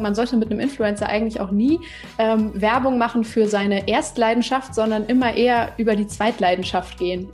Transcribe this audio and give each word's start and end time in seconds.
Man 0.00 0.14
sollte 0.14 0.36
mit 0.36 0.50
einem 0.50 0.60
Influencer 0.60 1.08
eigentlich 1.08 1.40
auch 1.40 1.50
nie 1.50 1.80
ähm, 2.18 2.52
Werbung 2.54 2.98
machen 2.98 3.24
für 3.24 3.46
seine 3.46 3.88
Erstleidenschaft, 3.88 4.74
sondern 4.74 5.06
immer 5.06 5.34
eher 5.34 5.72
über 5.76 5.96
die 5.96 6.06
Zweitleidenschaft 6.06 6.98
gehen. 6.98 7.28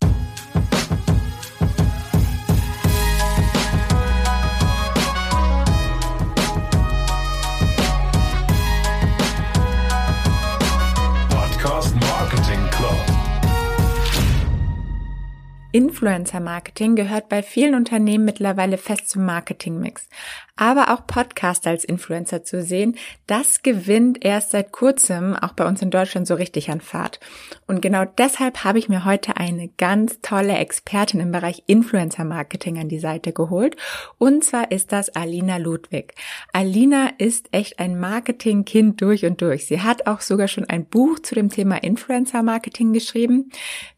Influencer 15.71 16.41
Marketing 16.41 16.97
gehört 16.97 17.29
bei 17.29 17.43
vielen 17.43 17.75
Unternehmen 17.75 18.25
mittlerweile 18.25 18.79
fest 18.79 19.11
zum 19.11 19.27
Marketingmix. 19.27 20.09
Aber 20.57 20.95
auch 20.95 21.07
Podcast 21.07 21.67
als 21.67 21.85
Influencer 21.85 22.43
zu 22.43 22.63
sehen, 22.63 22.97
das 23.27 23.63
gewinnt 23.63 24.25
erst 24.25 24.53
seit 24.53 24.73
kurzem 24.73 25.37
auch 25.37 25.53
bei 25.53 25.67
uns 25.67 25.83
in 25.83 25.91
Deutschland 25.91 26.27
so 26.27 26.35
richtig 26.35 26.71
an 26.71 26.81
Fahrt. 26.81 27.21
Und 27.69 27.83
genau 27.83 28.07
deshalb 28.07 28.65
habe 28.65 28.79
ich 28.79 28.89
mir 28.89 29.05
heute 29.05 29.37
eine 29.37 29.69
ganz 29.77 30.21
tolle 30.23 30.57
Expertin 30.57 31.21
im 31.21 31.31
Bereich 31.31 31.65
Influencer 31.67 32.25
Marketing 32.25 32.79
an 32.79 32.89
die 32.89 32.99
Seite 32.99 33.35
geholt. 33.35 33.77
Und 34.17 34.43
zwar 34.43 34.71
ist 34.73 34.91
das 34.91 35.11
Alina 35.11 35.59
Ludwig. 35.59 36.15
Alina 36.55 37.11
ist 37.19 37.51
echt 37.53 37.79
ein 37.79 38.01
Marketingkind 38.01 39.03
durch 39.03 39.27
und 39.27 39.43
durch. 39.43 39.67
Sie 39.67 39.83
hat 39.83 40.07
auch 40.07 40.23
sogar 40.23 40.49
schon 40.49 40.65
ein 40.65 40.87
Buch 40.87 41.19
zu 41.19 41.35
dem 41.35 41.51
Thema 41.51 41.77
Influencer 41.83 42.43
Marketing 42.43 42.95
geschrieben, 42.95 43.51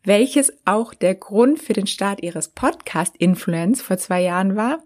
welches 0.02 0.52
auch 0.65 0.93
der 0.93 1.15
Grund 1.15 1.62
für 1.62 1.73
den 1.73 1.87
Start 1.87 2.24
ihres 2.24 2.48
Podcast 2.48 3.16
Influence 3.18 3.82
vor 3.82 3.98
zwei 3.98 4.21
Jahren 4.21 4.57
war 4.57 4.80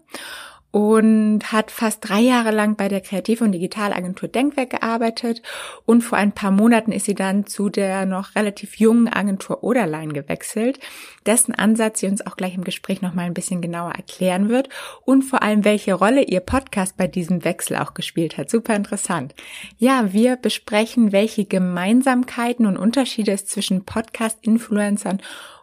und 0.75 1.53
hat 1.53 1.71
fast 1.71 2.09
drei 2.09 2.19
Jahre 2.19 2.51
lang 2.51 2.75
bei 2.75 2.89
der 2.89 2.99
Kreativ- 2.99 3.39
und 3.39 3.53
Digitalagentur 3.53 4.27
Denkwerk 4.27 4.71
gearbeitet 4.71 5.41
und 5.85 6.01
vor 6.01 6.17
ein 6.17 6.33
paar 6.33 6.51
Monaten 6.51 6.91
ist 6.91 7.05
sie 7.05 7.15
dann 7.15 7.47
zu 7.47 7.69
der 7.69 8.05
noch 8.05 8.35
relativ 8.35 8.75
jungen 8.75 9.07
Agentur 9.07 9.63
Oderlein 9.63 10.11
gewechselt, 10.11 10.81
dessen 11.25 11.55
Ansatz 11.55 12.01
sie 12.01 12.07
uns 12.07 12.27
auch 12.27 12.35
gleich 12.35 12.55
im 12.55 12.65
Gespräch 12.65 13.01
noch 13.01 13.13
mal 13.13 13.21
ein 13.21 13.33
bisschen 13.33 13.61
genauer 13.61 13.93
erklären 13.93 14.49
wird 14.49 14.67
und 15.05 15.21
vor 15.21 15.43
allem 15.43 15.63
welche 15.63 15.93
Rolle 15.93 16.23
ihr 16.23 16.41
Podcast 16.41 16.97
bei 16.97 17.07
diesem 17.07 17.45
Wechsel 17.45 17.77
auch 17.77 17.93
gespielt 17.93 18.37
hat. 18.37 18.49
Super 18.49 18.75
interessant. 18.75 19.33
Ja, 19.77 20.11
wir 20.11 20.35
besprechen, 20.35 21.13
welche 21.13 21.45
Gemeinsamkeiten 21.45 22.65
und 22.65 22.75
Unterschiede 22.75 23.31
es 23.31 23.45
zwischen 23.45 23.85
Podcast-Influencern 23.85 25.21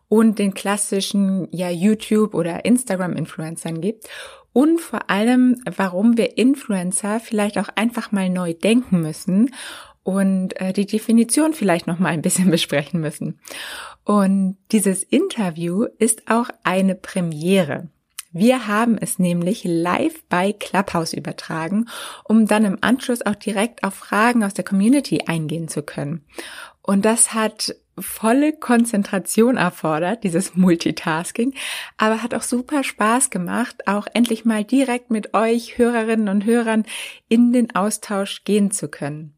und 0.08 0.38
den 0.38 0.54
klassischen 0.54 1.48
ja 1.52 1.70
YouTube 1.70 2.34
oder 2.34 2.64
Instagram 2.64 3.14
Influencern 3.14 3.82
gibt 3.82 4.08
und 4.52 4.80
vor 4.80 5.10
allem, 5.10 5.62
warum 5.64 6.16
wir 6.16 6.36
Influencer 6.36 7.20
vielleicht 7.20 7.58
auch 7.58 7.68
einfach 7.74 8.12
mal 8.12 8.28
neu 8.28 8.54
denken 8.54 9.00
müssen 9.00 9.54
und 10.02 10.60
äh, 10.60 10.72
die 10.72 10.86
Definition 10.86 11.54
vielleicht 11.54 11.86
noch 11.86 11.98
mal 11.98 12.08
ein 12.08 12.22
bisschen 12.22 12.50
besprechen 12.52 13.00
müssen. 13.00 13.40
Und 14.04 14.56
dieses 14.72 15.02
Interview 15.02 15.86
ist 15.98 16.30
auch 16.30 16.48
eine 16.64 16.94
Premiere. 16.94 17.88
Wir 18.34 18.66
haben 18.66 18.96
es 18.98 19.18
nämlich 19.18 19.62
live 19.64 20.22
bei 20.30 20.54
Clubhouse 20.54 21.12
übertragen, 21.12 21.88
um 22.24 22.46
dann 22.46 22.64
im 22.64 22.78
Anschluss 22.80 23.24
auch 23.24 23.34
direkt 23.34 23.84
auf 23.84 23.94
Fragen 23.94 24.42
aus 24.42 24.54
der 24.54 24.64
Community 24.64 25.24
eingehen 25.26 25.68
zu 25.68 25.82
können. 25.82 26.24
Und 26.82 27.04
das 27.04 27.32
hat 27.32 27.76
volle 27.98 28.52
Konzentration 28.52 29.56
erfordert, 29.56 30.24
dieses 30.24 30.56
Multitasking, 30.56 31.54
aber 31.98 32.22
hat 32.22 32.34
auch 32.34 32.42
super 32.42 32.84
Spaß 32.84 33.30
gemacht, 33.30 33.86
auch 33.86 34.06
endlich 34.14 34.44
mal 34.44 34.64
direkt 34.64 35.10
mit 35.10 35.34
euch 35.34 35.78
Hörerinnen 35.78 36.28
und 36.28 36.44
Hörern 36.44 36.84
in 37.28 37.52
den 37.52 37.74
Austausch 37.74 38.44
gehen 38.44 38.70
zu 38.70 38.88
können. 38.88 39.34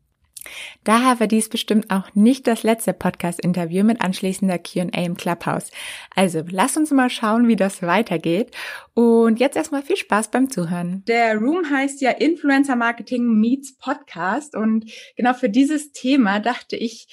Daher 0.84 1.20
war 1.20 1.26
dies 1.26 1.48
bestimmt 1.48 1.90
auch 1.90 2.14
nicht 2.14 2.46
das 2.46 2.62
letzte 2.62 2.92
Podcast-Interview 2.92 3.82
mit 3.82 4.02
anschließender 4.02 4.58
Q&A 4.58 5.02
im 5.02 5.16
Clubhouse. 5.16 5.70
Also 6.14 6.42
lasst 6.50 6.76
uns 6.76 6.90
mal 6.90 7.08
schauen, 7.08 7.48
wie 7.48 7.56
das 7.56 7.82
weitergeht. 7.82 8.50
Und 8.92 9.40
jetzt 9.40 9.56
erstmal 9.56 9.82
viel 9.82 9.96
Spaß 9.96 10.30
beim 10.30 10.50
Zuhören. 10.50 11.02
Der 11.06 11.36
Room 11.36 11.70
heißt 11.70 12.00
ja 12.02 12.10
Influencer 12.10 12.76
Marketing 12.76 13.40
Meets 13.40 13.76
Podcast. 13.78 14.54
Und 14.54 14.90
genau 15.16 15.32
für 15.32 15.48
dieses 15.48 15.92
Thema 15.92 16.40
dachte 16.40 16.76
ich, 16.76 17.08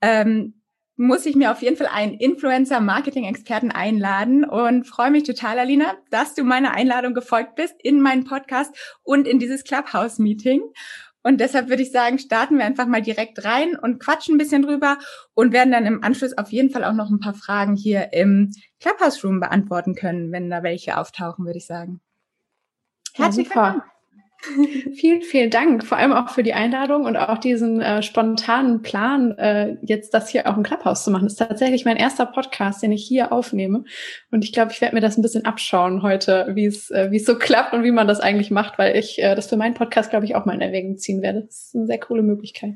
ähm, 0.00 0.54
muss 0.96 1.26
ich 1.26 1.36
mir 1.36 1.52
auf 1.52 1.62
jeden 1.62 1.76
Fall 1.76 1.86
einen 1.86 2.14
Influencer-Marketing-Experten 2.14 3.70
einladen 3.70 4.44
und 4.44 4.84
freue 4.84 5.12
mich 5.12 5.22
total, 5.22 5.58
Alina, 5.60 5.94
dass 6.10 6.34
du 6.34 6.42
meiner 6.42 6.72
Einladung 6.72 7.14
gefolgt 7.14 7.54
bist 7.54 7.74
in 7.82 8.00
meinen 8.00 8.24
Podcast 8.24 8.98
und 9.04 9.28
in 9.28 9.38
dieses 9.38 9.62
Clubhouse-Meeting. 9.62 10.60
Und 11.22 11.40
deshalb 11.40 11.68
würde 11.68 11.82
ich 11.82 11.92
sagen, 11.92 12.18
starten 12.18 12.58
wir 12.58 12.64
einfach 12.64 12.86
mal 12.86 13.02
direkt 13.02 13.44
rein 13.44 13.76
und 13.76 14.00
quatschen 14.00 14.34
ein 14.34 14.38
bisschen 14.38 14.62
drüber 14.62 14.98
und 15.34 15.52
werden 15.52 15.70
dann 15.70 15.86
im 15.86 16.02
Anschluss 16.02 16.36
auf 16.36 16.50
jeden 16.50 16.70
Fall 16.70 16.84
auch 16.84 16.94
noch 16.94 17.10
ein 17.10 17.20
paar 17.20 17.34
Fragen 17.34 17.76
hier 17.76 18.12
im 18.12 18.52
Clubhouse-Room 18.80 19.38
beantworten 19.38 19.94
können, 19.94 20.32
wenn 20.32 20.50
da 20.50 20.62
welche 20.62 20.96
auftauchen, 20.98 21.44
würde 21.44 21.58
ich 21.58 21.66
sagen. 21.66 22.00
Herzlich 23.14 23.48
willkommen. 23.48 23.82
Vielen, 24.94 25.22
vielen 25.22 25.50
Dank, 25.50 25.84
vor 25.84 25.98
allem 25.98 26.12
auch 26.12 26.30
für 26.30 26.44
die 26.44 26.52
Einladung 26.52 27.06
und 27.06 27.16
auch 27.16 27.38
diesen 27.38 27.80
äh, 27.80 28.02
spontanen 28.02 28.82
Plan, 28.82 29.36
äh, 29.36 29.76
jetzt 29.82 30.14
das 30.14 30.28
hier 30.28 30.46
auch 30.46 30.56
im 30.56 30.62
Clubhouse 30.62 31.02
zu 31.02 31.10
machen. 31.10 31.24
Das 31.24 31.32
ist 31.32 31.38
tatsächlich 31.38 31.84
mein 31.84 31.96
erster 31.96 32.24
Podcast, 32.24 32.82
den 32.82 32.92
ich 32.92 33.04
hier 33.04 33.32
aufnehme. 33.32 33.84
Und 34.30 34.44
ich 34.44 34.52
glaube, 34.52 34.70
ich 34.70 34.80
werde 34.80 34.94
mir 34.94 35.00
das 35.00 35.18
ein 35.18 35.22
bisschen 35.22 35.44
abschauen 35.44 36.02
heute, 36.02 36.52
wie 36.54 36.66
es 36.66 36.90
äh, 36.90 37.10
wie 37.10 37.16
es 37.16 37.24
so 37.24 37.36
klappt 37.36 37.72
und 37.72 37.82
wie 37.82 37.90
man 37.90 38.06
das 38.06 38.20
eigentlich 38.20 38.50
macht, 38.50 38.78
weil 38.78 38.96
ich 38.96 39.20
äh, 39.20 39.34
das 39.34 39.48
für 39.48 39.56
meinen 39.56 39.74
Podcast, 39.74 40.10
glaube 40.10 40.24
ich, 40.24 40.36
auch 40.36 40.44
mal 40.44 40.54
in 40.54 40.60
Erwägung 40.60 40.98
ziehen 40.98 41.20
werde. 41.20 41.42
Das 41.42 41.66
ist 41.66 41.74
eine 41.74 41.86
sehr 41.86 41.98
coole 41.98 42.22
Möglichkeit. 42.22 42.74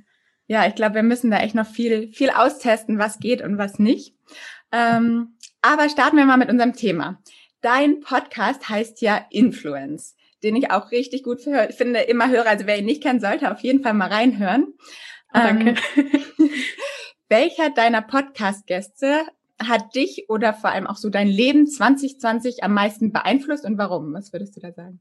Ja, 0.49 0.67
ich 0.67 0.75
glaube, 0.75 0.97
wir 0.97 1.03
müssen 1.05 1.31
da 1.31 1.39
echt 1.39 1.55
noch 1.55 1.67
viel, 1.67 2.13
viel 2.13 2.31
austesten, 2.31 2.99
was 2.99 3.21
geht 3.21 3.41
und 3.41 3.57
was 3.57 3.79
nicht. 3.79 4.15
Ähm, 4.73 5.37
aber 5.61 5.89
starten 5.89 6.17
wir 6.17 6.25
mal 6.25 6.39
mit 6.39 6.51
unserem 6.51 6.73
Thema. 6.73 7.23
Dein 7.61 8.01
Podcast 8.01 8.69
heißt 8.69 9.01
ja 9.01 9.25
Influence 9.31 10.17
den 10.43 10.57
ich 10.57 10.71
auch 10.71 10.91
richtig 10.91 11.23
gut 11.23 11.41
für, 11.41 11.69
finde, 11.73 12.01
immer 12.01 12.29
höre. 12.29 12.47
Also 12.47 12.67
wer 12.67 12.79
ihn 12.79 12.85
nicht 12.85 13.03
kennt, 13.03 13.21
sollte 13.21 13.51
auf 13.51 13.61
jeden 13.61 13.83
Fall 13.83 13.95
mal 13.95 14.09
reinhören. 14.09 14.75
Danke. 15.33 15.75
Ähm, 15.97 16.11
welcher 17.29 17.71
deiner 17.71 18.03
Podcast-Gäste 18.03 19.23
hat 19.59 19.95
dich 19.95 20.27
oder 20.29 20.53
vor 20.53 20.71
allem 20.71 20.87
auch 20.87 20.97
so 20.97 21.09
dein 21.09 21.29
Leben 21.29 21.67
2020 21.67 22.63
am 22.63 22.75
meisten 22.75 23.13
beeinflusst 23.13 23.65
und 23.65 23.79
warum? 23.79 24.13
Was 24.13 24.33
würdest 24.33 24.57
du 24.57 24.61
da 24.61 24.73
sagen? 24.73 25.01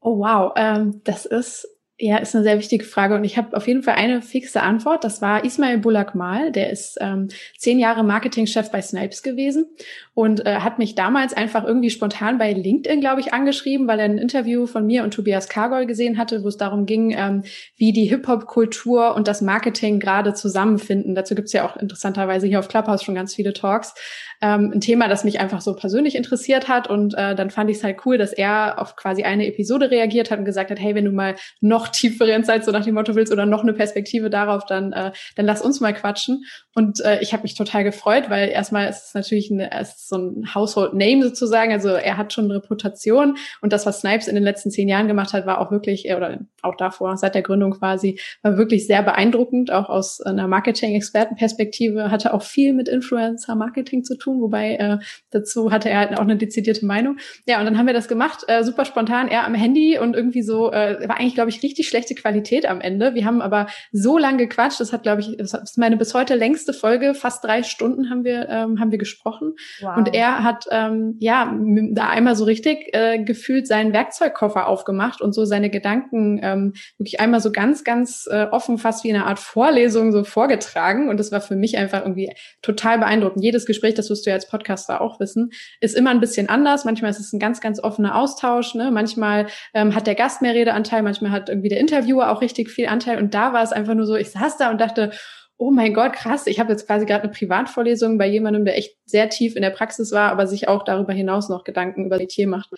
Oh 0.00 0.18
wow, 0.18 0.52
ähm, 0.56 1.00
das 1.04 1.26
ist 1.26 1.66
ja, 1.98 2.18
ist 2.18 2.34
eine 2.34 2.44
sehr 2.44 2.58
wichtige 2.58 2.84
Frage 2.84 3.14
und 3.14 3.24
ich 3.24 3.38
habe 3.38 3.56
auf 3.56 3.66
jeden 3.66 3.82
Fall 3.82 3.94
eine 3.94 4.20
fixe 4.20 4.62
Antwort. 4.62 5.02
Das 5.02 5.22
war 5.22 5.44
Ismail 5.44 5.78
Bulak-Mal, 5.78 6.52
der 6.52 6.70
ist 6.70 6.98
ähm, 7.00 7.28
zehn 7.56 7.78
Jahre 7.78 8.04
Marketingchef 8.04 8.70
bei 8.70 8.82
Snipes 8.82 9.22
gewesen 9.22 9.66
und 10.12 10.44
äh, 10.44 10.56
hat 10.56 10.78
mich 10.78 10.94
damals 10.94 11.32
einfach 11.32 11.64
irgendwie 11.64 11.88
spontan 11.88 12.36
bei 12.36 12.52
LinkedIn, 12.52 13.00
glaube 13.00 13.20
ich, 13.20 13.32
angeschrieben, 13.32 13.88
weil 13.88 13.98
er 13.98 14.04
ein 14.04 14.18
Interview 14.18 14.66
von 14.66 14.86
mir 14.86 15.04
und 15.04 15.14
Tobias 15.14 15.48
Kargol 15.48 15.86
gesehen 15.86 16.18
hatte, 16.18 16.44
wo 16.44 16.48
es 16.48 16.58
darum 16.58 16.84
ging, 16.84 17.14
ähm, 17.16 17.44
wie 17.76 17.92
die 17.92 18.04
Hip-Hop-Kultur 18.04 19.14
und 19.14 19.26
das 19.26 19.40
Marketing 19.40 19.98
gerade 19.98 20.34
zusammenfinden. 20.34 21.14
Dazu 21.14 21.34
gibt's 21.34 21.54
ja 21.54 21.66
auch 21.66 21.78
interessanterweise 21.78 22.46
hier 22.46 22.58
auf 22.58 22.68
Clubhouse 22.68 23.04
schon 23.04 23.14
ganz 23.14 23.34
viele 23.34 23.54
Talks 23.54 23.94
ähm, 24.42 24.72
ein 24.74 24.80
Thema, 24.80 25.08
das 25.08 25.24
mich 25.24 25.40
einfach 25.40 25.60
so 25.60 25.74
persönlich 25.74 26.14
interessiert 26.14 26.68
hat. 26.68 26.88
Und 26.88 27.14
äh, 27.14 27.34
dann 27.34 27.50
fand 27.50 27.70
ich 27.70 27.78
es 27.78 27.84
halt 27.84 28.04
cool, 28.04 28.18
dass 28.18 28.32
er 28.32 28.80
auf 28.80 28.96
quasi 28.96 29.22
eine 29.22 29.46
Episode 29.46 29.90
reagiert 29.90 30.30
hat 30.30 30.38
und 30.38 30.44
gesagt 30.44 30.70
hat, 30.70 30.80
hey, 30.80 30.94
wenn 30.94 31.04
du 31.04 31.12
mal 31.12 31.36
noch 31.60 31.85
tiefere 31.88 32.32
Insights 32.32 32.66
so 32.66 32.72
nach 32.72 32.84
dem 32.84 32.94
Motto 32.94 33.14
willst 33.14 33.32
oder 33.32 33.46
noch 33.46 33.62
eine 33.62 33.72
Perspektive 33.72 34.30
darauf, 34.30 34.66
dann, 34.66 34.92
äh, 34.92 35.12
dann 35.34 35.46
lass 35.46 35.62
uns 35.62 35.80
mal 35.80 35.94
quatschen. 35.94 36.44
Und 36.74 37.00
äh, 37.04 37.20
ich 37.22 37.32
habe 37.32 37.42
mich 37.42 37.54
total 37.54 37.84
gefreut, 37.84 38.28
weil 38.28 38.50
erstmal 38.50 38.88
ist 38.88 39.06
es 39.06 39.14
natürlich 39.14 39.50
ein, 39.50 39.60
es 39.60 39.96
ist 39.96 40.08
so 40.08 40.18
ein 40.18 40.54
Household 40.54 40.92
Name 40.92 41.22
sozusagen. 41.22 41.72
Also 41.72 41.88
er 41.88 42.18
hat 42.18 42.32
schon 42.32 42.44
eine 42.44 42.56
Reputation 42.56 43.36
und 43.62 43.72
das, 43.72 43.86
was 43.86 44.00
Snipes 44.00 44.28
in 44.28 44.34
den 44.34 44.44
letzten 44.44 44.70
zehn 44.70 44.88
Jahren 44.88 45.08
gemacht 45.08 45.32
hat, 45.32 45.46
war 45.46 45.60
auch 45.60 45.70
wirklich, 45.70 46.08
äh, 46.08 46.14
oder 46.14 46.40
auch 46.62 46.76
davor, 46.76 47.16
seit 47.16 47.34
der 47.34 47.42
Gründung 47.42 47.72
quasi, 47.72 48.20
war 48.42 48.58
wirklich 48.58 48.86
sehr 48.86 49.02
beeindruckend, 49.02 49.70
auch 49.72 49.88
aus 49.88 50.20
einer 50.20 50.46
Marketing-Expertenperspektive, 50.46 52.10
hatte 52.10 52.34
auch 52.34 52.42
viel 52.42 52.74
mit 52.74 52.88
Influencer-Marketing 52.88 54.04
zu 54.04 54.16
tun 54.18 54.26
tun, 54.26 54.40
wobei 54.40 54.74
äh, 54.74 54.98
dazu 55.30 55.70
hatte 55.70 55.88
er 55.88 55.98
halt 55.98 56.18
auch 56.18 56.22
eine 56.22 56.36
dezidierte 56.36 56.84
Meinung. 56.84 57.18
Ja, 57.46 57.58
und 57.58 57.64
dann 57.64 57.78
haben 57.78 57.86
wir 57.86 57.94
das 57.94 58.08
gemacht, 58.08 58.44
äh, 58.48 58.62
super 58.64 58.84
spontan, 58.84 59.28
er 59.28 59.46
am 59.46 59.54
Handy 59.54 59.98
und 59.98 60.14
irgendwie 60.14 60.42
so, 60.42 60.72
äh, 60.72 61.08
war 61.08 61.18
eigentlich, 61.18 61.34
glaube 61.34 61.50
ich, 61.50 61.62
richtig 61.62 61.75
schlechte 61.84 62.14
Qualität 62.14 62.66
am 62.66 62.80
Ende. 62.80 63.14
Wir 63.14 63.24
haben 63.24 63.42
aber 63.42 63.66
so 63.92 64.18
lang 64.18 64.38
gequatscht, 64.38 64.80
das 64.80 64.92
hat, 64.92 65.02
glaube 65.02 65.20
ich, 65.20 65.36
das 65.36 65.54
ist 65.54 65.78
meine 65.78 65.96
bis 65.96 66.14
heute 66.14 66.34
längste 66.34 66.72
Folge, 66.72 67.14
fast 67.14 67.44
drei 67.44 67.62
Stunden 67.62 68.10
haben 68.10 68.24
wir, 68.24 68.48
ähm, 68.48 68.80
haben 68.80 68.90
wir 68.90 68.98
gesprochen. 68.98 69.54
Wow. 69.80 69.96
Und 69.96 70.14
er 70.14 70.42
hat 70.42 70.66
ähm, 70.70 71.16
ja 71.20 71.54
da 71.92 72.08
einmal 72.08 72.36
so 72.36 72.44
richtig 72.44 72.94
äh, 72.94 73.22
gefühlt 73.22 73.66
seinen 73.66 73.92
Werkzeugkoffer 73.92 74.66
aufgemacht 74.66 75.20
und 75.20 75.32
so 75.32 75.44
seine 75.44 75.70
Gedanken 75.70 76.40
ähm, 76.42 76.72
wirklich 76.98 77.20
einmal 77.20 77.40
so 77.40 77.52
ganz, 77.52 77.84
ganz 77.84 78.28
äh, 78.30 78.46
offen, 78.50 78.78
fast 78.78 79.04
wie 79.04 79.12
eine 79.12 79.26
Art 79.26 79.38
Vorlesung 79.38 80.12
so 80.12 80.24
vorgetragen. 80.24 81.08
Und 81.08 81.18
das 81.18 81.32
war 81.32 81.40
für 81.40 81.56
mich 81.56 81.76
einfach 81.76 82.02
irgendwie 82.02 82.32
total 82.62 82.98
beeindruckend. 82.98 83.44
Jedes 83.44 83.66
Gespräch, 83.66 83.94
das 83.94 84.10
wirst 84.10 84.26
du 84.26 84.30
ja 84.30 84.36
als 84.36 84.48
Podcaster 84.48 85.00
auch 85.00 85.20
wissen, 85.20 85.50
ist 85.80 85.96
immer 85.96 86.10
ein 86.10 86.20
bisschen 86.20 86.48
anders. 86.48 86.84
Manchmal 86.84 87.10
ist 87.10 87.20
es 87.20 87.32
ein 87.32 87.38
ganz, 87.38 87.60
ganz 87.60 87.82
offener 87.82 88.16
Austausch. 88.16 88.74
Ne? 88.74 88.90
Manchmal 88.90 89.46
ähm, 89.74 89.94
hat 89.94 90.06
der 90.06 90.14
Gast 90.14 90.42
mehr 90.42 90.54
Redeanteil, 90.54 91.02
manchmal 91.02 91.30
hat 91.30 91.48
irgendwie 91.48 91.65
der 91.68 91.80
Interviewer 91.80 92.30
auch 92.30 92.40
richtig 92.40 92.70
viel 92.70 92.86
Anteil. 92.86 93.18
Und 93.18 93.34
da 93.34 93.52
war 93.52 93.62
es 93.62 93.72
einfach 93.72 93.94
nur 93.94 94.06
so, 94.06 94.16
ich 94.16 94.30
saß 94.30 94.56
da 94.58 94.70
und 94.70 94.80
dachte, 94.80 95.10
oh 95.58 95.70
mein 95.70 95.94
Gott, 95.94 96.12
krass, 96.12 96.46
ich 96.46 96.60
habe 96.60 96.72
jetzt 96.72 96.86
quasi 96.86 97.06
gerade 97.06 97.24
eine 97.24 97.32
Privatvorlesung 97.32 98.18
bei 98.18 98.26
jemandem, 98.26 98.64
der 98.64 98.76
echt 98.76 98.96
sehr 99.06 99.30
tief 99.30 99.56
in 99.56 99.62
der 99.62 99.70
Praxis 99.70 100.12
war, 100.12 100.30
aber 100.30 100.46
sich 100.46 100.68
auch 100.68 100.84
darüber 100.84 101.12
hinaus 101.12 101.48
noch 101.48 101.64
Gedanken 101.64 102.04
über 102.04 102.18
die 102.18 102.26
Tier 102.26 102.46
macht. 102.46 102.70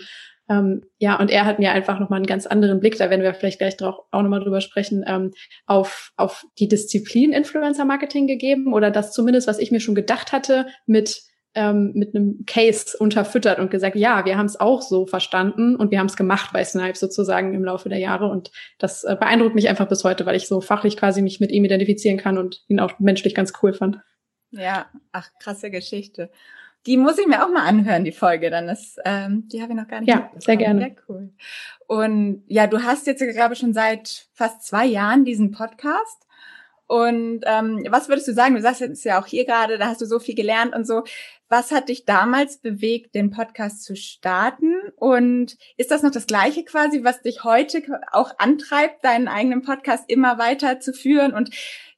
Ähm, 0.48 0.82
ja, 0.98 1.18
und 1.18 1.30
er 1.30 1.44
hat 1.44 1.58
mir 1.58 1.72
einfach 1.72 1.98
nochmal 1.98 2.18
einen 2.18 2.26
ganz 2.26 2.46
anderen 2.46 2.80
Blick, 2.80 2.96
da 2.96 3.10
werden 3.10 3.22
wir 3.22 3.34
vielleicht 3.34 3.58
gleich 3.58 3.76
auch 3.82 4.06
nochmal 4.12 4.40
drüber 4.40 4.60
sprechen, 4.60 5.04
ähm, 5.06 5.32
auf, 5.66 6.12
auf 6.16 6.44
die 6.58 6.68
Disziplin 6.68 7.32
Influencer 7.32 7.84
Marketing 7.84 8.26
gegeben 8.26 8.72
oder 8.72 8.90
das 8.90 9.12
zumindest, 9.12 9.48
was 9.48 9.58
ich 9.58 9.72
mir 9.72 9.80
schon 9.80 9.94
gedacht 9.94 10.32
hatte, 10.32 10.66
mit 10.86 11.22
ähm, 11.54 11.92
mit 11.94 12.14
einem 12.14 12.44
Case 12.46 12.96
unterfüttert 12.98 13.58
und 13.58 13.70
gesagt, 13.70 13.96
ja, 13.96 14.24
wir 14.24 14.36
haben 14.36 14.46
es 14.46 14.60
auch 14.60 14.82
so 14.82 15.06
verstanden 15.06 15.76
und 15.76 15.90
wir 15.90 15.98
haben 15.98 16.06
es 16.06 16.16
gemacht 16.16 16.50
bei 16.52 16.64
Snipe 16.64 16.96
sozusagen 16.96 17.54
im 17.54 17.64
Laufe 17.64 17.88
der 17.88 17.98
Jahre. 17.98 18.28
Und 18.28 18.50
das 18.78 19.04
äh, 19.04 19.16
beeindruckt 19.18 19.54
mich 19.54 19.68
einfach 19.68 19.88
bis 19.88 20.04
heute, 20.04 20.26
weil 20.26 20.36
ich 20.36 20.46
so 20.46 20.60
fachlich 20.60 20.96
quasi 20.96 21.22
mich 21.22 21.40
mit 21.40 21.50
ihm 21.50 21.64
identifizieren 21.64 22.18
kann 22.18 22.38
und 22.38 22.62
ihn 22.68 22.80
auch 22.80 22.98
menschlich 22.98 23.34
ganz 23.34 23.52
cool 23.62 23.72
fand. 23.72 24.00
Ja, 24.50 24.86
ach, 25.12 25.30
krasse 25.40 25.70
Geschichte. 25.70 26.30
Die 26.86 26.96
muss 26.96 27.18
ich 27.18 27.26
mir 27.26 27.44
auch 27.44 27.50
mal 27.50 27.66
anhören, 27.66 28.04
die 28.04 28.12
Folge. 28.12 28.50
Dann 28.50 28.68
ist, 28.68 28.98
ähm, 29.04 29.48
die 29.48 29.60
habe 29.60 29.72
ich 29.72 29.78
noch 29.78 29.88
gar 29.88 30.00
nicht. 30.00 30.08
Ja, 30.08 30.30
sehr 30.38 30.56
gerne. 30.56 30.80
Sehr 30.80 30.96
cool. 31.08 31.32
Und 31.86 32.44
ja, 32.46 32.66
du 32.66 32.82
hast 32.82 33.06
jetzt, 33.06 33.22
glaube 33.34 33.54
ich, 33.54 33.60
schon 33.60 33.74
seit 33.74 34.28
fast 34.32 34.62
zwei 34.62 34.86
Jahren 34.86 35.24
diesen 35.24 35.50
Podcast. 35.50 36.27
Und 36.88 37.40
ähm, 37.44 37.86
was 37.90 38.08
würdest 38.08 38.28
du 38.28 38.32
sagen? 38.32 38.54
Du 38.54 38.62
sagst 38.62 38.80
jetzt 38.80 39.04
ja 39.04 39.20
auch 39.20 39.26
hier 39.26 39.44
gerade, 39.44 39.76
da 39.76 39.88
hast 39.88 40.00
du 40.00 40.06
so 40.06 40.18
viel 40.18 40.34
gelernt 40.34 40.74
und 40.74 40.86
so. 40.86 41.04
Was 41.50 41.70
hat 41.70 41.90
dich 41.90 42.06
damals 42.06 42.58
bewegt, 42.58 43.14
den 43.14 43.30
Podcast 43.30 43.84
zu 43.84 43.94
starten? 43.94 44.74
Und 44.96 45.58
ist 45.76 45.90
das 45.90 46.02
noch 46.02 46.10
das 46.10 46.26
Gleiche 46.26 46.64
quasi, 46.64 47.04
was 47.04 47.20
dich 47.20 47.44
heute 47.44 47.82
auch 48.10 48.32
antreibt, 48.38 49.04
deinen 49.04 49.28
eigenen 49.28 49.60
Podcast 49.60 50.04
immer 50.08 50.38
weiter 50.38 50.80
zu 50.80 50.94
führen? 50.94 51.34
Und 51.34 51.50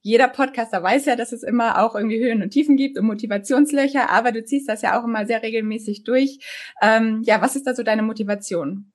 jeder 0.02 0.26
Podcaster 0.26 0.82
weiß 0.82 1.04
ja, 1.04 1.14
dass 1.14 1.30
es 1.30 1.44
immer 1.44 1.82
auch 1.84 1.94
irgendwie 1.94 2.18
Höhen 2.18 2.42
und 2.42 2.50
Tiefen 2.50 2.76
gibt 2.76 2.98
und 2.98 3.06
Motivationslöcher, 3.06 4.10
aber 4.10 4.32
du 4.32 4.44
ziehst 4.44 4.68
das 4.68 4.82
ja 4.82 4.98
auch 4.98 5.04
immer 5.04 5.24
sehr 5.24 5.42
regelmäßig 5.42 6.02
durch. 6.02 6.40
Ähm, 6.82 7.22
ja, 7.24 7.40
was 7.40 7.54
ist 7.54 7.66
da 7.66 7.74
so 7.74 7.84
deine 7.84 8.02
Motivation? 8.02 8.90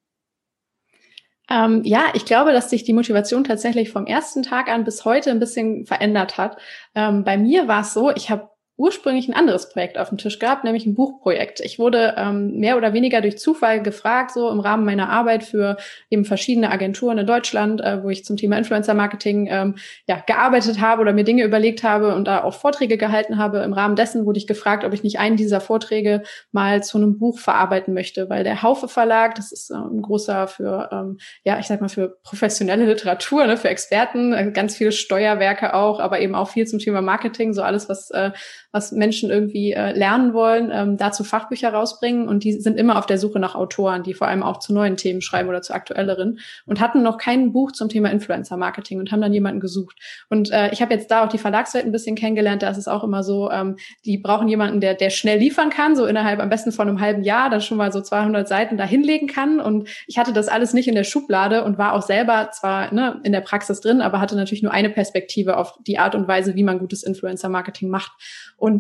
Ähm, 1.50 1.81
ja, 1.83 2.06
ich 2.13 2.25
glaube, 2.25 2.53
dass 2.53 2.69
sich 2.69 2.83
die 2.83 2.94
Motivation 2.94 3.44
tatsächlich 3.44 3.92
vom 3.92 4.07
ersten 4.07 4.44
Tag 4.44 4.68
an 4.68 4.83
bis 4.83 5.06
heute 5.06 5.31
ein 5.31 5.39
bisschen 5.39 5.86
verändert 5.86 6.38
hat. 6.38 6.57
Ähm, 6.95 7.24
bei 7.24 7.38
mir 7.38 7.68
war 7.68 7.81
es 7.81 7.94
so, 7.94 8.12
ich 8.12 8.30
habe 8.30 8.50
ursprünglich 8.77 9.30
ein 9.30 9.33
anderes 9.33 9.69
Projekt 9.69 9.98
auf 9.98 10.10
dem 10.10 10.18
Tisch 10.18 10.38
gehabt, 10.38 10.66
nämlich 10.66 10.86
ein 10.86 10.95
Buchprojekt. 10.95 11.62
Ich 11.62 11.80
wurde 11.80 12.16
ähm, 12.18 12.57
mehr 12.60 12.75
oder 12.75 12.94
weniger 12.94 13.22
durch 13.22 13.38
Zufall 13.38 13.81
gefragt, 13.81 14.31
so 14.31 14.50
im 14.50 14.60
Rahmen 14.60 14.83
meiner 14.83 15.10
Arbeit 15.10 15.44
für 15.44 15.77
eben 16.10 16.25
verschiedene 16.25 16.69
Agenturen 16.69 17.18
in 17.18 17.25
Deutschland, 17.25 17.80
äh, 17.80 18.04
wo 18.04 18.10
ich 18.10 18.25
zum 18.25 18.36
Thema 18.36 18.57
Influencer 18.57 18.94
Marketing 18.94 19.48
ähm, 19.50 19.75
ja, 20.07 20.22
gearbeitet 20.25 20.81
habe 20.81 21.01
oder 21.01 21.13
mir 21.13 21.24
Dinge 21.24 21.44
überlegt 21.44 21.83
habe 21.83 22.16
und 22.16 22.27
da 22.27 22.44
auch 22.44 22.54
Vorträge 22.54 22.98
gehalten 22.98 23.38
habe. 23.38 23.60
Im 23.60 23.72
Rahmen 23.72 23.95
dessen 23.95 24.25
wurde 24.25 24.39
ich 24.39 24.48
gefragt, 24.48 24.83
ob 24.83 24.94
ich 24.94 25.04
nicht 25.04 25.19
einen 25.19 25.38
dieser 25.38 25.62
Vorträge 25.62 26.24
mal 26.51 26.83
zu 26.83 26.98
einem 26.98 27.18
Buch 27.18 27.39
verarbeiten 27.39 27.94
möchte, 27.94 28.30
weil 28.30 28.44
der 28.44 28.62
Haufe 28.62 28.89
Verlag, 28.89 29.36
das 29.36 29.54
ist 29.54 29.71
äh, 29.71 29.75
ein 29.75 30.01
großer 30.01 30.48
für, 30.48 30.89
ähm, 30.92 31.18
ja, 31.45 31.60
ich 31.60 31.68
sag 31.68 31.80
mal 31.80 31.88
für 31.88 32.18
professionelle 32.24 32.86
Literatur, 32.86 33.48
ne, 33.48 33.56
für 33.56 33.69
Experten, 33.69 34.33
äh, 34.33 34.51
ganz 34.51 34.75
viele 34.75 34.92
Steuerwerke 34.92 35.74
auch, 35.74 36.01
aber 36.01 36.19
eben 36.19 36.36
auch 36.36 36.50
viel 36.50 36.68
zum 36.68 36.80
Thema 36.80 37.01
Marketing, 37.01 37.54
so 37.54 37.62
alles, 37.62 37.88
was 37.88 38.12
äh, 38.12 38.31
was 38.75 38.92
Menschen 38.92 39.30
irgendwie 39.30 39.72
äh, 39.72 39.98
lernen 39.98 40.33
wollen, 40.33 40.69
ähm, 40.69 40.98
dazu 40.98 41.24
Fachbücher 41.24 41.69
rausbringen 41.69 42.27
und 42.27 42.44
die 42.44 42.51
sind 42.51 42.77
immer 42.77 42.98
auf 43.00 43.06
der 43.06 43.18
Suche 43.18 43.39
nach 43.39 43.56
Autoren, 43.56 44.04
die 44.04 44.13
vor 44.13 44.27
allem 44.27 44.44
auch 44.44 44.60
zu 44.60 44.74
neuen 44.74 44.98
Themen 44.98 45.22
schreiben 45.22 45.48
oder 45.48 45.62
zu 45.62 45.74
aktuelleren 45.74 46.39
und 46.66 46.81
hatten 46.81 47.01
noch 47.01 47.18
kein 47.18 47.54
Buch 47.54 47.72
zum 47.72 47.88
Thema 47.88 48.12
Influencer 48.12 48.57
Marketing 48.57 49.00
und 49.00 49.13
haben 49.13 49.22
dann 49.22 49.31
jemanden 49.31 49.62
gesucht. 49.62 49.98
Und 50.30 50.51
äh, 50.51 50.72
ich 50.74 50.81
habe 50.81 50.94
jetzt 50.94 51.10
da 51.10 51.24
auch 51.24 51.30
die 51.30 51.38
Verlagswelt 51.38 51.86
ein 51.86 51.94
bisschen 51.94 52.18
kennengelernt, 52.18 52.63
da 52.63 52.69
ist 52.69 52.77
es 52.77 52.89
auch 52.89 53.06
immer 53.06 53.24
so, 53.24 53.50
ähm, 53.50 53.77
die 54.04 54.18
brauchen 54.18 54.50
jemanden, 54.50 54.81
der, 54.81 54.94
der 54.94 55.10
schnell 55.10 55.39
liefern 55.39 55.69
kann, 55.69 55.95
so 55.95 56.06
innerhalb 56.06 56.42
am 56.42 56.50
besten 56.50 56.74
von 56.74 56.89
einem 56.89 57.00
halben 57.00 57.24
Jahr, 57.24 57.50
dann 57.50 57.62
schon 57.62 57.78
mal 57.78 57.94
so 57.94 58.01
200 58.01 58.45
Seiten 58.45 58.75
da 58.75 58.83
hinlegen 58.83 59.28
kann 59.28 59.62
und 59.62 59.88
ich 60.06 60.18
hatte 60.18 60.33
das 60.33 60.50
alles 60.50 60.74
nicht 60.74 60.89
in 60.89 60.95
der 60.95 61.06
Schublade 61.06 61.63
und 61.63 61.78
war 61.78 61.94
auch 61.94 62.01
selber 62.01 62.50
zwar 62.51 62.94
ne, 62.94 63.21
in 63.24 63.31
der 63.31 63.39
Praxis 63.39 63.80
drin, 63.80 64.01
aber 64.01 64.19
hatte 64.19 64.36
natürlich 64.36 64.63
nur 64.63 64.74
eine 64.74 64.89
Perspektive 64.89 65.56
auf 65.56 65.80
die 65.88 65.98
Art 65.98 66.13
und 66.13 66.28
Weise, 66.28 66.56
wie 66.56 66.63
man 66.63 66.78
gutes 66.78 67.04
Influencer 67.04 67.48
Marketing 67.48 67.88
macht. 67.88 68.12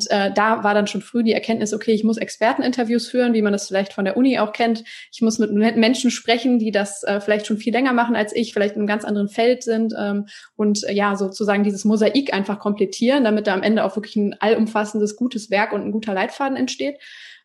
Äh, 0.09 0.31
da 0.33 0.63
war 0.63 0.73
dann 0.73 0.87
schon 0.87 1.01
früh 1.01 1.23
die 1.23 1.33
Erkenntnis, 1.33 1.73
okay, 1.73 1.91
ich 1.91 2.03
muss 2.03 2.17
Experteninterviews 2.17 3.07
führen, 3.07 3.33
wie 3.33 3.41
man 3.41 3.53
das 3.53 3.67
vielleicht 3.67 3.93
von 3.93 4.05
der 4.05 4.17
Uni 4.17 4.39
auch 4.39 4.51
kennt. 4.51 4.83
Ich 5.11 5.21
muss 5.21 5.37
mit 5.37 5.51
Menschen 5.51 6.11
sprechen, 6.11 6.57
die 6.57 6.71
das 6.71 7.03
äh, 7.03 7.21
vielleicht 7.21 7.45
schon 7.45 7.57
viel 7.57 7.73
länger 7.73 7.93
machen 7.93 8.15
als 8.15 8.35
ich, 8.35 8.53
vielleicht 8.53 8.75
in 8.75 8.81
einem 8.81 8.87
ganz 8.87 9.05
anderen 9.05 9.29
Feld 9.29 9.63
sind 9.63 9.93
ähm, 9.97 10.25
und 10.55 10.83
äh, 10.85 10.93
ja, 10.93 11.15
sozusagen 11.15 11.63
dieses 11.63 11.85
Mosaik 11.85 12.33
einfach 12.33 12.59
komplettieren, 12.59 13.23
damit 13.23 13.47
da 13.47 13.53
am 13.53 13.63
Ende 13.63 13.83
auch 13.83 13.95
wirklich 13.95 14.15
ein 14.15 14.35
allumfassendes, 14.39 15.15
gutes 15.15 15.51
Werk 15.51 15.71
und 15.71 15.81
ein 15.81 15.91
guter 15.91 16.13
Leitfaden 16.13 16.57
entsteht. 16.57 16.97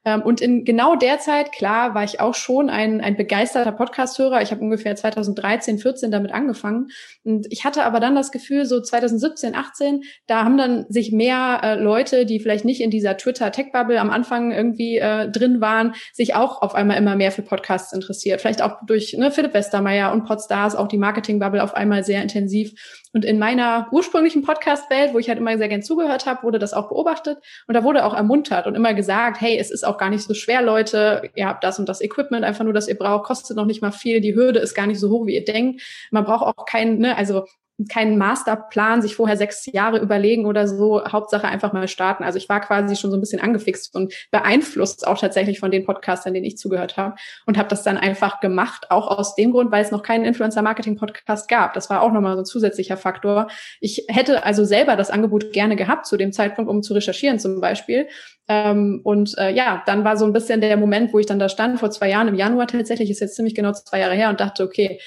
Ähm, 0.05 0.23
und 0.23 0.41
in 0.41 0.65
genau 0.65 0.97
der 0.97 1.19
Zeit, 1.19 1.53
klar, 1.53 1.95
war 1.95 2.05
ich 2.05 2.21
auch 2.21 2.35
schon 2.35 2.71
ein, 2.71 3.01
ein 3.01 3.17
begeisterter 3.17 3.73
Podcast-Hörer. 3.73 4.41
Ich 4.41 4.51
habe 4.51 4.63
ungefähr 4.63 4.97
2013, 4.97 5.79
14 5.79 6.11
damit 6.11 6.33
angefangen. 6.33 6.89
Und 7.23 7.47
ich 7.51 7.65
hatte 7.65 7.85
aber 7.85 8.01
dann 8.01 8.15
das 8.15 8.33
Gefühl, 8.33 8.65
so 8.65 8.81
2017, 8.81 9.55
18, 9.55 10.03
da 10.27 10.45
haben 10.45 10.57
dann 10.57 10.87
sich 10.89 11.13
mehr 11.13 11.61
äh, 11.63 11.75
Leute, 11.75 12.25
die 12.25 12.41
vielleicht 12.41 12.65
nicht 12.65 12.81
in 12.81 12.91
dieser 12.91 13.17
Twitter-Tech-Bubble 13.17 14.01
am 14.01 14.11
Anfang 14.11 14.53
irgendwie 14.53 14.97
äh, 14.97 15.31
drin 15.31 15.61
waren, 15.61 15.95
sich 16.13 16.35
auch 16.35 16.63
auf 16.63 16.75
einmal 16.75 16.97
immer 16.97 17.17
mehr 17.17 17.33
für 17.33 17.43
Podcasts 17.43 17.93
interessiert. 17.93 18.41
Vielleicht 18.41 18.63
auch 18.63 18.79
durch 18.87 19.15
ne, 19.19 19.31
Philipp 19.31 19.53
Westermeier 19.53 20.13
und 20.13 20.25
Podstars, 20.25 20.77
auch 20.77 20.89
die 20.89 20.99
Marketing-Bubble 20.99 21.63
auf 21.63 21.75
einmal 21.75 22.05
sehr 22.05 22.23
intensiv. 22.23 22.73
Und 23.13 23.25
in 23.25 23.39
meiner 23.39 23.89
ursprünglichen 23.91 24.43
Podcast-Welt, 24.43 25.13
wo 25.13 25.19
ich 25.19 25.29
halt 25.29 25.39
immer 25.39 25.59
sehr 25.59 25.69
gern 25.69 25.83
zugehört 25.83 26.27
habe, 26.27 26.45
wurde 26.45 26.59
das 26.59 26.73
auch 26.73 26.89
beobachtet 26.89 27.39
und 27.67 27.75
da 27.75 27.83
wurde 27.83 28.05
auch 28.05 28.15
ermuntert 28.15 28.67
und 28.67 28.77
immer 28.77 28.95
gesagt, 28.95 29.41
hey, 29.41 29.59
es 29.59 29.71
ist 29.71 29.85
auch 29.85 29.90
gar 29.99 30.11
nicht 30.11 30.23
so 30.23 30.35
schwer, 30.35 30.63
Leute, 30.63 31.31
ihr 31.35 31.47
habt 31.47 31.65
das 31.65 31.79
und 31.79 31.89
das 31.89 32.01
Equipment, 32.01 32.45
einfach 32.45 32.65
nur, 32.65 32.73
das 32.73 32.89
ihr 32.89 32.99
braucht, 32.99 33.25
kostet 33.25 33.57
noch 33.57 33.67
nicht 33.67 33.83
mal 33.83 33.93
viel, 33.93 34.21
die 34.21 34.35
Hürde 34.35 34.61
ist 34.61 34.75
gar 34.75 34.87
nicht 34.87 35.01
so 35.01 35.11
hoch, 35.11 35.27
wie 35.27 35.35
ihr 35.35 35.45
denkt. 35.45 35.83
Man 36.11 36.25
braucht 36.25 36.59
auch 36.59 36.65
keinen, 36.67 36.99
ne, 36.99 37.17
also 37.17 37.45
keinen 37.89 38.19
Masterplan, 38.19 39.03
sich 39.03 39.17
vorher 39.17 39.37
sechs 39.37 39.67
Jahre 39.67 39.99
überlegen 39.99 40.47
oder 40.47 40.67
so. 40.67 41.05
Hauptsache 41.05 41.47
einfach 41.47 41.73
mal 41.73 41.89
starten. 41.89 42.25
Also 42.25 42.39
ich 42.39 42.49
war 42.49 42.61
quasi 42.61 42.97
schon 42.97 43.11
so 43.11 43.17
ein 43.17 43.21
bisschen 43.21 43.41
angefixt 43.41 43.95
und 43.95 44.13
beeinflusst 44.31 45.07
auch 45.07 45.19
tatsächlich 45.19 45.61
von 45.61 45.71
den 45.71 45.85
Podcastern, 45.85 46.35
denen 46.35 46.47
ich 46.47 46.59
zugehört 46.59 46.97
habe 46.97 47.15
und 47.47 47.59
habe 47.59 47.69
das 47.69 47.83
dann 47.83 47.97
einfach 47.97 48.41
gemacht, 48.41 48.91
auch 48.91 49.09
aus 49.09 49.35
dem 49.35 49.53
Grund, 49.53 49.73
weil 49.73 49.83
es 49.83 49.91
noch 49.91 50.03
keinen 50.03 50.25
Influencer-Marketing-Podcast 50.25 51.49
gab. 51.49 51.75
Das 51.75 51.91
war 51.91 52.03
auch 52.03 52.13
nochmal 52.13 52.35
so 52.35 52.43
ein 52.43 52.47
zusätzlicher 52.47 52.97
Faktor. 52.97 53.49
Ich 53.81 54.05
hätte 54.09 54.45
also 54.45 54.65
selber 54.65 54.97
das 54.97 55.11
Angebot 55.11 55.53
gerne 55.53 55.77
gehabt 55.77 56.07
zu 56.07 56.17
dem 56.17 56.33
Zeitpunkt, 56.33 56.71
um 56.71 56.83
zu 56.83 56.95
recherchieren 56.95 57.39
zum 57.39 57.61
Beispiel. 57.61 58.09
Ähm, 58.49 59.01
und 59.05 59.39
äh, 59.39 59.53
ja, 59.53 59.83
dann 59.87 60.05
war 60.05 60.17
so 60.17 60.25
ein 60.25 60.33
bisschen 60.33 60.61
der 60.61 60.77
Moment, 60.77 61.13
wo 61.13 61.19
ich 61.19 61.27
dann 61.27 61.39
da 61.39 61.49
stand, 61.49 61.79
vor 61.79 61.91
zwei 61.91 62.11
Jahren 62.11 62.27
im 62.27 62.35
Januar 62.35 62.67
tatsächlich, 62.67 63.09
ist 63.09 63.21
jetzt 63.21 63.37
ziemlich 63.37 63.55
genau 63.55 63.73
zwei 63.73 64.01
Jahre 64.01 64.15
her 64.15 64.29
und 64.29 64.41
dachte, 64.41 64.65
okay, 64.65 64.99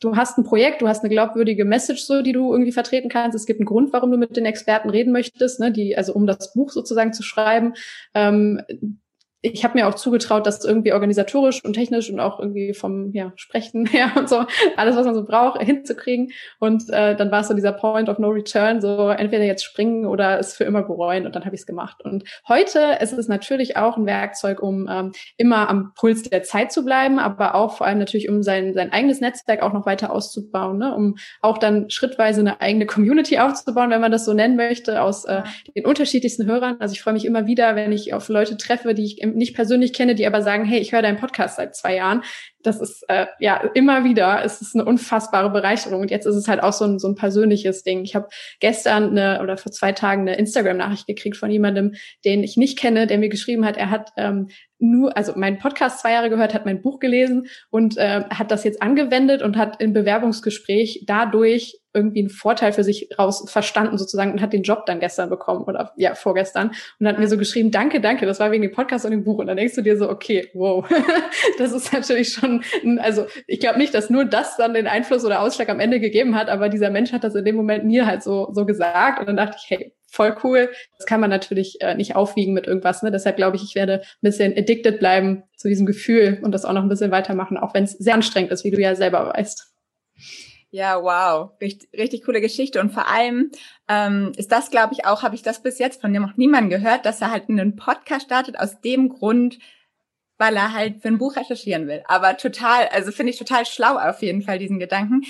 du 0.00 0.16
hast 0.16 0.38
ein 0.38 0.44
Projekt, 0.44 0.82
du 0.82 0.88
hast 0.88 1.00
eine 1.00 1.10
glaubwürdige 1.10 1.64
Message, 1.64 2.02
so 2.02 2.22
die 2.22 2.32
du 2.32 2.52
irgendwie 2.52 2.72
vertreten 2.72 3.08
kannst. 3.08 3.36
Es 3.36 3.46
gibt 3.46 3.60
einen 3.60 3.66
Grund, 3.66 3.92
warum 3.92 4.10
du 4.10 4.16
mit 4.16 4.36
den 4.36 4.46
Experten 4.46 4.90
reden 4.90 5.12
möchtest, 5.12 5.60
ne, 5.60 5.72
die 5.72 5.96
also 5.96 6.12
um 6.12 6.26
das 6.26 6.52
Buch 6.52 6.70
sozusagen 6.70 7.12
zu 7.12 7.22
schreiben. 7.22 7.74
Ähm, 8.14 8.60
ich 9.52 9.64
habe 9.64 9.78
mir 9.78 9.88
auch 9.88 9.94
zugetraut, 9.94 10.46
das 10.46 10.64
irgendwie 10.64 10.92
organisatorisch 10.92 11.64
und 11.64 11.74
technisch 11.74 12.10
und 12.10 12.20
auch 12.20 12.40
irgendwie 12.40 12.74
vom 12.74 13.12
ja, 13.12 13.32
Sprechen 13.36 13.86
her 13.90 14.12
und 14.16 14.28
so, 14.28 14.44
alles, 14.76 14.96
was 14.96 15.06
man 15.06 15.14
so 15.14 15.24
braucht, 15.24 15.60
hinzukriegen. 15.62 16.30
Und 16.58 16.90
äh, 16.90 17.16
dann 17.16 17.30
war 17.30 17.40
es 17.40 17.48
so 17.48 17.54
dieser 17.54 17.72
Point 17.72 18.08
of 18.08 18.18
No 18.18 18.28
Return, 18.28 18.80
so 18.80 19.08
entweder 19.08 19.44
jetzt 19.44 19.64
springen 19.64 20.06
oder 20.06 20.38
es 20.38 20.54
für 20.54 20.64
immer 20.64 20.82
bereuen. 20.82 21.26
Und 21.26 21.36
dann 21.36 21.44
habe 21.44 21.54
ich 21.54 21.62
es 21.62 21.66
gemacht. 21.66 22.04
Und 22.04 22.24
heute 22.48 22.98
ist 23.00 23.12
es 23.12 23.28
natürlich 23.28 23.76
auch 23.76 23.96
ein 23.96 24.06
Werkzeug, 24.06 24.62
um 24.62 24.88
ähm, 24.90 25.12
immer 25.36 25.68
am 25.68 25.92
Puls 25.94 26.22
der 26.22 26.42
Zeit 26.42 26.72
zu 26.72 26.84
bleiben, 26.84 27.18
aber 27.18 27.54
auch 27.54 27.76
vor 27.76 27.86
allem 27.86 27.98
natürlich, 27.98 28.28
um 28.28 28.42
sein, 28.42 28.74
sein 28.74 28.92
eigenes 28.92 29.20
Netzwerk 29.20 29.62
auch 29.62 29.72
noch 29.72 29.86
weiter 29.86 30.12
auszubauen, 30.12 30.78
ne? 30.78 30.94
um 30.94 31.16
auch 31.40 31.58
dann 31.58 31.90
schrittweise 31.90 32.40
eine 32.40 32.60
eigene 32.60 32.86
Community 32.86 33.38
aufzubauen, 33.38 33.90
wenn 33.90 34.00
man 34.00 34.12
das 34.12 34.24
so 34.24 34.32
nennen 34.32 34.56
möchte, 34.56 35.02
aus 35.02 35.24
äh, 35.24 35.42
den 35.74 35.86
unterschiedlichsten 35.86 36.46
Hörern. 36.46 36.76
Also 36.80 36.92
ich 36.92 37.02
freue 37.02 37.14
mich 37.14 37.24
immer 37.24 37.46
wieder, 37.46 37.76
wenn 37.76 37.92
ich 37.92 38.14
auf 38.14 38.28
Leute 38.28 38.56
treffe, 38.56 38.94
die 38.94 39.04
ich 39.04 39.20
im 39.20 39.35
nicht 39.36 39.54
persönlich 39.54 39.92
kenne, 39.92 40.14
die 40.14 40.26
aber 40.26 40.42
sagen, 40.42 40.64
hey, 40.64 40.80
ich 40.80 40.92
höre 40.92 41.02
deinen 41.02 41.18
Podcast 41.18 41.56
seit 41.56 41.76
zwei 41.76 41.96
Jahren. 41.96 42.22
Das 42.62 42.80
ist 42.80 43.04
äh, 43.08 43.26
ja 43.38 43.58
immer 43.74 44.04
wieder, 44.04 44.42
es 44.44 44.60
ist 44.60 44.74
eine 44.74 44.84
unfassbare 44.84 45.50
Bereicherung. 45.50 46.00
Und 46.00 46.10
jetzt 46.10 46.26
ist 46.26 46.34
es 46.34 46.48
halt 46.48 46.62
auch 46.62 46.72
so 46.72 46.84
ein, 46.84 46.98
so 46.98 47.08
ein 47.08 47.14
persönliches 47.14 47.84
Ding. 47.84 48.02
Ich 48.02 48.14
habe 48.14 48.28
gestern 48.60 49.10
eine, 49.10 49.42
oder 49.42 49.56
vor 49.56 49.70
zwei 49.70 49.92
Tagen 49.92 50.22
eine 50.22 50.36
Instagram-Nachricht 50.36 51.06
gekriegt 51.06 51.36
von 51.36 51.50
jemandem, 51.50 51.94
den 52.24 52.42
ich 52.42 52.56
nicht 52.56 52.78
kenne, 52.78 53.06
der 53.06 53.18
mir 53.18 53.28
geschrieben 53.28 53.64
hat, 53.64 53.76
er 53.76 53.90
hat 53.90 54.10
ähm, 54.16 54.48
nur, 54.78 55.16
also 55.16 55.32
meinen 55.36 55.58
Podcast 55.58 56.00
zwei 56.00 56.12
Jahre 56.12 56.30
gehört, 56.30 56.54
hat 56.54 56.66
mein 56.66 56.82
Buch 56.82 56.98
gelesen 56.98 57.46
und 57.70 57.96
äh, 57.96 58.24
hat 58.30 58.50
das 58.50 58.64
jetzt 58.64 58.82
angewendet 58.82 59.42
und 59.42 59.56
hat 59.56 59.80
im 59.80 59.92
Bewerbungsgespräch 59.92 61.04
dadurch 61.06 61.78
irgendwie 61.96 62.20
einen 62.20 62.28
Vorteil 62.28 62.72
für 62.72 62.84
sich 62.84 63.08
raus 63.18 63.44
verstanden 63.50 63.98
sozusagen 63.98 64.32
und 64.32 64.40
hat 64.42 64.52
den 64.52 64.62
Job 64.62 64.84
dann 64.86 65.00
gestern 65.00 65.30
bekommen 65.30 65.64
oder 65.64 65.92
ja 65.96 66.14
vorgestern 66.14 66.72
und 67.00 67.08
hat 67.08 67.18
mir 67.18 67.26
so 67.26 67.38
geschrieben, 67.38 67.70
danke, 67.70 68.00
danke, 68.00 68.26
das 68.26 68.38
war 68.38 68.52
wegen 68.52 68.62
dem 68.62 68.72
Podcast 68.72 69.04
und 69.06 69.10
dem 69.10 69.24
Buch 69.24 69.38
und 69.38 69.46
dann 69.46 69.56
denkst 69.56 69.74
du 69.74 69.82
dir 69.82 69.96
so, 69.96 70.08
okay, 70.10 70.48
wow, 70.54 70.86
das 71.58 71.72
ist 71.72 71.92
natürlich 71.92 72.28
schon, 72.28 72.62
also 72.98 73.26
ich 73.46 73.58
glaube 73.58 73.78
nicht, 73.78 73.94
dass 73.94 74.10
nur 74.10 74.26
das 74.26 74.56
dann 74.56 74.74
den 74.74 74.86
Einfluss 74.86 75.24
oder 75.24 75.40
Ausschlag 75.40 75.70
am 75.70 75.80
Ende 75.80 75.98
gegeben 75.98 76.36
hat, 76.36 76.48
aber 76.48 76.68
dieser 76.68 76.90
Mensch 76.90 77.12
hat 77.12 77.24
das 77.24 77.34
in 77.34 77.44
dem 77.44 77.56
Moment 77.56 77.84
mir 77.84 78.06
halt 78.06 78.22
so 78.22 78.48
so 78.52 78.66
gesagt 78.66 79.20
und 79.20 79.26
dann 79.26 79.36
dachte 79.36 79.56
ich, 79.58 79.70
hey, 79.70 79.92
voll 80.08 80.36
cool. 80.42 80.70
Das 80.96 81.06
kann 81.06 81.20
man 81.20 81.30
natürlich 81.30 81.80
äh, 81.80 81.94
nicht 81.94 82.16
aufwiegen 82.16 82.54
mit 82.54 82.66
irgendwas. 82.66 83.02
Ne? 83.02 83.10
Deshalb 83.10 83.36
glaube 83.36 83.56
ich, 83.56 83.62
ich 83.62 83.74
werde 83.74 84.00
ein 84.00 84.06
bisschen 84.22 84.52
addicted 84.56 84.98
bleiben 84.98 85.44
zu 85.56 85.68
diesem 85.68 85.86
Gefühl 85.86 86.40
und 86.42 86.52
das 86.52 86.64
auch 86.64 86.72
noch 86.72 86.82
ein 86.82 86.88
bisschen 86.88 87.10
weitermachen, 87.10 87.56
auch 87.56 87.74
wenn 87.74 87.84
es 87.84 87.92
sehr 87.92 88.14
anstrengend 88.14 88.50
ist, 88.50 88.64
wie 88.64 88.70
du 88.70 88.80
ja 88.80 88.94
selber 88.94 89.32
weißt. 89.34 89.72
Ja, 90.70 91.00
wow, 91.02 91.52
richtig, 91.60 91.88
richtig 91.96 92.24
coole 92.24 92.40
Geschichte 92.40 92.80
und 92.80 92.92
vor 92.92 93.08
allem 93.08 93.50
ähm, 93.88 94.32
ist 94.36 94.50
das, 94.50 94.70
glaube 94.70 94.94
ich, 94.94 95.06
auch 95.06 95.22
habe 95.22 95.34
ich 95.34 95.42
das 95.42 95.62
bis 95.62 95.78
jetzt 95.78 96.00
von 96.00 96.12
dem 96.12 96.22
noch 96.22 96.36
niemand 96.36 96.70
gehört, 96.70 97.06
dass 97.06 97.20
er 97.20 97.30
halt 97.30 97.48
einen 97.48 97.76
Podcast 97.76 98.26
startet 98.26 98.58
aus 98.58 98.80
dem 98.80 99.08
Grund, 99.08 99.58
weil 100.38 100.56
er 100.56 100.72
halt 100.72 101.02
für 101.02 101.08
ein 101.08 101.18
Buch 101.18 101.36
recherchieren 101.36 101.86
will. 101.86 102.02
Aber 102.08 102.36
total, 102.36 102.88
also 102.88 103.12
finde 103.12 103.30
ich 103.30 103.38
total 103.38 103.64
schlau 103.64 103.96
auf 103.96 104.22
jeden 104.22 104.42
Fall 104.42 104.58
diesen 104.58 104.80
Gedanken. 104.80 105.22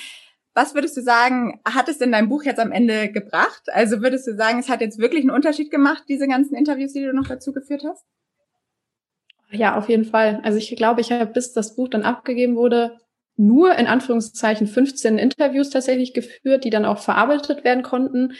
Was 0.54 0.74
würdest 0.74 0.96
du 0.96 1.02
sagen, 1.02 1.60
hat 1.66 1.90
es 1.90 1.98
denn 1.98 2.12
dein 2.12 2.30
Buch 2.30 2.42
jetzt 2.44 2.58
am 2.58 2.72
Ende 2.72 3.12
gebracht? 3.12 3.64
Also 3.72 4.00
würdest 4.00 4.26
du 4.26 4.34
sagen, 4.34 4.58
es 4.58 4.70
hat 4.70 4.80
jetzt 4.80 4.98
wirklich 4.98 5.20
einen 5.20 5.30
Unterschied 5.30 5.70
gemacht, 5.70 6.04
diese 6.08 6.26
ganzen 6.26 6.54
Interviews, 6.56 6.94
die 6.94 7.02
du 7.02 7.12
noch 7.12 7.28
dazu 7.28 7.52
geführt 7.52 7.84
hast? 7.86 8.06
Ja, 9.50 9.76
auf 9.76 9.90
jeden 9.90 10.06
Fall. 10.06 10.40
Also 10.42 10.56
ich 10.58 10.74
glaube, 10.74 11.02
ich 11.02 11.12
habe, 11.12 11.26
bis 11.26 11.52
das 11.52 11.76
Buch 11.76 11.88
dann 11.88 12.04
abgegeben 12.04 12.56
wurde, 12.56 12.98
nur 13.36 13.76
in 13.76 13.86
Anführungszeichen 13.86 14.66
15 14.66 15.18
Interviews 15.18 15.70
tatsächlich 15.70 16.14
geführt, 16.14 16.64
die 16.64 16.70
dann 16.70 16.84
auch 16.84 16.98
verarbeitet 16.98 17.64
werden 17.64 17.82
konnten. 17.82 18.32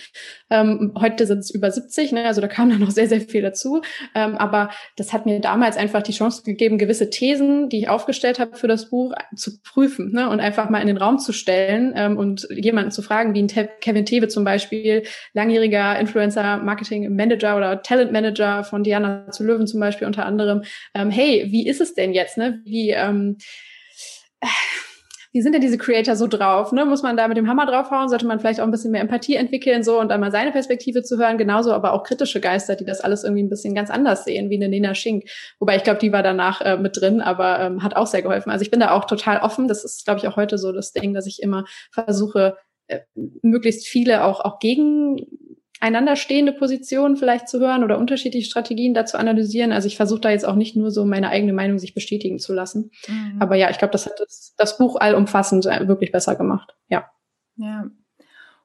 Ähm, 0.50 0.92
heute 0.98 1.26
sind 1.26 1.40
es 1.40 1.50
über 1.50 1.70
70, 1.70 2.12
ne? 2.12 2.24
also 2.24 2.40
da 2.40 2.48
kam 2.48 2.70
dann 2.70 2.80
noch 2.80 2.90
sehr, 2.90 3.08
sehr 3.08 3.20
viel 3.20 3.42
dazu. 3.42 3.82
Ähm, 4.14 4.36
aber 4.36 4.70
das 4.96 5.12
hat 5.12 5.26
mir 5.26 5.40
damals 5.40 5.76
einfach 5.76 6.02
die 6.02 6.12
Chance 6.12 6.42
gegeben, 6.44 6.78
gewisse 6.78 7.10
Thesen, 7.10 7.68
die 7.68 7.80
ich 7.80 7.88
aufgestellt 7.88 8.38
habe 8.38 8.56
für 8.56 8.68
das 8.68 8.90
Buch, 8.90 9.14
zu 9.34 9.60
prüfen 9.62 10.12
ne? 10.12 10.30
und 10.30 10.40
einfach 10.40 10.70
mal 10.70 10.80
in 10.80 10.86
den 10.86 10.96
Raum 10.96 11.18
zu 11.18 11.32
stellen 11.32 11.92
ähm, 11.94 12.16
und 12.16 12.48
jemanden 12.50 12.90
zu 12.90 13.02
fragen, 13.02 13.34
wie 13.34 13.42
ein 13.42 13.48
Te 13.48 13.68
Kevin 13.80 14.06
Tewe 14.06 14.28
zum 14.28 14.44
Beispiel, 14.44 15.02
langjähriger 15.34 15.98
Influencer, 15.98 16.58
Marketing 16.58 17.14
Manager 17.14 17.56
oder 17.56 17.82
Talent 17.82 18.12
Manager 18.12 18.64
von 18.64 18.82
Diana 18.82 19.30
zu 19.30 19.44
Löwen 19.44 19.66
zum 19.66 19.80
Beispiel 19.80 20.06
unter 20.06 20.24
anderem. 20.24 20.62
Ähm, 20.94 21.10
hey, 21.10 21.46
wie 21.50 21.68
ist 21.68 21.80
es 21.80 21.94
denn 21.94 22.12
jetzt? 22.12 22.38
Ne? 22.38 22.60
Wie 22.64 22.90
ähm, 22.90 23.36
wie 25.36 25.42
sind 25.42 25.52
denn 25.52 25.60
diese 25.60 25.76
Creator 25.76 26.16
so 26.16 26.28
drauf? 26.28 26.72
Ne? 26.72 26.86
Muss 26.86 27.02
man 27.02 27.18
da 27.18 27.28
mit 27.28 27.36
dem 27.36 27.46
Hammer 27.46 27.66
draufhauen? 27.66 28.08
Sollte 28.08 28.26
man 28.26 28.40
vielleicht 28.40 28.58
auch 28.58 28.64
ein 28.64 28.70
bisschen 28.70 28.90
mehr 28.90 29.02
Empathie 29.02 29.34
entwickeln, 29.34 29.82
so 29.82 30.00
und 30.00 30.08
dann 30.08 30.18
mal 30.18 30.30
seine 30.30 30.50
Perspektive 30.50 31.02
zu 31.02 31.18
hören? 31.18 31.36
Genauso 31.36 31.74
aber 31.74 31.92
auch 31.92 32.04
kritische 32.04 32.40
Geister, 32.40 32.74
die 32.74 32.86
das 32.86 33.02
alles 33.02 33.22
irgendwie 33.22 33.42
ein 33.42 33.50
bisschen 33.50 33.74
ganz 33.74 33.90
anders 33.90 34.24
sehen, 34.24 34.48
wie 34.48 34.56
eine 34.56 34.70
Nina 34.70 34.94
Schink. 34.94 35.24
Wobei 35.58 35.76
ich 35.76 35.82
glaube, 35.82 35.98
die 35.98 36.10
war 36.10 36.22
danach 36.22 36.62
äh, 36.62 36.78
mit 36.78 36.98
drin, 36.98 37.20
aber 37.20 37.60
ähm, 37.60 37.82
hat 37.82 37.96
auch 37.96 38.06
sehr 38.06 38.22
geholfen. 38.22 38.50
Also 38.50 38.62
ich 38.62 38.70
bin 38.70 38.80
da 38.80 38.92
auch 38.92 39.04
total 39.04 39.40
offen. 39.40 39.68
Das 39.68 39.84
ist, 39.84 40.06
glaube 40.06 40.20
ich, 40.20 40.26
auch 40.26 40.36
heute 40.36 40.56
so 40.56 40.72
das 40.72 40.94
Ding, 40.94 41.12
dass 41.12 41.26
ich 41.26 41.42
immer 41.42 41.66
versuche, 41.90 42.56
äh, 42.86 43.00
möglichst 43.42 43.86
viele 43.86 44.24
auch, 44.24 44.40
auch 44.40 44.58
gegen 44.58 45.26
einander 45.80 46.16
stehende 46.16 46.52
Positionen 46.52 47.16
vielleicht 47.16 47.48
zu 47.48 47.60
hören 47.60 47.84
oder 47.84 47.98
unterschiedliche 47.98 48.48
Strategien 48.48 48.94
dazu 48.94 49.18
analysieren. 49.18 49.72
Also 49.72 49.88
ich 49.88 49.96
versuche 49.96 50.20
da 50.20 50.30
jetzt 50.30 50.46
auch 50.46 50.54
nicht 50.54 50.76
nur 50.76 50.90
so 50.90 51.04
meine 51.04 51.28
eigene 51.28 51.52
Meinung 51.52 51.78
sich 51.78 51.94
bestätigen 51.94 52.38
zu 52.38 52.54
lassen. 52.54 52.90
Mhm. 53.08 53.36
Aber 53.40 53.56
ja, 53.56 53.70
ich 53.70 53.78
glaube, 53.78 53.92
das 53.92 54.06
hat 54.06 54.18
das, 54.18 54.54
das, 54.56 54.78
Buch 54.78 54.96
allumfassend 54.96 55.66
äh, 55.66 55.86
wirklich 55.86 56.12
besser 56.12 56.34
gemacht. 56.34 56.74
Ja. 56.88 57.10
Ja. 57.56 57.90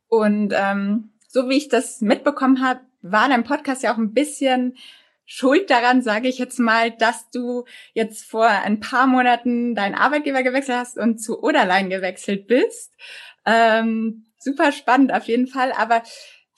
Und 0.08 0.54
ähm, 0.56 1.12
so 1.28 1.50
wie 1.50 1.58
ich 1.58 1.70
das 1.70 2.02
mitbekommen 2.02 2.64
habe, 2.64 2.82
war 3.02 3.30
dein 3.30 3.44
Podcast 3.44 3.84
ja 3.84 3.94
auch 3.94 3.98
ein 3.98 4.14
bisschen 4.14 4.76
schuld 5.26 5.70
daran, 5.70 6.02
sage 6.02 6.28
ich 6.28 6.38
jetzt 6.38 6.60
mal, 6.60 6.92
dass 6.92 7.30
du 7.30 7.64
jetzt 7.94 8.26
vor 8.26 8.48
ein 8.48 8.80
paar 8.82 9.08
Monaten 9.08 9.76
deinen 9.76 9.96
Arbeitgeber 9.96 10.44
gewechselt 10.44 10.78
hast 10.78 10.98
und 10.98 11.20
zu 11.20 11.42
Oderlein 11.42 11.90
gewechselt 11.90 12.48
bist. 12.48 12.94
Ähm, 13.46 14.26
super 14.38 14.72
spannend 14.72 15.14
auf 15.14 15.26
jeden 15.26 15.48
Fall. 15.48 15.72
Aber 15.72 16.04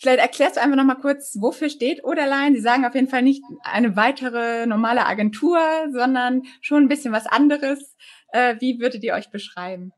Vielleicht 0.03 0.19
erklärst 0.19 0.57
du 0.57 0.61
einfach 0.61 0.75
nochmal 0.75 0.99
kurz, 0.99 1.37
wofür 1.39 1.69
steht 1.69 2.03
Oderlein? 2.03 2.53
Sie 2.53 2.59
sagen 2.59 2.83
auf 2.83 2.93
jeden 2.93 3.07
Fall 3.07 3.21
nicht 3.21 3.41
eine 3.63 3.95
weitere 3.95 4.65
normale 4.65 5.05
Agentur, 5.05 5.57
sondern 5.93 6.41
schon 6.59 6.83
ein 6.83 6.87
bisschen 6.89 7.13
was 7.13 7.25
anderes. 7.25 7.95
Äh, 8.33 8.57
wie 8.59 8.81
würdet 8.81 9.01
ihr 9.05 9.13
euch 9.13 9.29
beschreiben? 9.29 9.93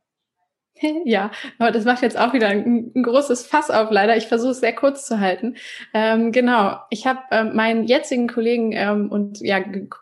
Ja, 1.05 1.31
aber 1.59 1.71
das 1.71 1.85
macht 1.85 2.01
jetzt 2.01 2.17
auch 2.17 2.33
wieder 2.33 2.47
ein, 2.47 2.91
ein 2.95 3.03
großes 3.03 3.45
Fass 3.45 3.69
auf, 3.69 3.91
leider. 3.91 4.17
Ich 4.17 4.27
versuche 4.27 4.51
es 4.51 4.59
sehr 4.59 4.73
kurz 4.73 5.05
zu 5.05 5.19
halten. 5.19 5.55
Ähm, 5.93 6.31
genau, 6.31 6.77
ich 6.89 7.05
habe 7.07 7.19
ähm, 7.31 7.55
meinen 7.55 7.85
jetzigen 7.85 8.27
Kollegen 8.27 8.71
ähm, 8.73 9.09
und 9.11 9.39
ja 9.41 9.59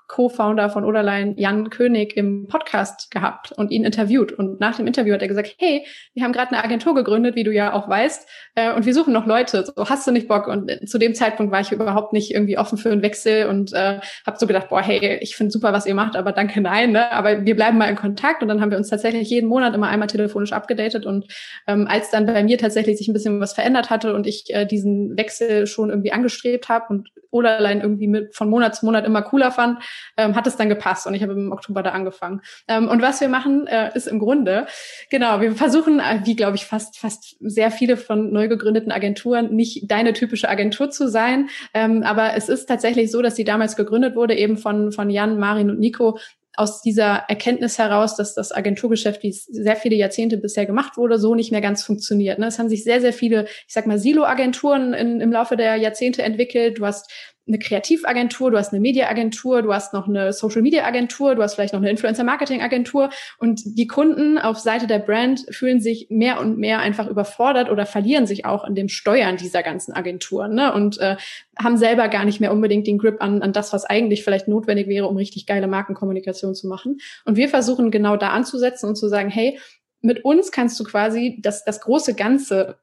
Co-Founder 0.08 0.70
von 0.70 0.86
Oderlein, 0.86 1.36
Jan 1.38 1.70
König, 1.70 2.16
im 2.16 2.48
Podcast 2.48 3.12
gehabt 3.12 3.52
und 3.52 3.72
ihn 3.72 3.84
interviewt. 3.84 4.32
Und 4.32 4.60
nach 4.60 4.76
dem 4.76 4.88
Interview 4.88 5.14
hat 5.14 5.22
er 5.22 5.28
gesagt, 5.28 5.56
hey, 5.58 5.86
wir 6.14 6.24
haben 6.24 6.34
gerade 6.34 6.52
eine 6.52 6.64
Agentur 6.64 6.96
gegründet, 6.96 7.36
wie 7.36 7.44
du 7.44 7.52
ja 7.52 7.74
auch 7.74 7.90
weißt, 7.90 8.28
äh, 8.56 8.74
und 8.74 8.86
wir 8.86 8.94
suchen 8.94 9.14
noch 9.14 9.26
Leute. 9.26 9.66
So, 9.66 9.90
hast 9.90 10.06
du 10.08 10.12
nicht 10.12 10.28
Bock? 10.28 10.48
Und 10.48 10.70
äh, 10.70 10.86
zu 10.86 10.98
dem 11.00 11.16
Zeitpunkt 11.16 11.52
war 11.52 11.62
ich 11.62 11.72
überhaupt 11.72 12.14
nicht 12.14 12.32
irgendwie 12.32 12.58
offen 12.58 12.78
für 12.78 12.92
einen 12.92 13.02
Wechsel 13.02 13.48
und 13.48 13.74
äh, 13.74 14.00
habe 14.26 14.38
so 14.38 14.46
gedacht, 14.46 14.70
boah, 14.70 14.82
hey, 14.82 15.18
ich 15.22 15.36
finde 15.36 15.52
super, 15.52 15.74
was 15.74 15.86
ihr 15.86 15.96
macht, 15.96 16.16
aber 16.16 16.32
danke, 16.32 16.62
nein. 16.62 16.92
Ne? 16.92 17.12
Aber 17.12 17.46
wir 17.46 17.56
bleiben 17.56 17.78
mal 17.78 17.90
in 17.90 17.96
Kontakt. 17.96 18.44
Und 18.44 18.50
dann 18.50 18.62
haben 18.62 18.70
wir 18.70 18.78
uns 18.78 18.90
tatsächlich 18.90 19.30
jeden 19.30 19.50
Monat 19.50 19.74
immer 19.74 19.88
einmal 19.88 20.08
telefonisch 20.08 20.54
abgedatet 20.64 21.06
und 21.06 21.26
ähm, 21.68 21.88
als 21.88 22.10
dann 22.10 22.26
bei 22.26 22.44
mir 22.44 22.58
tatsächlich 22.58 22.98
sich 22.98 23.08
ein 23.08 23.14
bisschen 23.14 23.40
was 23.40 23.54
verändert 23.54 23.90
hatte 23.90 24.14
und 24.14 24.26
ich 24.26 24.46
äh, 24.50 24.66
diesen 24.66 25.18
Wechsel 25.18 25.68
schon 25.68 25.90
irgendwie 25.90 26.12
angestrebt 26.12 26.70
habe 26.70 26.86
und 26.90 27.10
Oderlein 27.34 27.82
irgendwie 27.82 28.08
mit 28.08 28.36
von 28.36 28.50
Monat 28.50 28.76
zu 28.76 28.86
Monat 28.86 29.06
immer 29.06 29.22
cooler 29.24 29.52
fand, 29.52 29.80
ähm, 30.18 30.36
hat 30.36 30.48
es 30.48 30.56
dann 30.56 30.70
gepasst 30.70 31.08
und 31.08 31.14
ich 31.16 31.24
habe 31.24 31.34
im 31.34 31.52
Oktober 31.52 31.84
da 31.84 31.92
angefangen. 31.92 32.42
Ähm, 32.68 32.88
und 32.88 33.02
was 33.02 33.20
wir 33.22 33.28
machen, 33.28 33.68
äh, 33.68 33.92
ist 33.96 34.08
im 34.08 34.20
Grunde, 34.20 34.68
genau, 35.10 35.42
wir 35.42 35.54
versuchen, 35.56 36.00
äh, 36.00 36.22
wie 36.24 36.36
glaube 36.36 36.56
ich 36.56 36.66
fast 36.66 36.98
fast 36.98 37.36
sehr 37.40 37.72
viele 37.72 37.98
von 37.98 38.32
neu 38.32 38.48
gegründeten 38.48 38.92
Agenturen, 38.92 39.54
nicht 39.54 39.92
deine 39.92 40.14
typische 40.14 40.48
Agentur 40.48 40.90
zu 40.92 41.10
sein, 41.10 41.50
ähm, 41.74 42.04
aber 42.04 42.36
es 42.36 42.50
ist 42.50 42.68
tatsächlich 42.68 43.12
so, 43.12 43.22
dass 43.22 43.36
sie 43.36 43.44
damals 43.44 43.76
gegründet 43.76 44.16
wurde, 44.16 44.36
eben 44.36 44.58
von 44.58 44.92
von 44.92 45.10
Jan, 45.10 45.40
Marin 45.40 45.70
und 45.70 45.80
Nico, 45.80 46.20
aus 46.56 46.82
dieser 46.82 47.26
Erkenntnis 47.28 47.80
heraus, 47.80 48.16
dass 48.16 48.36
das 48.36 48.52
Agenturgeschäft, 48.52 49.24
wie 49.24 49.30
es 49.30 49.46
sehr 49.46 49.76
viele 49.76 49.96
Jahrzehnte 49.96 50.38
bisher 50.38 50.66
gemacht 50.66 50.98
wurde, 50.98 51.18
so 51.18 51.34
nicht 51.34 51.52
mehr 51.52 51.62
ganz 51.62 51.84
funktioniert. 51.84 52.38
Ne? 52.38 52.48
Es 52.48 52.60
haben 52.60 52.70
sich 52.70 52.84
sehr, 52.84 53.02
sehr 53.02 53.14
viele, 53.14 53.46
ich 53.46 53.74
sag 53.74 53.88
mal, 53.88 53.98
Silo-Agenturen 53.98 54.94
im 54.94 55.32
Laufe 55.32 55.58
der 55.58 55.78
Jahrzehnte 55.78 56.22
entwickelt. 56.22 56.78
Du 56.78 56.86
hast 56.86 57.12
eine 57.46 57.60
Kreativagentur, 57.60 58.52
du 58.52 58.58
hast 58.58 58.72
eine 58.72 58.80
Mediaagentur, 58.80 59.62
du 59.62 59.74
hast 59.74 59.94
noch 59.94 60.08
eine 60.08 60.32
Social 60.32 60.62
Media 60.62 60.86
Agentur, 60.86 61.36
du 61.36 61.44
hast 61.44 61.56
vielleicht 61.56 61.74
noch 61.74 61.82
eine 61.82 61.90
Influencer 61.90 62.24
Marketing 62.24 62.62
Agentur 62.62 63.10
und 63.38 63.62
die 63.66 63.88
Kunden 63.88 64.38
auf 64.38 64.60
Seite 64.60 64.88
der 64.88 65.00
Brand 65.00 65.46
fühlen 65.50 65.82
sich 65.82 66.08
mehr 66.10 66.40
und 66.40 66.58
mehr 66.58 66.80
einfach 66.80 67.08
überfordert 67.08 67.70
oder 67.70 67.86
verlieren 67.86 68.26
sich 68.26 68.46
auch 68.46 68.64
in 68.64 68.76
dem 68.76 68.88
Steuern 68.88 69.36
dieser 69.36 69.62
ganzen 69.62 69.94
Agenturen 69.94 70.56
ne? 70.56 70.74
und 70.74 71.00
äh, 71.00 71.18
haben 71.62 71.78
selber 71.78 72.08
gar 72.08 72.24
nicht 72.24 72.40
mehr 72.40 72.54
unbedingt 72.54 72.88
den 72.88 72.98
Grip 72.98 73.22
an, 73.22 73.42
an 73.42 73.52
das, 73.52 73.74
was 73.74 73.84
eigentlich 73.84 74.24
vielleicht 74.24 74.48
notwendig 74.48 74.88
wäre, 74.88 75.08
um 75.08 75.18
richtig 75.18 75.46
geile 75.46 75.68
Markenkommunikation 75.68 76.56
zu 76.56 76.68
machen. 76.68 77.00
Und 77.26 77.36
wir 77.36 77.50
versuchen 77.50 77.92
genau 77.92 78.16
da 78.16 78.30
anzusetzen 78.30 78.88
und 78.88 78.96
zu 78.96 79.10
sagen, 79.10 79.30
hey, 79.30 79.60
mit 80.02 80.24
uns 80.24 80.52
kannst 80.52 80.80
du 80.80 80.86
quasi 80.86 81.40
das, 81.42 81.66
das 81.66 81.82
große 81.82 82.16
Ganze 82.16 82.78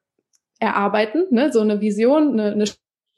erarbeiten, 0.58 1.24
ne? 1.30 1.50
so 1.50 1.60
eine 1.60 1.80
Vision, 1.80 2.38
eine, 2.38 2.52
eine 2.52 2.66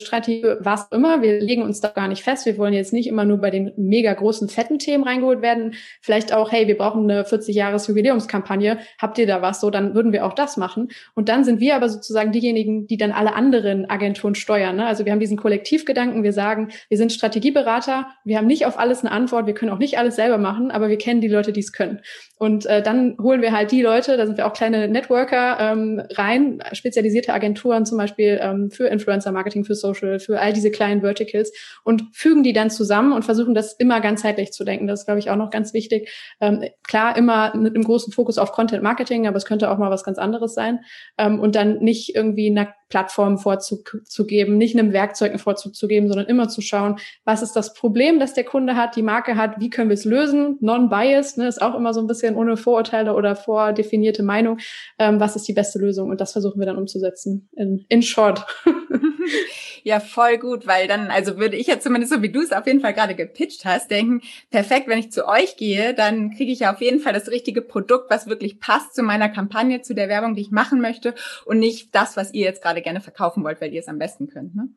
Strategie, 0.01 0.45
was 0.61 0.89
immer. 0.91 1.23
Wir 1.23 1.41
legen 1.41 1.63
uns 1.63 1.81
da 1.81 1.89
gar 1.89 2.09
nicht 2.09 2.23
fest. 2.23 2.47
Wir 2.47 2.59
wollen 2.59 2.75
jetzt 2.75 2.93
nicht 2.93 3.07
immer 3.07 3.25
nur 3.25 3.39
bei 3.39 3.51
den 3.51 3.73
mega 3.77 4.13
großen, 4.13 4.49
fetten 4.49 4.79
Themen 4.79 5.05
reingeholt 5.05 5.43
werden. 5.43 5.75
Vielleicht 6.01 6.33
auch, 6.33 6.53
hey, 6.53 6.67
wir 6.67 6.77
brauchen 6.77 7.11
eine 7.11 7.23
40-Jahres-Jubiläumskampagne. 7.23 8.79
Habt 9.01 9.19
ihr 9.19 9.27
da 9.27 9.43
was? 9.43 9.61
So, 9.61 9.71
dann 9.71 9.95
würden 9.95 10.13
wir 10.13 10.27
auch 10.27 10.35
das 10.35 10.57
machen. 10.57 10.89
Und 11.15 11.29
dann 11.29 11.45
sind 11.45 11.61
wir 11.61 11.77
aber 11.77 11.89
sozusagen 11.89 12.33
diejenigen, 12.33 12.87
die 12.87 12.97
dann 12.97 13.13
alle 13.13 13.35
anderen 13.35 13.89
Agenturen 13.89 14.35
steuern. 14.35 14.77
Ne? 14.77 14.87
Also 14.87 15.05
wir 15.05 15.13
haben 15.13 15.21
diesen 15.21 15.37
Kollektivgedanken. 15.37 16.23
Wir 16.23 16.33
sagen, 16.33 16.69
wir 16.89 16.99
sind 16.99 17.13
Strategieberater. 17.13 18.09
Wir 18.25 18.39
haben 18.39 18.47
nicht 18.47 18.67
auf 18.67 18.79
alles 18.79 19.01
eine 19.01 19.13
Antwort. 19.13 19.47
Wir 19.47 19.55
können 19.55 19.73
auch 19.73 19.79
nicht 19.79 19.99
alles 19.99 20.17
selber 20.17 20.39
machen, 20.39 20.71
aber 20.71 20.89
wir 20.89 20.99
kennen 20.99 21.21
die 21.21 21.29
Leute, 21.29 21.53
die 21.53 21.61
es 21.61 21.73
können. 21.73 22.01
Und 22.43 22.67
äh, 22.67 22.83
dann 22.83 23.17
holen 23.21 23.41
wir 23.41 23.53
halt 23.53 23.71
die 23.71 23.83
Leute, 23.83 24.17
da 24.17 24.27
sind 24.27 24.37
wir 24.37 24.47
auch 24.49 24.53
kleine 24.53 24.89
Networker 24.89 25.59
ähm, 25.61 26.03
rein, 26.15 26.61
spezialisierte 26.73 27.33
Agenturen 27.33 27.87
zum 27.87 27.99
Beispiel 27.99 28.41
ähm, 28.43 28.71
für 28.71 28.89
Influencer-Marketing, 28.89 29.65
für 29.65 29.77
Social, 29.83 30.19
für 30.19 30.41
all 30.41 30.55
diese 30.55 30.71
kleinen 30.71 31.03
Verticals 31.03 31.53
und 31.85 32.05
fügen 32.13 32.43
die 32.43 32.55
dann 32.55 32.71
zusammen 32.71 33.13
und 33.13 33.25
versuchen 33.25 33.55
das 33.55 33.75
immer 33.75 34.01
ganzheitlich 34.01 34.53
zu 34.53 34.65
denken. 34.65 34.87
Das 34.87 35.01
ist, 35.01 35.07
glaube 35.07 35.19
ich, 35.19 35.29
auch 35.29 35.37
noch 35.37 35.51
ganz 35.51 35.75
wichtig. 35.75 36.11
Ähm, 36.41 36.65
klar, 36.83 37.17
immer 37.19 37.55
mit 37.55 37.75
einem 37.75 37.85
großen 37.85 38.13
Fokus 38.13 38.39
auf 38.39 38.53
Content 38.53 38.83
Marketing, 38.83 39.27
aber 39.27 39.37
es 39.37 39.45
könnte 39.45 39.71
auch 39.71 39.77
mal 39.77 39.91
was 39.91 40.05
ganz 40.05 40.17
anderes 40.17 40.55
sein. 40.55 40.81
Ähm, 41.19 41.39
und 41.39 41.55
dann 41.55 41.81
nicht 41.81 42.15
irgendwie 42.15 42.49
einer 42.93 43.03
Plattform 43.03 43.39
vorzugeben, 43.39 44.59
nicht 44.59 44.79
einem 44.79 44.93
Werkzeug 44.93 45.31
einen 45.31 45.39
Vorzug 45.39 45.75
zu 45.75 45.89
geben, 45.89 46.09
sondern 46.09 46.27
immer 46.27 46.49
zu 46.49 46.61
schauen, 46.61 46.99
was 47.25 47.43
ist 47.43 47.55
das 47.55 47.75
Problem, 47.75 48.21
das 48.21 48.35
der 48.35 48.45
Kunde 48.45 48.77
hat, 48.77 48.97
die 48.97 49.03
Marke 49.03 49.37
hat, 49.37 49.59
wie 49.61 49.71
können 49.71 49.89
wir 49.89 49.95
es 49.95 50.05
lösen, 50.05 50.59
non-biased, 50.61 51.39
ne, 51.39 51.49
ist 51.49 51.63
auch 51.63 51.75
immer 51.75 51.95
so 51.95 52.01
ein 52.01 52.07
bisschen 52.07 52.37
ohne 52.37 52.57
Vorurteile 52.57 53.15
oder 53.15 53.37
vordefinierte 53.37 54.23
Meinung, 54.23 54.59
ähm, 54.99 55.21
was 55.21 55.37
ist 55.37 55.49
die 55.49 55.53
beste 55.53 55.79
Lösung? 55.79 56.11
Und 56.11 56.21
das 56.21 56.33
versuchen 56.33 56.61
wir 56.61 56.67
dann 56.67 56.77
umzusetzen, 56.77 57.49
in, 57.57 57.85
in 57.89 58.03
short. 58.03 58.45
Ja, 59.85 59.99
voll 59.99 60.39
gut, 60.39 60.67
weil 60.67 60.87
dann, 60.87 61.09
also 61.09 61.39
würde 61.39 61.57
ich 61.57 61.67
jetzt 61.67 61.83
zumindest 61.83 62.13
so 62.13 62.23
wie 62.23 62.31
du 62.31 62.41
es 62.41 62.53
auf 62.53 62.67
jeden 62.67 62.81
Fall 62.81 62.95
gerade 62.95 63.17
gepitcht 63.17 63.65
hast, 63.65 63.91
denken, 63.91 64.21
perfekt, 64.51 64.87
wenn 64.87 64.99
ich 64.99 65.11
zu 65.11 65.27
euch 65.27 65.57
gehe, 65.57 65.93
dann 65.93 66.31
kriege 66.31 66.53
ich 66.53 66.61
ja 66.61 66.73
auf 66.73 66.81
jeden 66.81 67.01
Fall 67.01 67.13
das 67.13 67.29
richtige 67.29 67.63
Produkt, 67.63 68.09
was 68.09 68.29
wirklich 68.29 68.61
passt 68.61 68.95
zu 68.95 69.03
meiner 69.03 69.29
Kampagne, 69.29 69.83
zu 69.83 69.95
der 69.95 70.09
Werbung, 70.09 70.35
die 70.35 70.43
ich 70.43 70.51
machen 70.53 70.81
möchte 70.81 71.15
und 71.47 71.59
nicht 71.59 71.95
das, 71.95 72.17
was 72.17 72.33
ihr 72.33 72.45
jetzt 72.45 72.63
gerade 72.63 72.82
gerne 72.83 73.01
verkaufen 73.01 73.45
wollt, 73.45 73.61
weil 73.61 73.73
ihr 73.73 73.81
es 73.81 73.89
am 73.89 73.99
besten 73.99 74.29
könnt. 74.29 74.55
Ne? 74.55 74.69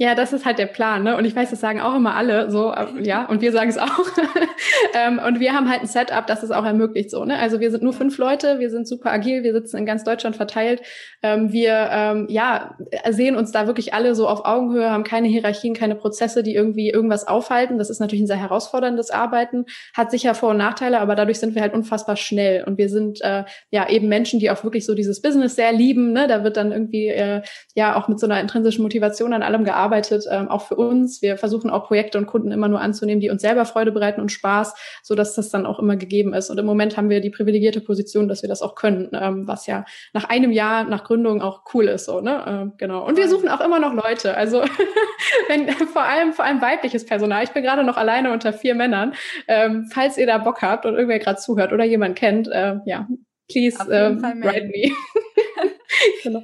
Ja, 0.00 0.14
das 0.14 0.32
ist 0.32 0.46
halt 0.46 0.58
der 0.58 0.64
Plan, 0.64 1.02
ne? 1.02 1.14
Und 1.18 1.26
ich 1.26 1.36
weiß, 1.36 1.50
das 1.50 1.60
sagen 1.60 1.78
auch 1.78 1.94
immer 1.94 2.14
alle, 2.14 2.50
so, 2.50 2.72
äh, 2.72 2.86
ja, 3.02 3.26
und 3.26 3.42
wir 3.42 3.52
sagen 3.52 3.68
es 3.68 3.76
auch. 3.76 4.06
ähm, 4.94 5.20
und 5.22 5.40
wir 5.40 5.52
haben 5.52 5.68
halt 5.70 5.82
ein 5.82 5.86
Setup, 5.86 6.26
das 6.26 6.42
es 6.42 6.50
auch 6.50 6.64
ermöglicht, 6.64 7.10
so, 7.10 7.26
ne? 7.26 7.38
Also 7.38 7.60
wir 7.60 7.70
sind 7.70 7.82
nur 7.82 7.92
fünf 7.92 8.16
Leute, 8.16 8.60
wir 8.60 8.70
sind 8.70 8.88
super 8.88 9.12
agil, 9.12 9.42
wir 9.42 9.52
sitzen 9.52 9.76
in 9.76 9.84
ganz 9.84 10.02
Deutschland 10.02 10.36
verteilt. 10.36 10.80
Ähm, 11.22 11.52
wir, 11.52 11.90
ähm, 11.92 12.26
ja, 12.30 12.78
sehen 13.10 13.36
uns 13.36 13.52
da 13.52 13.66
wirklich 13.66 13.92
alle 13.92 14.14
so 14.14 14.26
auf 14.26 14.46
Augenhöhe, 14.46 14.90
haben 14.90 15.04
keine 15.04 15.28
Hierarchien, 15.28 15.74
keine 15.74 15.96
Prozesse, 15.96 16.42
die 16.42 16.54
irgendwie 16.54 16.88
irgendwas 16.88 17.28
aufhalten. 17.28 17.76
Das 17.76 17.90
ist 17.90 18.00
natürlich 18.00 18.22
ein 18.22 18.26
sehr 18.26 18.40
herausforderndes 18.40 19.10
Arbeiten, 19.10 19.66
hat 19.92 20.10
sicher 20.10 20.34
Vor- 20.34 20.52
und 20.52 20.56
Nachteile, 20.56 21.00
aber 21.00 21.14
dadurch 21.14 21.40
sind 21.40 21.54
wir 21.54 21.60
halt 21.60 21.74
unfassbar 21.74 22.16
schnell. 22.16 22.64
Und 22.64 22.78
wir 22.78 22.88
sind, 22.88 23.20
äh, 23.20 23.44
ja, 23.70 23.86
eben 23.90 24.08
Menschen, 24.08 24.40
die 24.40 24.50
auch 24.50 24.64
wirklich 24.64 24.86
so 24.86 24.94
dieses 24.94 25.20
Business 25.20 25.56
sehr 25.56 25.74
lieben, 25.74 26.14
ne? 26.14 26.26
Da 26.26 26.42
wird 26.42 26.56
dann 26.56 26.72
irgendwie, 26.72 27.08
äh, 27.08 27.42
ja, 27.74 27.96
auch 27.96 28.08
mit 28.08 28.18
so 28.18 28.24
einer 28.24 28.40
intrinsischen 28.40 28.80
Motivation 28.80 29.34
an 29.34 29.42
allem 29.42 29.64
gearbeitet 29.64 29.89
arbeitet, 29.90 30.24
ähm, 30.30 30.48
auch 30.48 30.66
für 30.68 30.76
uns. 30.76 31.20
Wir 31.20 31.36
versuchen 31.36 31.68
auch 31.68 31.88
Projekte 31.88 32.16
und 32.16 32.26
Kunden 32.26 32.52
immer 32.52 32.68
nur 32.68 32.80
anzunehmen, 32.80 33.20
die 33.20 33.28
uns 33.30 33.42
selber 33.42 33.64
Freude 33.64 33.90
bereiten 33.90 34.20
und 34.20 34.30
Spaß, 34.30 34.74
so 35.02 35.16
dass 35.16 35.34
das 35.34 35.50
dann 35.50 35.66
auch 35.66 35.80
immer 35.80 35.96
gegeben 35.96 36.32
ist. 36.32 36.48
Und 36.48 36.58
im 36.58 36.66
Moment 36.66 36.96
haben 36.96 37.10
wir 37.10 37.20
die 37.20 37.30
privilegierte 37.30 37.80
Position, 37.80 38.28
dass 38.28 38.42
wir 38.42 38.48
das 38.48 38.62
auch 38.62 38.76
können, 38.76 39.10
ähm, 39.12 39.48
was 39.48 39.66
ja 39.66 39.84
nach 40.12 40.28
einem 40.28 40.52
Jahr 40.52 40.84
nach 40.84 41.02
Gründung 41.02 41.42
auch 41.42 41.62
cool 41.74 41.88
ist, 41.88 42.04
so 42.04 42.20
ne, 42.20 42.44
ähm, 42.46 42.72
genau. 42.78 43.04
Und 43.04 43.16
wir 43.16 43.28
suchen 43.28 43.48
auch 43.48 43.60
immer 43.60 43.80
noch 43.80 43.92
Leute, 43.92 44.36
also 44.36 44.62
wenn 45.48 45.68
vor 45.88 46.02
allem 46.02 46.32
vor 46.32 46.44
allem 46.44 46.62
weibliches 46.62 47.04
Personal. 47.04 47.42
Ich 47.42 47.50
bin 47.50 47.64
gerade 47.64 47.82
noch 47.82 47.96
alleine 47.96 48.32
unter 48.32 48.52
vier 48.52 48.76
Männern. 48.76 49.14
Ähm, 49.48 49.88
falls 49.92 50.16
ihr 50.18 50.26
da 50.26 50.38
Bock 50.38 50.62
habt 50.62 50.86
und 50.86 50.94
irgendwer 50.94 51.18
gerade 51.18 51.40
zuhört 51.40 51.72
oder 51.72 51.84
jemand 51.84 52.16
kennt, 52.16 52.48
äh, 52.48 52.76
ja, 52.84 53.08
please 53.50 53.78
äh, 53.90 54.14
write 54.14 54.66
me. 54.66 54.94
genau. 56.22 56.42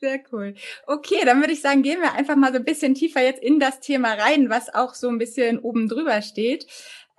Sehr 0.00 0.20
cool. 0.32 0.54
Okay, 0.86 1.24
dann 1.24 1.40
würde 1.40 1.52
ich 1.52 1.60
sagen, 1.60 1.82
gehen 1.82 2.00
wir 2.00 2.12
einfach 2.12 2.36
mal 2.36 2.52
so 2.52 2.58
ein 2.58 2.64
bisschen 2.64 2.94
tiefer 2.94 3.22
jetzt 3.22 3.42
in 3.42 3.60
das 3.60 3.80
Thema 3.80 4.14
rein, 4.14 4.50
was 4.50 4.74
auch 4.74 4.94
so 4.94 5.08
ein 5.08 5.18
bisschen 5.18 5.58
oben 5.58 5.88
drüber 5.88 6.22
steht. 6.22 6.66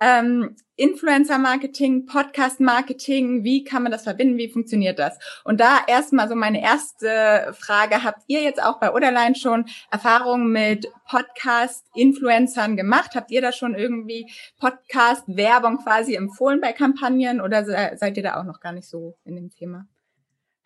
Ähm, 0.02 0.56
Influencer-Marketing, 0.76 2.06
Podcast-Marketing, 2.06 3.44
wie 3.44 3.64
kann 3.64 3.82
man 3.82 3.92
das 3.92 4.04
verbinden, 4.04 4.38
wie 4.38 4.48
funktioniert 4.48 4.98
das? 4.98 5.18
Und 5.44 5.60
da 5.60 5.80
erstmal 5.86 6.26
so 6.26 6.34
meine 6.34 6.62
erste 6.62 7.54
Frage, 7.58 8.02
habt 8.02 8.22
ihr 8.26 8.40
jetzt 8.40 8.62
auch 8.62 8.80
bei 8.80 8.94
Oderline 8.94 9.34
schon 9.34 9.66
Erfahrungen 9.90 10.50
mit 10.50 10.88
Podcast-Influencern 11.06 12.78
gemacht? 12.78 13.10
Habt 13.14 13.30
ihr 13.30 13.42
da 13.42 13.52
schon 13.52 13.74
irgendwie 13.74 14.32
Podcast-Werbung 14.58 15.84
quasi 15.84 16.14
empfohlen 16.14 16.62
bei 16.62 16.72
Kampagnen 16.72 17.42
oder 17.42 17.66
seid 17.98 18.16
ihr 18.16 18.22
da 18.22 18.40
auch 18.40 18.44
noch 18.44 18.60
gar 18.60 18.72
nicht 18.72 18.88
so 18.88 19.18
in 19.26 19.36
dem 19.36 19.50
Thema? 19.50 19.86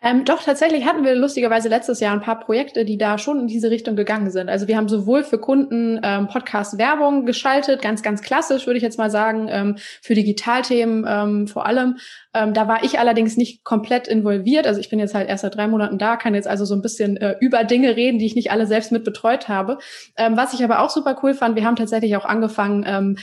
Ähm, 0.05 0.23
doch, 0.23 0.43
tatsächlich 0.43 0.85
hatten 0.85 1.03
wir 1.03 1.15
lustigerweise 1.15 1.67
letztes 1.67 1.99
Jahr 1.99 2.13
ein 2.13 2.21
paar 2.21 2.39
Projekte, 2.39 2.85
die 2.85 2.99
da 2.99 3.17
schon 3.17 3.39
in 3.39 3.47
diese 3.47 3.71
Richtung 3.71 3.95
gegangen 3.95 4.29
sind. 4.29 4.49
Also 4.49 4.67
wir 4.67 4.77
haben 4.77 4.87
sowohl 4.87 5.23
für 5.23 5.39
Kunden 5.39 5.99
ähm, 6.03 6.27
Podcast-Werbung 6.27 7.25
geschaltet, 7.25 7.81
ganz, 7.81 8.03
ganz 8.03 8.21
klassisch, 8.21 8.67
würde 8.67 8.77
ich 8.77 8.83
jetzt 8.83 8.99
mal 8.99 9.09
sagen, 9.09 9.47
ähm, 9.49 9.77
für 10.03 10.13
Digitalthemen 10.13 11.05
ähm, 11.09 11.47
vor 11.47 11.65
allem. 11.65 11.97
Ähm, 12.35 12.53
da 12.53 12.67
war 12.67 12.83
ich 12.83 12.99
allerdings 12.99 13.35
nicht 13.35 13.63
komplett 13.63 14.07
involviert. 14.07 14.67
Also 14.67 14.79
ich 14.79 14.89
bin 14.89 14.99
jetzt 14.99 15.15
halt 15.15 15.27
erst 15.27 15.41
seit 15.41 15.55
drei 15.55 15.67
Monaten 15.67 15.97
da, 15.97 16.17
kann 16.17 16.35
jetzt 16.35 16.47
also 16.47 16.65
so 16.65 16.75
ein 16.75 16.83
bisschen 16.83 17.17
äh, 17.17 17.37
über 17.39 17.63
Dinge 17.63 17.95
reden, 17.95 18.19
die 18.19 18.27
ich 18.27 18.35
nicht 18.35 18.51
alle 18.51 18.67
selbst 18.67 18.91
mit 18.91 19.05
betreut 19.05 19.49
habe. 19.49 19.79
Ähm, 20.17 20.37
was 20.37 20.53
ich 20.53 20.63
aber 20.63 20.81
auch 20.81 20.91
super 20.91 21.17
cool 21.23 21.33
fand, 21.33 21.55
wir 21.55 21.65
haben 21.65 21.77
tatsächlich 21.77 22.15
auch 22.15 22.25
angefangen, 22.25 22.85
ähm, 22.87 23.17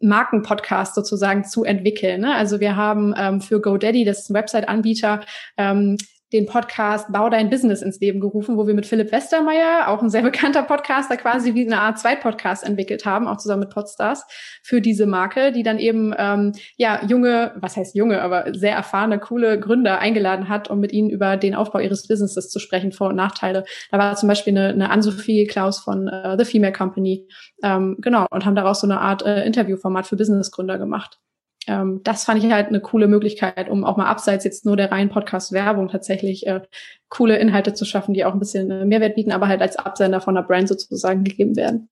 Markenpodcast 0.00 0.94
sozusagen 0.94 1.44
zu 1.44 1.64
entwickeln. 1.64 2.22
Ne? 2.22 2.34
Also 2.34 2.58
wir 2.60 2.76
haben 2.76 3.12
ähm, 3.18 3.42
für 3.42 3.60
GoDaddy, 3.60 4.04
das 4.04 4.20
ist 4.20 4.30
ein 4.30 4.34
Website-Anbieter, 4.34 5.20
ähm, 5.58 5.98
den 6.32 6.46
Podcast 6.46 7.12
Bau 7.12 7.28
dein 7.28 7.50
Business 7.50 7.82
ins 7.82 8.00
Leben 8.00 8.20
gerufen, 8.20 8.56
wo 8.56 8.66
wir 8.66 8.74
mit 8.74 8.86
Philipp 8.86 9.12
Westermeier, 9.12 9.88
auch 9.88 10.02
ein 10.02 10.08
sehr 10.08 10.22
bekannter 10.22 10.62
Podcaster, 10.62 11.16
quasi 11.16 11.54
wie 11.54 11.66
eine 11.66 11.80
Art 11.80 11.98
Zweitpodcast 11.98 12.64
entwickelt 12.64 13.04
haben, 13.04 13.28
auch 13.28 13.36
zusammen 13.36 13.60
mit 13.60 13.70
Podstars 13.70 14.24
für 14.62 14.80
diese 14.80 15.06
Marke, 15.06 15.52
die 15.52 15.62
dann 15.62 15.78
eben 15.78 16.14
ähm, 16.16 16.52
ja 16.76 17.04
junge, 17.06 17.52
was 17.56 17.76
heißt 17.76 17.94
junge, 17.94 18.22
aber 18.22 18.54
sehr 18.54 18.74
erfahrene, 18.74 19.18
coole 19.18 19.60
Gründer 19.60 19.98
eingeladen 19.98 20.48
hat, 20.48 20.70
um 20.70 20.80
mit 20.80 20.92
ihnen 20.92 21.10
über 21.10 21.36
den 21.36 21.54
Aufbau 21.54 21.80
ihres 21.80 22.08
Businesses 22.08 22.48
zu 22.48 22.58
sprechen, 22.58 22.92
Vor- 22.92 23.08
und 23.08 23.16
Nachteile. 23.16 23.64
Da 23.90 23.98
war 23.98 24.16
zum 24.16 24.28
Beispiel 24.28 24.56
eine, 24.56 24.68
eine 24.68 24.90
Ann-Sophie 24.90 25.46
Klaus 25.46 25.80
von 25.80 26.08
äh, 26.08 26.36
The 26.38 26.44
Female 26.44 26.72
Company, 26.72 27.28
ähm, 27.62 27.96
genau, 28.00 28.26
und 28.30 28.44
haben 28.44 28.56
daraus 28.56 28.80
so 28.80 28.86
eine 28.86 29.00
Art 29.00 29.24
äh, 29.24 29.44
Interviewformat 29.44 30.06
für 30.06 30.16
Businessgründer 30.16 30.78
gemacht 30.78 31.21
ähm, 31.66 32.00
das 32.02 32.24
fand 32.24 32.42
ich 32.42 32.50
halt 32.50 32.68
eine 32.68 32.80
coole 32.80 33.08
Möglichkeit, 33.08 33.68
um 33.68 33.84
auch 33.84 33.96
mal 33.96 34.06
abseits 34.06 34.44
jetzt 34.44 34.64
nur 34.64 34.76
der 34.76 34.90
reinen 34.90 35.10
Podcast-Werbung 35.10 35.88
tatsächlich 35.88 36.46
äh, 36.46 36.62
coole 37.08 37.38
Inhalte 37.38 37.74
zu 37.74 37.84
schaffen, 37.84 38.14
die 38.14 38.24
auch 38.24 38.32
ein 38.32 38.38
bisschen 38.38 38.70
äh, 38.70 38.84
Mehrwert 38.84 39.14
bieten, 39.14 39.32
aber 39.32 39.48
halt 39.48 39.62
als 39.62 39.76
Absender 39.76 40.20
von 40.20 40.34
der 40.34 40.42
Brand 40.42 40.68
sozusagen 40.68 41.24
gegeben 41.24 41.56
werden. 41.56 41.88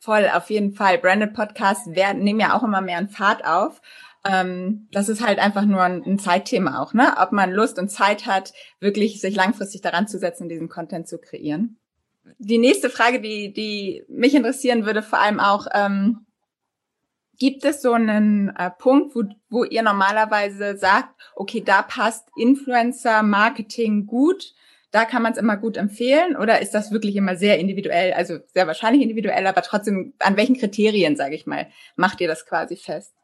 Voll, 0.00 0.28
auf 0.34 0.50
jeden 0.50 0.72
Fall. 0.72 0.98
Branded 0.98 1.34
Podcasts 1.34 1.94
werden, 1.94 2.22
nehmen 2.22 2.40
ja 2.40 2.56
auch 2.56 2.62
immer 2.62 2.80
mehr 2.80 2.98
an 2.98 3.08
Fahrt 3.08 3.44
auf. 3.46 3.80
Ähm, 4.26 4.88
das 4.90 5.08
ist 5.08 5.24
halt 5.24 5.38
einfach 5.38 5.64
nur 5.64 5.82
ein, 5.82 6.02
ein 6.04 6.18
Zeitthema 6.18 6.80
auch, 6.82 6.94
ne? 6.94 7.14
Ob 7.18 7.32
man 7.32 7.50
Lust 7.50 7.78
und 7.78 7.90
Zeit 7.90 8.26
hat, 8.26 8.52
wirklich 8.80 9.20
sich 9.20 9.36
langfristig 9.36 9.82
daran 9.82 10.08
zu 10.08 10.18
setzen, 10.18 10.48
diesen 10.48 10.68
Content 10.68 11.08
zu 11.08 11.18
kreieren. 11.18 11.78
Die 12.38 12.58
nächste 12.58 12.88
Frage, 12.88 13.20
die, 13.20 13.52
die 13.52 14.04
mich 14.08 14.34
interessieren 14.34 14.86
würde, 14.86 15.02
vor 15.02 15.20
allem 15.20 15.40
auch, 15.40 15.66
ähm, 15.74 16.24
Gibt 17.38 17.64
es 17.64 17.82
so 17.82 17.92
einen 17.92 18.54
äh, 18.56 18.70
Punkt, 18.70 19.14
wo, 19.14 19.24
wo 19.48 19.64
ihr 19.64 19.82
normalerweise 19.82 20.76
sagt, 20.76 21.08
okay, 21.34 21.62
da 21.64 21.82
passt 21.82 22.28
Influencer-Marketing 22.36 24.06
gut, 24.06 24.54
da 24.90 25.04
kann 25.04 25.22
man 25.22 25.32
es 25.32 25.38
immer 25.38 25.56
gut 25.56 25.76
empfehlen? 25.76 26.36
Oder 26.36 26.62
ist 26.62 26.72
das 26.72 26.92
wirklich 26.92 27.16
immer 27.16 27.36
sehr 27.36 27.58
individuell, 27.58 28.12
also 28.12 28.38
sehr 28.52 28.66
wahrscheinlich 28.66 29.02
individuell, 29.02 29.46
aber 29.46 29.62
trotzdem, 29.62 30.14
an 30.20 30.36
welchen 30.36 30.56
Kriterien, 30.56 31.16
sage 31.16 31.34
ich 31.34 31.46
mal, 31.46 31.66
macht 31.96 32.20
ihr 32.20 32.28
das 32.28 32.46
quasi 32.46 32.76
fest? 32.76 33.14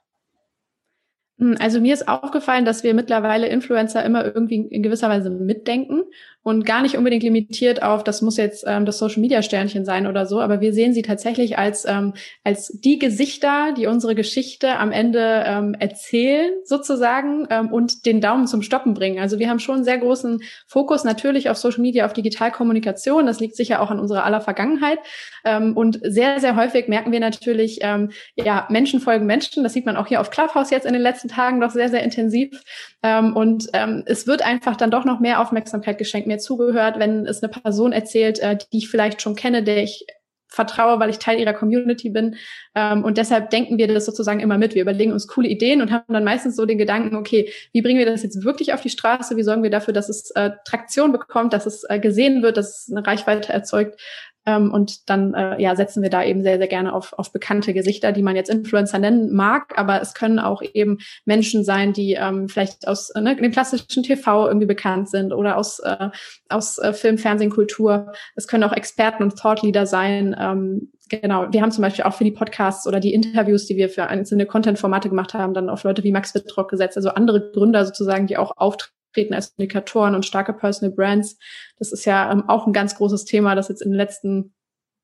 Hm, 1.39 1.57
also 1.59 1.81
mir 1.81 1.95
ist 1.95 2.07
aufgefallen, 2.07 2.65
dass 2.65 2.85
wir 2.85 2.93
mittlerweile 2.93 3.49
Influencer 3.49 4.05
immer 4.05 4.25
irgendwie 4.25 4.57
in 4.57 4.83
gewisser 4.83 5.09
Weise 5.09 5.31
mitdenken 5.31 6.03
und 6.43 6.65
gar 6.65 6.81
nicht 6.81 6.97
unbedingt 6.97 7.23
limitiert 7.23 7.83
auf, 7.83 8.03
das 8.03 8.23
muss 8.23 8.39
jetzt 8.39 8.65
ähm, 8.67 8.87
das 8.87 8.99
Social 8.99 9.21
Media 9.21 9.43
Sternchen 9.43 9.85
sein 9.85 10.07
oder 10.07 10.25
so, 10.25 10.41
aber 10.41 10.63
wir 10.63 10.73
sehen 10.73 10.95
sie 10.95 11.03
tatsächlich 11.03 11.59
als 11.59 11.85
ähm, 11.85 12.15
als 12.45 12.69
die 12.69 12.99
Gesichter, 12.99 13.75
die 13.77 13.87
unsere 13.87 14.15
Geschichte 14.15 14.79
am 14.79 14.91
Ende 14.91 15.45
ähm, 15.47 15.75
erzählen 15.79 16.51
sozusagen 16.65 17.47
ähm, 17.51 17.71
und 17.71 18.07
den 18.07 18.23
Daumen 18.23 18.47
zum 18.47 18.63
Stoppen 18.63 18.95
bringen. 18.95 19.19
Also 19.19 19.39
wir 19.39 19.51
haben 19.51 19.59
schon 19.59 19.77
einen 19.77 19.85
sehr 19.85 19.99
großen 19.99 20.41
Fokus 20.67 21.05
natürlich 21.05 21.51
auf 21.51 21.59
Social 21.59 21.83
Media, 21.83 22.07
auf 22.07 22.15
Digitalkommunikation. 22.15 23.27
Das 23.27 23.39
liegt 23.41 23.55
sicher 23.55 23.83
auch 23.83 23.91
an 23.91 24.01
unserer 24.01 24.25
aller 24.25 24.41
Vergangenheit 24.41 24.99
ähm, 25.45 25.77
und 25.77 26.01
sehr 26.03 26.41
sehr 26.41 26.57
häufig 26.57 26.89
merken 26.89 27.13
wir 27.13 27.21
natürlich, 27.21 27.81
ähm, 27.83 28.13
ja 28.35 28.67
Menschen 28.71 29.01
folgen 29.01 29.27
Menschen. 29.27 29.63
Das 29.63 29.75
sieht 29.75 29.85
man 29.85 29.99
auch 29.99 30.07
hier 30.07 30.23
auf 30.23 30.31
Clubhouse 30.31 30.71
jetzt 30.71 30.87
in 30.87 30.95
den 30.95 31.03
letzten 31.03 31.29
Tagen 31.29 31.59
noch 31.59 31.71
sehr 31.71 31.91
sehr 31.91 32.03
intensiv 32.03 32.63
ähm, 33.03 33.37
und 33.37 33.69
ähm, 33.75 34.05
es 34.07 34.27
wird 34.27 34.41
einfach 34.41 34.77
dann 34.77 34.91
doch 34.91 35.05
noch 35.05 35.21
mehr 35.21 35.41
Aufmerksamkeit 35.41 35.99
geschenkt 35.99 36.30
mir 36.31 36.39
zugehört, 36.39 36.99
wenn 36.99 37.27
es 37.27 37.43
eine 37.43 37.51
Person 37.51 37.93
erzählt, 37.93 38.39
äh, 38.39 38.57
die 38.57 38.79
ich 38.79 38.89
vielleicht 38.89 39.21
schon 39.21 39.37
kenne, 39.37 39.63
der 39.63 39.83
ich 39.83 40.07
vertraue, 40.51 40.99
weil 40.99 41.11
ich 41.11 41.19
Teil 41.19 41.39
ihrer 41.39 41.53
Community 41.53 42.11
bin. 42.11 42.37
Ähm, 42.75 43.05
und 43.05 43.19
deshalb 43.19 43.51
denken 43.51 43.79
wir 43.79 43.87
das 43.87 44.05
sozusagen 44.05 44.41
immer 44.41 44.59
mit. 44.59 44.75
Wir 44.75 44.83
überlegen 44.83 45.13
uns 45.13 45.29
coole 45.29 45.49
Ideen 45.49 45.81
und 45.81 45.93
haben 45.93 46.13
dann 46.13 46.25
meistens 46.25 46.57
so 46.57 46.67
den 46.67 46.79
Gedanken, 46.79 47.15
okay, 47.15 47.53
wie 47.73 47.83
bringen 47.83 47.99
wir 47.99 48.07
das 48.07 48.23
jetzt 48.23 48.45
wirklich 48.45 48.75
auf 48.75 48.81
die 48.81 48.91
Straße? 48.91 49.37
Wie 49.37 49.43
sorgen 49.43 49.63
wir 49.63 49.71
dafür, 49.71 49.95
dass 49.95 50.09
es 50.09 50.31
äh, 50.33 50.51
Traktion 50.65 51.13
bekommt, 51.13 51.53
dass 51.53 51.67
es 51.67 51.85
äh, 51.89 52.01
gesehen 52.01 52.43
wird, 52.43 52.57
dass 52.57 52.81
es 52.81 52.91
eine 52.91 53.07
Reichweite 53.07 53.53
erzeugt? 53.53 54.01
Ähm, 54.47 54.73
und 54.73 55.11
dann 55.11 55.35
äh, 55.35 55.61
ja, 55.61 55.77
setzen 55.77 56.03
wir 56.03 56.09
da 56.09 56.25
eben 56.25 56.43
sehr, 56.43 56.59
sehr 56.59 56.67
gerne 56.67 56.95
auf, 56.95 57.13
auf 57.13 57.33
bekannte 57.33 57.75
Gesichter, 57.75 58.13
die 58.13 58.23
man 58.23 58.37
jetzt 58.37 58.49
Influencer 58.49 58.99
nennen 58.99 59.35
mag, 59.35 59.79
aber 59.79 60.01
es 60.01 60.15
können 60.15 60.39
auch 60.39 60.63
eben 60.63 60.99
Menschen 61.27 61.63
sein, 61.63 61.93
die 61.93 62.15
ähm, 62.15 62.49
vielleicht 62.49 62.89
aus 62.89 63.11
äh, 63.11 63.21
ne, 63.21 63.37
dem 63.37 63.53
klassischen 63.53 64.03
TV 64.03 64.47
irgendwie 64.49 64.67
bekannt 64.67 65.11
sind 65.11 65.33
oder 65.33 65.59
aus, 65.59 65.79
äh, 65.81 66.09
aus 66.49 66.79
äh, 66.79 66.95
Film, 66.95 67.19
Fernsehen, 67.19 67.51
Kultur. 67.51 68.13
Es 68.35 68.49
können 68.49 68.65
auch 68.65 68.73
Experten 68.73 69.23
und 69.23 69.37
Thoughtleader 69.39 69.85
sein. 69.85 70.35
Ähm, 70.39 70.91
genau, 71.11 71.53
wir 71.53 71.61
haben 71.61 71.73
zum 71.73 71.83
Beispiel 71.83 72.05
auch 72.05 72.15
für 72.15 72.25
die 72.25 72.31
Podcasts 72.31 72.87
oder 72.87 72.99
die 72.99 73.13
Interviews, 73.13 73.67
die 73.67 73.77
wir 73.77 73.91
für 73.91 74.07
einzelne 74.07 74.47
Content-Formate 74.47 75.11
gemacht 75.11 75.35
haben, 75.35 75.53
dann 75.53 75.69
auf 75.69 75.85
Leute 75.85 76.03
wie 76.03 76.13
Max 76.13 76.35
Wittrock 76.35 76.71
gesetzt, 76.71 76.97
also 76.97 77.11
andere 77.11 77.51
Gründer 77.53 77.85
sozusagen, 77.85 78.27
die 78.27 78.39
auch 78.39 78.57
auftreten 78.57 78.95
als 79.17 79.55
Indikatoren 79.57 80.15
und 80.15 80.27
starke 80.27 80.53
Personal 80.53 80.95
Brands. 80.95 81.39
Das 81.79 81.93
ist 81.93 82.05
ja 82.05 82.31
ähm, 82.31 82.49
auch 82.49 82.67
ein 82.67 82.73
ganz 82.73 82.95
großes 82.95 83.25
Thema, 83.25 83.55
das 83.55 83.69
jetzt 83.69 83.83
in 83.83 83.91
den 83.91 83.97
letzten 83.97 84.55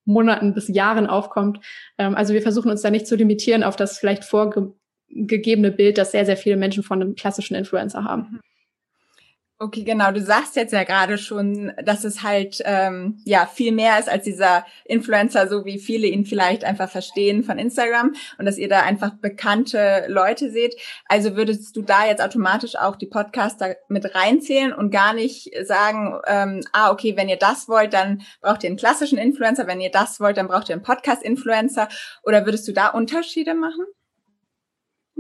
Monaten 0.05 0.55
bis 0.55 0.69
Jahren 0.69 1.07
aufkommt. 1.07 1.61
Ähm, 1.99 2.15
also 2.15 2.33
wir 2.33 2.43
versuchen 2.43 2.71
uns 2.71 2.83
da 2.83 2.91
nicht 2.91 3.07
zu 3.07 3.17
limitieren 3.17 3.63
auf 3.63 3.77
das 3.77 3.99
vielleicht 3.99 4.25
vorgegebene 4.25 5.73
Bild, 5.73 5.99
das 5.99 6.13
sehr, 6.13 6.27
sehr 6.27 6.37
viele 6.37 6.57
Menschen 6.57 6.83
von 6.83 7.03
einem 7.03 7.15
klassischen 7.15 7.55
Influencer 7.55 8.05
haben. 8.05 8.23
Mhm. 8.31 8.41
Okay, 9.59 9.85
genau. 9.85 10.11
Du 10.13 10.21
sagst 10.21 10.55
jetzt 10.57 10.75
ja 10.75 10.85
gerade 10.85 11.17
schon, 11.17 11.73
dass 11.83 12.05
es 12.05 12.23
halt 12.23 12.61
ähm, 12.67 13.23
ja 13.25 13.47
viel 13.47 13.73
mehr 13.73 13.99
ist 13.99 14.07
als 14.07 14.25
dieser 14.25 14.67
Influencer, 14.85 15.49
so 15.49 15.65
wie 15.65 15.79
viele 15.79 16.07
ihn 16.09 16.27
vielleicht 16.27 16.63
einfach 16.63 16.91
verstehen 16.91 17.43
von 17.43 17.59
Instagram 17.59 18.13
und 18.37 18.45
dass 18.45 18.59
ihr 18.59 18.69
da 18.69 18.83
einfach 18.83 19.15
bekannte 19.15 20.05
Leute 20.09 20.51
seht. 20.51 20.77
Also 21.07 21.37
würdest 21.37 21.75
du 21.75 21.81
da 21.81 22.05
jetzt 22.07 22.21
automatisch 22.23 22.77
auch 22.77 22.97
die 22.97 23.07
Podcaster 23.07 23.77
mit 23.89 24.15
reinzählen 24.15 24.75
und 24.75 24.91
gar 24.91 25.15
nicht 25.15 25.51
sagen, 25.65 26.21
ähm, 26.27 26.61
ah 26.73 26.91
okay, 26.91 27.17
wenn 27.17 27.31
ihr 27.31 27.39
das 27.39 27.67
wollt, 27.67 27.95
dann 27.95 28.21
braucht 28.43 28.63
ihr 28.63 28.69
einen 28.69 28.77
klassischen 28.77 29.17
Influencer. 29.17 29.67
Wenn 29.67 29.81
ihr 29.81 29.91
das 29.91 30.21
wollt, 30.21 30.37
dann 30.37 30.49
braucht 30.49 30.69
ihr 30.69 30.75
einen 30.75 30.83
Podcast-Influencer. 30.83 31.89
Oder 32.25 32.45
würdest 32.45 32.69
du 32.69 32.73
da 32.73 32.89
Unterschiede 32.89 33.55
machen? 33.55 33.87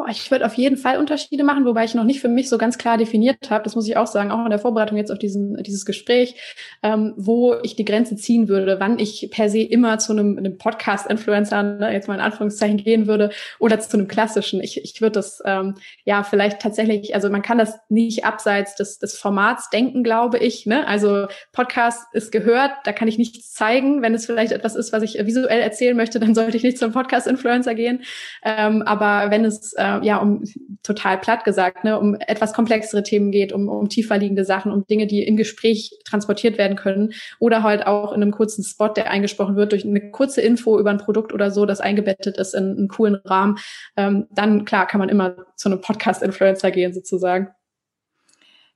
Ich 0.09 0.31
würde 0.31 0.45
auf 0.45 0.55
jeden 0.55 0.77
Fall 0.77 0.99
Unterschiede 0.99 1.43
machen, 1.43 1.65
wobei 1.65 1.85
ich 1.85 1.95
noch 1.95 2.05
nicht 2.05 2.21
für 2.21 2.29
mich 2.29 2.51
so 2.51 2.59
ganz 2.59 2.77
klar 2.77 2.99
definiert 2.99 3.51
habe. 3.51 3.65
Das 3.65 3.75
muss 3.75 3.89
ich 3.89 3.97
auch 3.97 4.07
sagen, 4.07 4.31
auch 4.31 4.45
in 4.45 4.51
der 4.51 4.59
Vorbereitung 4.59 4.99
jetzt 4.99 5.11
auf 5.11 5.19
diesen, 5.19 5.57
dieses 5.63 5.87
Gespräch, 5.87 6.35
ähm, 6.83 7.15
wo 7.17 7.55
ich 7.63 7.77
die 7.77 7.85
Grenze 7.87 8.15
ziehen 8.15 8.47
würde, 8.47 8.79
wann 8.79 8.99
ich 8.99 9.31
per 9.31 9.49
se 9.49 9.61
immer 9.61 9.99
zu 9.99 10.13
einem, 10.13 10.37
einem 10.37 10.59
Podcast-Influencer, 10.59 11.63
ne, 11.63 11.93
jetzt 11.95 12.09
mal 12.09 12.15
in 12.15 12.21
Anführungszeichen 12.21 12.77
gehen 12.77 13.07
würde, 13.07 13.31
oder 13.59 13.81
zu 13.81 13.97
einem 13.97 14.07
klassischen. 14.07 14.61
Ich, 14.61 14.85
ich 14.85 15.01
würde 15.01 15.13
das 15.13 15.43
ähm, 15.47 15.77
ja 16.05 16.25
vielleicht 16.25 16.61
tatsächlich, 16.61 17.15
also 17.15 17.31
man 17.31 17.41
kann 17.41 17.57
das 17.57 17.79
nicht 17.89 18.27
abseits 18.27 18.75
des, 18.75 18.99
des 18.99 19.17
Formats 19.19 19.71
denken, 19.71 20.05
glaube 20.05 20.37
ich. 20.37 20.67
Ne? 20.67 20.87
Also 20.87 21.27
Podcast 21.53 22.05
ist 22.13 22.33
gehört, 22.33 22.73
da 22.85 22.93
kann 22.93 23.09
ich 23.09 23.17
nichts 23.17 23.55
zeigen. 23.55 24.03
Wenn 24.03 24.15
es 24.15 24.27
vielleicht 24.27 24.53
etwas 24.53 24.77
ist, 24.77 24.93
was 24.93 25.03
ich 25.03 25.15
visuell 25.25 25.61
erzählen 25.61 25.97
möchte, 25.97 26.21
dann 26.21 26.35
sollte 26.35 26.59
ich 26.59 26.63
nicht 26.63 26.77
zum 26.77 26.93
Podcast-Influencer 26.93 27.75
gehen. 27.75 28.03
Ähm, 28.45 28.83
aber 28.83 29.31
wenn 29.31 29.47
es 29.47 29.73
äh, 29.73 29.86
ja 30.03 30.19
um 30.19 30.43
total 30.83 31.19
platt 31.19 31.45
gesagt, 31.45 31.85
ne, 31.85 31.99
um 31.99 32.15
etwas 32.15 32.53
komplexere 32.53 33.03
Themen 33.03 33.31
geht, 33.31 33.53
um, 33.53 33.69
um 33.69 33.89
tiefer 33.89 34.19
liegende 34.19 34.45
Sachen, 34.45 34.73
um 34.73 34.87
Dinge, 34.87 35.07
die 35.07 35.23
im 35.23 35.37
Gespräch 35.37 35.91
transportiert 36.05 36.59
werden 36.59 36.77
können 36.77 37.13
oder 37.39 37.63
halt 37.63 37.87
auch 37.87 38.13
in 38.13 38.23
einem 38.23 38.33
kurzen 38.33 38.63
Spot, 38.63 38.89
der 38.89 39.11
eingesprochen 39.11 39.57
wird 39.57 39.73
durch 39.73 39.85
eine 39.85 40.11
kurze 40.11 40.41
Info 40.41 40.79
über 40.79 40.91
ein 40.91 40.99
Produkt 40.99 41.33
oder 41.33 41.51
so, 41.51 41.67
das 41.67 41.81
eingebettet 41.81 42.39
ist 42.39 42.55
in 42.55 42.77
einen 42.77 42.89
coolen 42.89 43.17
Rahmen, 43.25 43.59
ähm, 43.97 44.27
dann 44.31 44.65
klar 44.65 44.87
kann 44.87 45.01
man 45.01 45.09
immer 45.09 45.37
zu 45.57 45.69
einem 45.69 45.81
Podcast-Influencer 45.81 46.71
gehen 46.71 46.93
sozusagen. 46.93 47.49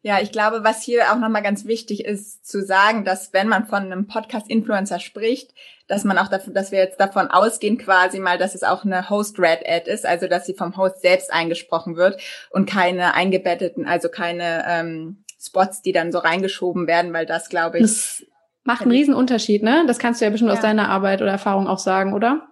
Ja, 0.02 0.18
ich 0.20 0.32
glaube, 0.32 0.64
was 0.64 0.82
hier 0.82 1.12
auch 1.12 1.18
nochmal 1.18 1.42
ganz 1.42 1.66
wichtig 1.66 2.06
ist, 2.06 2.46
zu 2.46 2.64
sagen, 2.64 3.04
dass 3.04 3.34
wenn 3.34 3.48
man 3.48 3.66
von 3.66 3.82
einem 3.82 4.06
Podcast-Influencer 4.06 4.98
spricht, 4.98 5.52
dass 5.88 6.04
man 6.04 6.16
auch 6.16 6.28
dafür, 6.28 6.54
dass 6.54 6.72
wir 6.72 6.78
jetzt 6.78 6.98
davon 6.98 7.28
ausgehen 7.28 7.76
quasi 7.76 8.18
mal, 8.18 8.38
dass 8.38 8.54
es 8.54 8.62
auch 8.62 8.84
eine 8.84 9.10
Host-Red-Ad 9.10 9.90
ist, 9.90 10.06
also 10.06 10.26
dass 10.26 10.46
sie 10.46 10.54
vom 10.54 10.76
Host 10.78 11.02
selbst 11.02 11.30
eingesprochen 11.30 11.96
wird 11.96 12.18
und 12.48 12.64
keine 12.68 13.12
eingebetteten, 13.12 13.86
also 13.86 14.08
keine 14.08 14.64
ähm, 14.66 15.24
Spots, 15.38 15.82
die 15.82 15.92
dann 15.92 16.12
so 16.12 16.18
reingeschoben 16.18 16.86
werden, 16.86 17.12
weil 17.12 17.26
das 17.26 17.50
glaube 17.50 17.78
ich. 17.78 17.82
Das 17.82 18.24
macht 18.64 18.82
einen 18.82 18.92
riesen 18.92 19.14
Unterschied, 19.14 19.62
ne? 19.62 19.84
Das 19.86 19.98
kannst 19.98 20.20
du 20.20 20.24
ja 20.24 20.30
bestimmt 20.30 20.50
ja. 20.50 20.56
aus 20.56 20.62
deiner 20.62 20.88
Arbeit 20.88 21.20
oder 21.20 21.32
Erfahrung 21.32 21.66
auch 21.66 21.78
sagen, 21.78 22.14
oder? 22.14 22.46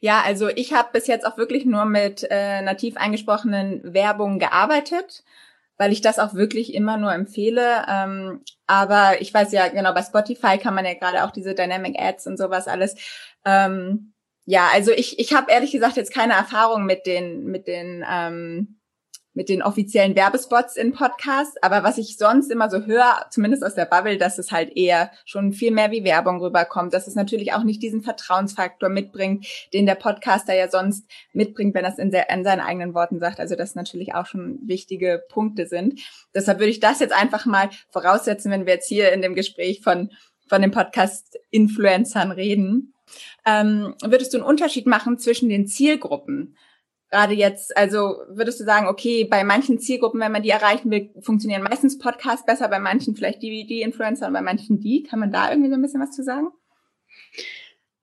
Ja, 0.00 0.22
also 0.26 0.48
ich 0.48 0.72
habe 0.72 0.88
bis 0.92 1.06
jetzt 1.06 1.24
auch 1.24 1.36
wirklich 1.36 1.64
nur 1.64 1.84
mit 1.84 2.26
äh, 2.28 2.62
nativ 2.62 2.96
eingesprochenen 2.96 3.80
Werbungen 3.94 4.40
gearbeitet 4.40 5.22
weil 5.82 5.90
ich 5.90 6.00
das 6.00 6.20
auch 6.20 6.34
wirklich 6.34 6.74
immer 6.74 6.96
nur 6.96 7.12
empfehle. 7.12 7.84
Ähm, 7.88 8.44
aber 8.68 9.20
ich 9.20 9.34
weiß 9.34 9.50
ja, 9.50 9.66
genau, 9.66 9.92
bei 9.92 10.02
Spotify 10.04 10.56
kann 10.56 10.76
man 10.76 10.84
ja 10.84 10.94
gerade 10.94 11.24
auch 11.24 11.32
diese 11.32 11.56
Dynamic 11.56 11.98
Ads 11.98 12.28
und 12.28 12.38
sowas 12.38 12.68
alles. 12.68 12.94
Ähm, 13.44 14.12
ja, 14.44 14.68
also 14.72 14.92
ich, 14.92 15.18
ich 15.18 15.34
habe 15.34 15.50
ehrlich 15.50 15.72
gesagt 15.72 15.96
jetzt 15.96 16.14
keine 16.14 16.34
Erfahrung 16.34 16.84
mit 16.84 17.04
den, 17.04 17.46
mit 17.46 17.66
den 17.66 18.04
ähm, 18.08 18.78
mit 19.34 19.48
den 19.48 19.62
offiziellen 19.62 20.14
Werbespots 20.14 20.76
in 20.76 20.92
Podcasts. 20.92 21.56
Aber 21.62 21.82
was 21.82 21.98
ich 21.98 22.16
sonst 22.16 22.50
immer 22.50 22.68
so 22.70 22.84
höre, 22.84 23.26
zumindest 23.30 23.64
aus 23.64 23.74
der 23.74 23.86
Bubble, 23.86 24.18
dass 24.18 24.38
es 24.38 24.52
halt 24.52 24.76
eher 24.76 25.10
schon 25.24 25.52
viel 25.52 25.70
mehr 25.70 25.90
wie 25.90 26.04
Werbung 26.04 26.40
rüberkommt, 26.40 26.92
dass 26.92 27.06
es 27.06 27.14
natürlich 27.14 27.52
auch 27.52 27.64
nicht 27.64 27.82
diesen 27.82 28.02
Vertrauensfaktor 28.02 28.88
mitbringt, 28.88 29.46
den 29.72 29.86
der 29.86 29.94
Podcaster 29.94 30.54
ja 30.54 30.68
sonst 30.68 31.06
mitbringt, 31.32 31.74
wenn 31.74 31.84
er 31.84 31.92
es 31.92 31.98
in, 31.98 32.12
in 32.12 32.44
seinen 32.44 32.60
eigenen 32.60 32.94
Worten 32.94 33.18
sagt. 33.20 33.40
Also 33.40 33.56
das 33.56 33.74
natürlich 33.74 34.14
auch 34.14 34.26
schon 34.26 34.58
wichtige 34.66 35.22
Punkte 35.28 35.66
sind. 35.66 36.00
Deshalb 36.34 36.58
würde 36.58 36.70
ich 36.70 36.80
das 36.80 37.00
jetzt 37.00 37.14
einfach 37.14 37.46
mal 37.46 37.70
voraussetzen, 37.90 38.50
wenn 38.50 38.66
wir 38.66 38.74
jetzt 38.74 38.88
hier 38.88 39.12
in 39.12 39.22
dem 39.22 39.34
Gespräch 39.34 39.80
von, 39.82 40.10
von 40.48 40.60
den 40.60 40.70
Podcast-Influencern 40.70 42.32
reden. 42.32 42.94
Ähm, 43.44 43.94
würdest 44.02 44.32
du 44.32 44.38
einen 44.38 44.46
Unterschied 44.46 44.86
machen 44.86 45.18
zwischen 45.18 45.48
den 45.48 45.66
Zielgruppen? 45.66 46.56
Gerade 47.12 47.34
jetzt, 47.34 47.76
also 47.76 48.22
würdest 48.28 48.58
du 48.58 48.64
sagen, 48.64 48.88
okay, 48.88 49.24
bei 49.24 49.44
manchen 49.44 49.78
Zielgruppen, 49.78 50.18
wenn 50.20 50.32
man 50.32 50.42
die 50.42 50.50
erreichen 50.50 50.90
will, 50.90 51.10
funktionieren 51.20 51.62
meistens 51.62 51.98
Podcasts 51.98 52.46
besser, 52.46 52.68
bei 52.68 52.80
manchen 52.80 53.14
vielleicht 53.14 53.42
die, 53.42 53.66
die 53.66 53.82
Influencer 53.82 54.26
und 54.26 54.32
bei 54.32 54.40
manchen 54.40 54.80
die. 54.80 55.02
Kann 55.02 55.20
man 55.20 55.30
da 55.30 55.50
irgendwie 55.50 55.68
so 55.68 55.76
ein 55.76 55.82
bisschen 55.82 56.00
was 56.00 56.12
zu 56.12 56.24
sagen? 56.24 56.48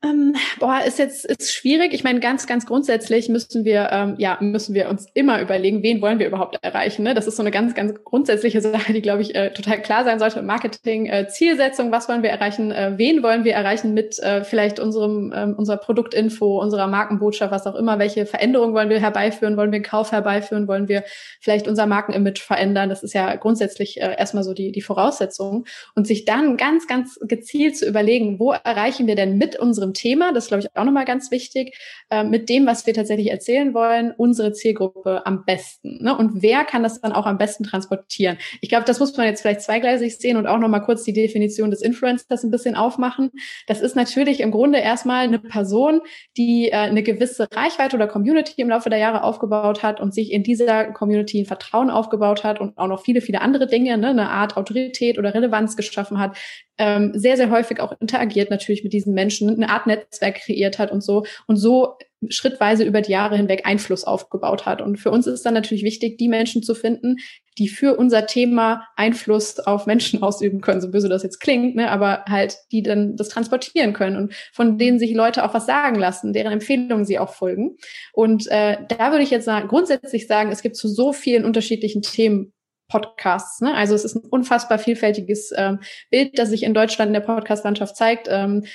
Ähm, 0.01 0.33
boah, 0.59 0.79
ist 0.87 0.97
jetzt 0.97 1.25
ist 1.25 1.53
schwierig. 1.53 1.93
Ich 1.93 2.05
meine, 2.05 2.21
ganz, 2.21 2.47
ganz 2.47 2.65
grundsätzlich 2.65 3.27
müssen 3.27 3.65
wir, 3.65 3.89
ähm, 3.91 4.15
ja, 4.17 4.37
müssen 4.39 4.73
wir 4.73 4.89
uns 4.89 5.07
immer 5.13 5.41
überlegen, 5.41 5.83
wen 5.83 6.01
wollen 6.01 6.19
wir 6.19 6.27
überhaupt 6.27 6.57
erreichen. 6.61 7.03
Ne? 7.03 7.13
Das 7.13 7.27
ist 7.27 7.35
so 7.35 7.43
eine 7.43 7.51
ganz, 7.51 7.75
ganz 7.75 8.01
grundsätzliche 8.05 8.61
Sache, 8.61 8.93
die, 8.93 9.01
glaube 9.01 9.21
ich, 9.21 9.35
äh, 9.35 9.51
total 9.51 9.81
klar 9.81 10.05
sein 10.05 10.17
sollte. 10.17 10.41
Marketing, 10.41 11.07
äh, 11.07 11.27
Zielsetzung, 11.27 11.91
was 11.91 12.07
wollen 12.07 12.23
wir 12.23 12.29
erreichen, 12.29 12.71
äh, 12.71 12.93
wen 12.95 13.21
wollen 13.23 13.43
wir 13.43 13.53
erreichen 13.53 13.93
mit 13.93 14.17
äh, 14.19 14.45
vielleicht 14.45 14.79
unserem, 14.79 15.33
ähm, 15.35 15.55
unserer 15.57 15.75
Produktinfo, 15.75 16.61
unserer 16.61 16.87
Markenbotschaft, 16.87 17.51
was 17.51 17.67
auch 17.67 17.75
immer, 17.75 17.99
welche 17.99 18.25
Veränderungen 18.25 18.73
wollen 18.73 18.89
wir 18.89 19.01
herbeiführen, 19.01 19.57
wollen 19.57 19.71
wir 19.71 19.77
einen 19.77 19.83
Kauf 19.83 20.13
herbeiführen, 20.13 20.69
wollen 20.69 20.87
wir 20.87 21.03
vielleicht 21.41 21.67
unser 21.67 21.87
Markenimage 21.87 22.41
verändern. 22.41 22.87
Das 22.87 23.03
ist 23.03 23.13
ja 23.13 23.35
grundsätzlich 23.35 23.99
äh, 23.99 24.15
erstmal 24.17 24.45
so 24.45 24.53
die, 24.53 24.71
die 24.71 24.81
Voraussetzung. 24.81 25.65
Und 25.93 26.07
sich 26.07 26.23
dann 26.23 26.55
ganz, 26.55 26.87
ganz 26.87 27.19
gezielt 27.21 27.75
zu 27.75 27.85
überlegen, 27.85 28.39
wo 28.39 28.53
erreichen 28.53 29.05
wir 29.05 29.15
denn 29.15 29.37
mit 29.37 29.59
unserem 29.59 29.88
unserem 29.89 29.93
Thema, 29.93 30.33
das 30.33 30.47
glaube 30.47 30.61
ich 30.61 30.77
auch 30.77 30.83
nochmal 30.83 31.05
ganz 31.05 31.31
wichtig, 31.31 31.77
äh, 32.09 32.23
mit 32.23 32.49
dem, 32.49 32.65
was 32.65 32.85
wir 32.85 32.93
tatsächlich 32.93 33.29
erzählen 33.29 33.73
wollen, 33.73 34.13
unsere 34.17 34.53
Zielgruppe 34.53 35.25
am 35.25 35.45
besten. 35.45 36.03
Ne? 36.03 36.15
Und 36.15 36.41
wer 36.41 36.63
kann 36.63 36.83
das 36.83 37.01
dann 37.01 37.11
auch 37.11 37.25
am 37.25 37.37
besten 37.37 37.63
transportieren? 37.63 38.37
Ich 38.61 38.69
glaube, 38.69 38.85
das 38.85 38.99
muss 38.99 39.15
man 39.17 39.25
jetzt 39.25 39.41
vielleicht 39.41 39.61
zweigleisig 39.61 40.17
sehen 40.17 40.37
und 40.37 40.47
auch 40.47 40.57
nochmal 40.57 40.81
kurz 40.81 41.03
die 41.03 41.13
Definition 41.13 41.71
des 41.71 41.81
Influencers 41.81 42.43
ein 42.43 42.51
bisschen 42.51 42.75
aufmachen. 42.75 43.31
Das 43.67 43.81
ist 43.81 43.95
natürlich 43.95 44.39
im 44.41 44.51
Grunde 44.51 44.79
erstmal 44.79 45.23
eine 45.23 45.39
Person, 45.39 46.01
die 46.37 46.69
äh, 46.69 46.75
eine 46.75 47.03
gewisse 47.03 47.47
Reichweite 47.51 47.95
oder 47.95 48.07
Community 48.07 48.61
im 48.61 48.69
Laufe 48.69 48.89
der 48.89 48.99
Jahre 48.99 49.23
aufgebaut 49.23 49.83
hat 49.83 49.99
und 49.99 50.13
sich 50.13 50.31
in 50.31 50.43
dieser 50.43 50.85
Community 50.85 51.41
ein 51.41 51.45
Vertrauen 51.45 51.89
aufgebaut 51.89 52.43
hat 52.43 52.59
und 52.59 52.77
auch 52.77 52.87
noch 52.87 53.03
viele, 53.03 53.21
viele 53.21 53.41
andere 53.41 53.67
Dinge, 53.67 53.97
ne, 53.97 54.09
eine 54.09 54.29
Art 54.29 54.57
Autorität 54.57 55.17
oder 55.17 55.33
Relevanz 55.33 55.75
geschaffen 55.75 56.19
hat, 56.19 56.37
ähm, 56.79 57.11
sehr, 57.13 57.37
sehr 57.37 57.51
häufig 57.51 57.79
auch 57.81 57.93
interagiert 57.99 58.49
natürlich 58.49 58.83
mit 58.83 58.93
diesen 58.93 59.13
Menschen, 59.13 59.49
eine 59.49 59.69
Art 59.69 59.85
Netzwerk 59.85 60.35
kreiert 60.35 60.79
hat 60.79 60.91
und 60.91 61.03
so 61.03 61.25
und 61.45 61.57
so 61.57 61.97
schrittweise 62.27 62.83
über 62.83 63.01
die 63.01 63.11
Jahre 63.11 63.37
hinweg 63.37 63.65
Einfluss 63.65 64.03
aufgebaut 64.03 64.65
hat. 64.65 64.81
Und 64.81 64.97
für 64.97 65.11
uns 65.11 65.25
ist 65.25 65.45
dann 65.45 65.53
natürlich 65.53 65.83
wichtig, 65.83 66.17
die 66.17 66.27
Menschen 66.27 66.63
zu 66.63 66.75
finden, 66.75 67.17
die 67.57 67.69
für 67.69 67.95
unser 67.95 68.25
Thema 68.25 68.83
Einfluss 68.95 69.59
auf 69.59 69.85
Menschen 69.85 70.21
ausüben 70.23 70.61
können, 70.61 70.81
so 70.81 70.91
böse 70.91 71.09
das 71.09 71.23
jetzt 71.23 71.39
klingt, 71.39 71.75
ne, 71.75 71.89
aber 71.89 72.25
halt, 72.27 72.57
die 72.71 72.83
dann 72.83 73.15
das 73.15 73.29
transportieren 73.29 73.93
können 73.93 74.17
und 74.17 74.33
von 74.51 74.77
denen 74.77 74.99
sich 74.99 75.13
Leute 75.13 75.45
auch 75.45 75.53
was 75.53 75.65
sagen 75.65 75.95
lassen, 75.95 76.33
deren 76.33 76.51
Empfehlungen 76.51 77.05
sie 77.05 77.19
auch 77.19 77.33
folgen. 77.33 77.77
Und 78.13 78.47
äh, 78.47 78.77
da 78.87 79.11
würde 79.11 79.23
ich 79.23 79.31
jetzt 79.31 79.45
sagen, 79.45 79.67
grundsätzlich 79.67 80.27
sagen, 80.27 80.51
es 80.51 80.61
gibt 80.61 80.75
zu 80.75 80.87
so 80.87 81.13
vielen 81.13 81.45
unterschiedlichen 81.45 82.01
Themen 82.01 82.53
Podcasts. 82.89 83.61
Ne? 83.61 83.73
Also 83.73 83.95
es 83.95 84.03
ist 84.03 84.15
ein 84.15 84.27
unfassbar 84.29 84.79
vielfältiges 84.79 85.51
ähm, 85.55 85.79
Bild, 86.09 86.37
das 86.37 86.49
sich 86.49 86.63
in 86.63 86.73
Deutschland 86.73 87.09
in 87.09 87.13
der 87.13 87.21
Podcast-Landschaft 87.21 87.95
zeigt. 87.95 88.27
Ähm, 88.29 88.65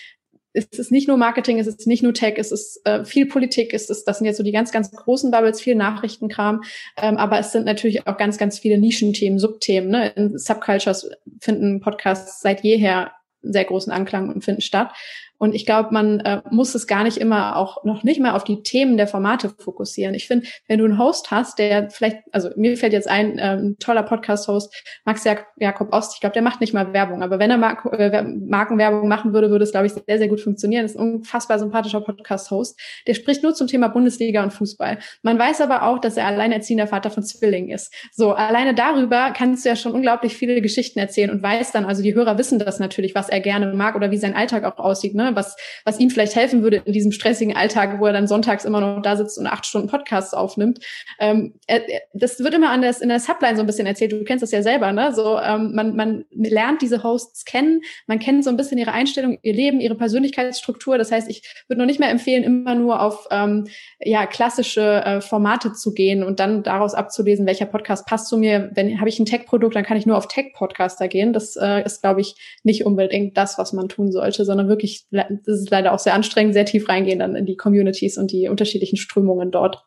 es 0.54 0.66
ist 0.78 0.92
nicht 0.92 1.08
nur 1.08 1.16
Marketing, 1.16 1.58
es 1.58 1.66
ist 1.66 1.86
nicht 1.86 2.04
nur 2.04 2.14
Tech, 2.14 2.34
es 2.36 2.52
ist 2.52 2.80
äh, 2.86 3.04
viel 3.04 3.26
Politik, 3.26 3.74
es 3.74 3.90
ist, 3.90 4.04
das 4.04 4.18
sind 4.18 4.26
jetzt 4.26 4.36
so 4.36 4.44
die 4.44 4.52
ganz, 4.52 4.70
ganz 4.70 4.90
großen 4.92 5.32
Bubbles, 5.32 5.60
viel 5.60 5.74
Nachrichtenkram, 5.74 6.62
ähm, 6.96 7.16
aber 7.16 7.40
es 7.40 7.50
sind 7.50 7.66
natürlich 7.66 8.06
auch 8.06 8.16
ganz, 8.16 8.38
ganz 8.38 8.60
viele 8.60 8.78
Nischenthemen, 8.78 9.40
Subthemen. 9.40 9.90
Ne? 9.90 10.10
In 10.10 10.38
Subcultures 10.38 11.10
finden 11.40 11.80
Podcasts 11.80 12.40
seit 12.40 12.62
jeher 12.62 13.10
sehr 13.42 13.64
großen 13.64 13.92
Anklang 13.92 14.32
und 14.32 14.44
finden 14.44 14.62
statt. 14.62 14.92
Und 15.38 15.54
ich 15.54 15.66
glaube, 15.66 15.88
man 15.92 16.20
äh, 16.20 16.42
muss 16.50 16.74
es 16.74 16.86
gar 16.86 17.04
nicht 17.04 17.18
immer 17.18 17.56
auch 17.56 17.84
noch 17.84 18.02
nicht 18.02 18.20
mal 18.20 18.32
auf 18.32 18.44
die 18.44 18.62
Themen 18.62 18.96
der 18.96 19.06
Formate 19.06 19.50
fokussieren. 19.50 20.14
Ich 20.14 20.26
finde, 20.26 20.46
wenn 20.68 20.78
du 20.78 20.84
einen 20.84 20.98
Host 20.98 21.30
hast, 21.30 21.58
der 21.58 21.90
vielleicht, 21.90 22.18
also 22.32 22.50
mir 22.56 22.76
fällt 22.76 22.92
jetzt 22.92 23.08
ein, 23.08 23.38
äh, 23.38 23.56
ein 23.56 23.76
toller 23.78 24.02
Podcast-Host, 24.02 24.72
Max 25.04 25.24
Jakob 25.56 25.92
Ost, 25.92 26.14
ich 26.14 26.20
glaube, 26.20 26.34
der 26.34 26.42
macht 26.42 26.60
nicht 26.60 26.72
mal 26.72 26.92
Werbung, 26.92 27.22
aber 27.22 27.38
wenn 27.38 27.50
er 27.50 27.58
Mark 27.58 27.84
äh, 27.92 28.22
Markenwerbung 28.22 29.08
machen 29.08 29.32
würde, 29.32 29.50
würde 29.50 29.64
es, 29.64 29.72
glaube 29.72 29.86
ich, 29.86 29.92
sehr, 29.92 30.18
sehr 30.18 30.28
gut 30.28 30.40
funktionieren. 30.40 30.84
Das 30.84 30.92
ist 30.92 30.98
ein 30.98 31.14
unfassbar 31.14 31.58
sympathischer 31.58 32.00
Podcast-Host. 32.00 32.78
Der 33.06 33.14
spricht 33.14 33.42
nur 33.42 33.54
zum 33.54 33.66
Thema 33.66 33.88
Bundesliga 33.88 34.42
und 34.42 34.52
Fußball. 34.52 34.98
Man 35.22 35.38
weiß 35.38 35.60
aber 35.60 35.82
auch, 35.84 35.98
dass 35.98 36.16
er 36.16 36.26
alleinerziehender 36.26 36.86
Vater 36.86 37.10
von 37.10 37.22
Zwillingen 37.22 37.70
ist. 37.70 37.92
So, 38.12 38.32
alleine 38.32 38.74
darüber 38.74 39.32
kannst 39.36 39.64
du 39.64 39.68
ja 39.68 39.76
schon 39.76 39.92
unglaublich 39.92 40.36
viele 40.36 40.60
Geschichten 40.60 40.98
erzählen 40.98 41.30
und 41.30 41.42
weiß 41.42 41.72
dann, 41.72 41.84
also 41.84 42.02
die 42.02 42.14
Hörer 42.14 42.38
wissen 42.38 42.58
das 42.58 42.78
natürlich, 42.78 43.14
was 43.14 43.28
er 43.28 43.40
gerne 43.40 43.72
mag 43.74 43.94
oder 43.96 44.10
wie 44.10 44.16
sein 44.16 44.34
Alltag 44.34 44.64
auch 44.64 44.78
aussieht, 44.78 45.14
ne? 45.14 45.23
Was, 45.34 45.56
was 45.84 45.98
ihm 45.98 46.10
vielleicht 46.10 46.36
helfen 46.36 46.62
würde 46.62 46.82
in 46.84 46.92
diesem 46.92 47.12
stressigen 47.12 47.56
Alltag, 47.56 48.00
wo 48.00 48.06
er 48.06 48.12
dann 48.12 48.26
sonntags 48.26 48.64
immer 48.64 48.80
noch 48.80 49.02
da 49.02 49.16
sitzt 49.16 49.38
und 49.38 49.46
acht 49.46 49.66
Stunden 49.66 49.88
Podcasts 49.88 50.34
aufnimmt. 50.34 50.80
Ähm, 51.18 51.54
er, 51.66 51.82
das 52.12 52.40
wird 52.40 52.54
immer 52.54 52.70
anders 52.70 53.00
in 53.00 53.08
der 53.08 53.20
Subline 53.20 53.56
so 53.56 53.62
ein 53.62 53.66
bisschen 53.66 53.86
erzählt. 53.86 54.12
Du 54.12 54.24
kennst 54.24 54.42
das 54.42 54.50
ja 54.50 54.62
selber, 54.62 54.92
ne? 54.92 55.12
So, 55.14 55.38
ähm, 55.38 55.74
man, 55.74 55.96
man 55.96 56.24
lernt 56.30 56.82
diese 56.82 57.02
Hosts 57.02 57.44
kennen, 57.44 57.82
man 58.06 58.18
kennt 58.18 58.44
so 58.44 58.50
ein 58.50 58.56
bisschen 58.56 58.78
ihre 58.78 58.92
Einstellung, 58.92 59.38
ihr 59.42 59.54
Leben, 59.54 59.80
ihre 59.80 59.94
Persönlichkeitsstruktur. 59.94 60.98
Das 60.98 61.12
heißt, 61.12 61.28
ich 61.28 61.42
würde 61.68 61.80
noch 61.80 61.86
nicht 61.86 62.00
mehr 62.00 62.10
empfehlen, 62.10 62.44
immer 62.44 62.74
nur 62.74 63.00
auf 63.00 63.26
ähm, 63.30 63.66
ja 64.00 64.26
klassische 64.26 65.04
äh, 65.04 65.20
Formate 65.20 65.72
zu 65.72 65.94
gehen 65.94 66.22
und 66.22 66.40
dann 66.40 66.62
daraus 66.62 66.94
abzulesen, 66.94 67.46
welcher 67.46 67.66
Podcast 67.66 68.06
passt 68.06 68.28
zu 68.28 68.36
mir. 68.36 68.70
Wenn 68.74 68.98
habe 68.98 69.08
ich 69.08 69.18
ein 69.18 69.26
Tech-Produkt, 69.26 69.74
dann 69.76 69.84
kann 69.84 69.96
ich 69.96 70.06
nur 70.06 70.16
auf 70.16 70.28
Tech-Podcaster 70.28 71.08
gehen. 71.08 71.32
Das 71.32 71.56
äh, 71.56 71.84
ist, 71.84 72.02
glaube 72.02 72.20
ich, 72.20 72.36
nicht 72.62 72.84
unbedingt 72.86 73.36
das, 73.36 73.58
was 73.58 73.72
man 73.72 73.88
tun 73.88 74.10
sollte, 74.12 74.44
sondern 74.44 74.68
wirklich, 74.68 75.06
das 75.14 75.60
ist 75.60 75.70
leider 75.70 75.92
auch 75.92 75.98
sehr 75.98 76.14
anstrengend, 76.14 76.54
sehr 76.54 76.64
tief 76.64 76.88
reingehen 76.88 77.18
dann 77.18 77.36
in 77.36 77.46
die 77.46 77.56
Communities 77.56 78.18
und 78.18 78.32
die 78.32 78.48
unterschiedlichen 78.48 78.96
Strömungen 78.96 79.50
dort. 79.50 79.84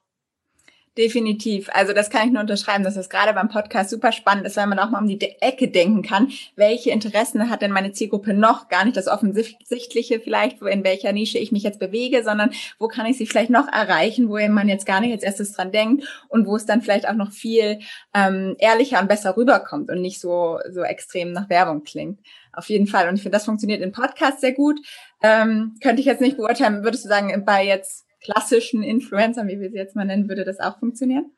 Definitiv. 0.98 1.70
Also 1.74 1.94
das 1.94 2.10
kann 2.10 2.26
ich 2.26 2.34
nur 2.34 2.42
unterschreiben, 2.42 2.84
dass 2.84 2.96
das 2.96 3.10
gerade 3.10 3.32
beim 3.34 3.50
Podcast 3.50 3.92
super 3.92 4.12
spannend 4.12 4.48
ist, 4.48 4.58
weil 4.58 4.66
man 4.66 4.80
auch 4.80 4.90
mal 4.90 5.00
um 5.00 5.08
die 5.08 5.22
Ecke 5.42 5.68
denken 5.68 6.02
kann. 6.02 6.32
Welche 6.56 6.90
Interessen 6.90 7.52
hat 7.52 7.62
denn 7.62 7.72
meine 7.72 7.92
Zielgruppe 7.92 8.34
noch? 8.34 8.68
Gar 8.68 8.86
nicht 8.86 8.98
das 8.98 9.08
Offensichtliche 9.08 10.20
vielleicht, 10.20 10.60
wo 10.60 10.66
in 10.66 10.84
welcher 10.84 11.12
Nische 11.12 11.38
ich 11.38 11.52
mich 11.52 11.62
jetzt 11.62 11.80
bewege, 11.80 12.24
sondern 12.24 12.50
wo 12.80 12.88
kann 12.88 13.06
ich 13.06 13.16
sie 13.16 13.28
vielleicht 13.28 13.52
noch 13.52 13.68
erreichen, 13.68 14.28
wo 14.28 14.40
man 14.50 14.68
jetzt 14.68 14.88
gar 14.88 15.00
nicht 15.00 15.12
als 15.12 15.22
erstes 15.22 15.54
dran 15.54 15.72
denkt 15.72 16.04
und 16.30 16.48
wo 16.48 16.56
es 16.56 16.66
dann 16.66 16.82
vielleicht 16.82 17.08
auch 17.08 17.14
noch 17.14 17.32
viel 17.32 17.80
ähm, 18.16 18.56
ehrlicher 18.58 19.00
und 19.00 19.08
besser 19.08 19.38
rüberkommt 19.38 19.92
und 19.92 20.02
nicht 20.02 20.20
so, 20.20 20.58
so 20.72 20.82
extrem 20.82 21.32
nach 21.32 21.48
Werbung 21.48 21.84
klingt. 21.84 22.20
Auf 22.54 22.70
jeden 22.70 22.88
Fall. 22.88 23.08
Und 23.08 23.16
ich 23.16 23.22
finde, 23.22 23.36
das 23.36 23.46
funktioniert 23.46 23.84
in 23.84 23.92
Podcasts 23.92 24.42
sehr 24.42 24.54
gut. 24.54 24.80
Ähm, 25.22 25.76
könnte 25.84 26.00
ich 26.00 26.08
jetzt 26.08 26.22
nicht 26.22 26.38
beurteilen. 26.38 26.84
Würdest 26.84 27.06
du 27.06 27.10
sagen, 27.10 27.46
bei 27.46 27.64
jetzt 27.64 28.07
klassischen 28.28 28.84
Influencern, 28.84 29.48
wie 29.48 29.60
wir 29.60 29.70
sie 29.70 29.78
jetzt 29.78 29.96
mal 29.96 30.06
nennen, 30.06 30.28
würde 30.30 30.44
das 30.44 30.60
auch 30.60 30.80
funktionieren? 30.80 31.32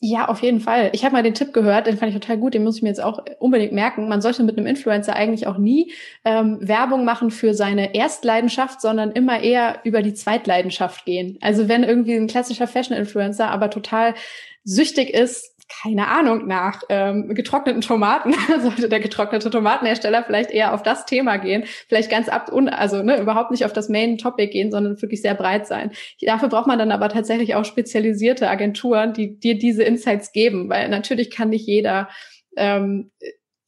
Ja, 0.00 0.28
auf 0.28 0.42
jeden 0.42 0.60
Fall. 0.60 0.90
Ich 0.92 1.04
habe 1.04 1.14
mal 1.14 1.24
den 1.24 1.34
Tipp 1.34 1.52
gehört, 1.52 1.88
den 1.88 1.96
fand 1.98 2.14
ich 2.14 2.20
total 2.20 2.38
gut, 2.38 2.54
den 2.54 2.62
muss 2.62 2.76
ich 2.76 2.82
mir 2.82 2.88
jetzt 2.88 3.02
auch 3.02 3.24
unbedingt 3.40 3.72
merken. 3.72 4.08
Man 4.08 4.20
sollte 4.20 4.44
mit 4.44 4.56
einem 4.56 4.68
Influencer 4.68 5.16
eigentlich 5.16 5.48
auch 5.48 5.58
nie 5.58 5.92
ähm, 6.24 6.58
Werbung 6.60 7.04
machen 7.04 7.32
für 7.32 7.52
seine 7.52 7.96
Erstleidenschaft, 7.96 8.80
sondern 8.80 9.10
immer 9.10 9.40
eher 9.40 9.80
über 9.82 10.02
die 10.02 10.14
Zweitleidenschaft 10.14 11.04
gehen. 11.04 11.36
Also 11.40 11.68
wenn 11.68 11.82
irgendwie 11.82 12.14
ein 12.14 12.28
klassischer 12.28 12.68
Fashion-Influencer 12.68 13.50
aber 13.50 13.70
total 13.70 14.14
süchtig 14.62 15.10
ist, 15.10 15.57
keine 15.68 16.08
Ahnung, 16.08 16.46
nach 16.46 16.82
ähm, 16.88 17.34
getrockneten 17.34 17.82
Tomaten, 17.82 18.34
sollte 18.60 18.88
der 18.88 19.00
getrocknete 19.00 19.50
Tomatenhersteller 19.50 20.24
vielleicht 20.24 20.50
eher 20.50 20.74
auf 20.74 20.82
das 20.82 21.06
Thema 21.06 21.36
gehen, 21.36 21.64
vielleicht 21.88 22.10
ganz 22.10 22.28
ab, 22.28 22.50
und, 22.50 22.68
also 22.68 23.02
ne, 23.02 23.20
überhaupt 23.20 23.50
nicht 23.50 23.64
auf 23.64 23.72
das 23.72 23.88
Main 23.88 24.18
Topic 24.18 24.48
gehen, 24.50 24.70
sondern 24.70 25.00
wirklich 25.00 25.22
sehr 25.22 25.34
breit 25.34 25.66
sein. 25.66 25.90
Dafür 26.22 26.48
braucht 26.48 26.66
man 26.66 26.78
dann 26.78 26.92
aber 26.92 27.08
tatsächlich 27.08 27.54
auch 27.54 27.64
spezialisierte 27.64 28.48
Agenturen, 28.48 29.12
die 29.12 29.38
dir 29.38 29.58
diese 29.58 29.82
Insights 29.82 30.32
geben, 30.32 30.68
weil 30.68 30.88
natürlich 30.88 31.30
kann 31.30 31.50
nicht 31.50 31.66
jeder 31.66 32.08
ähm, 32.56 33.10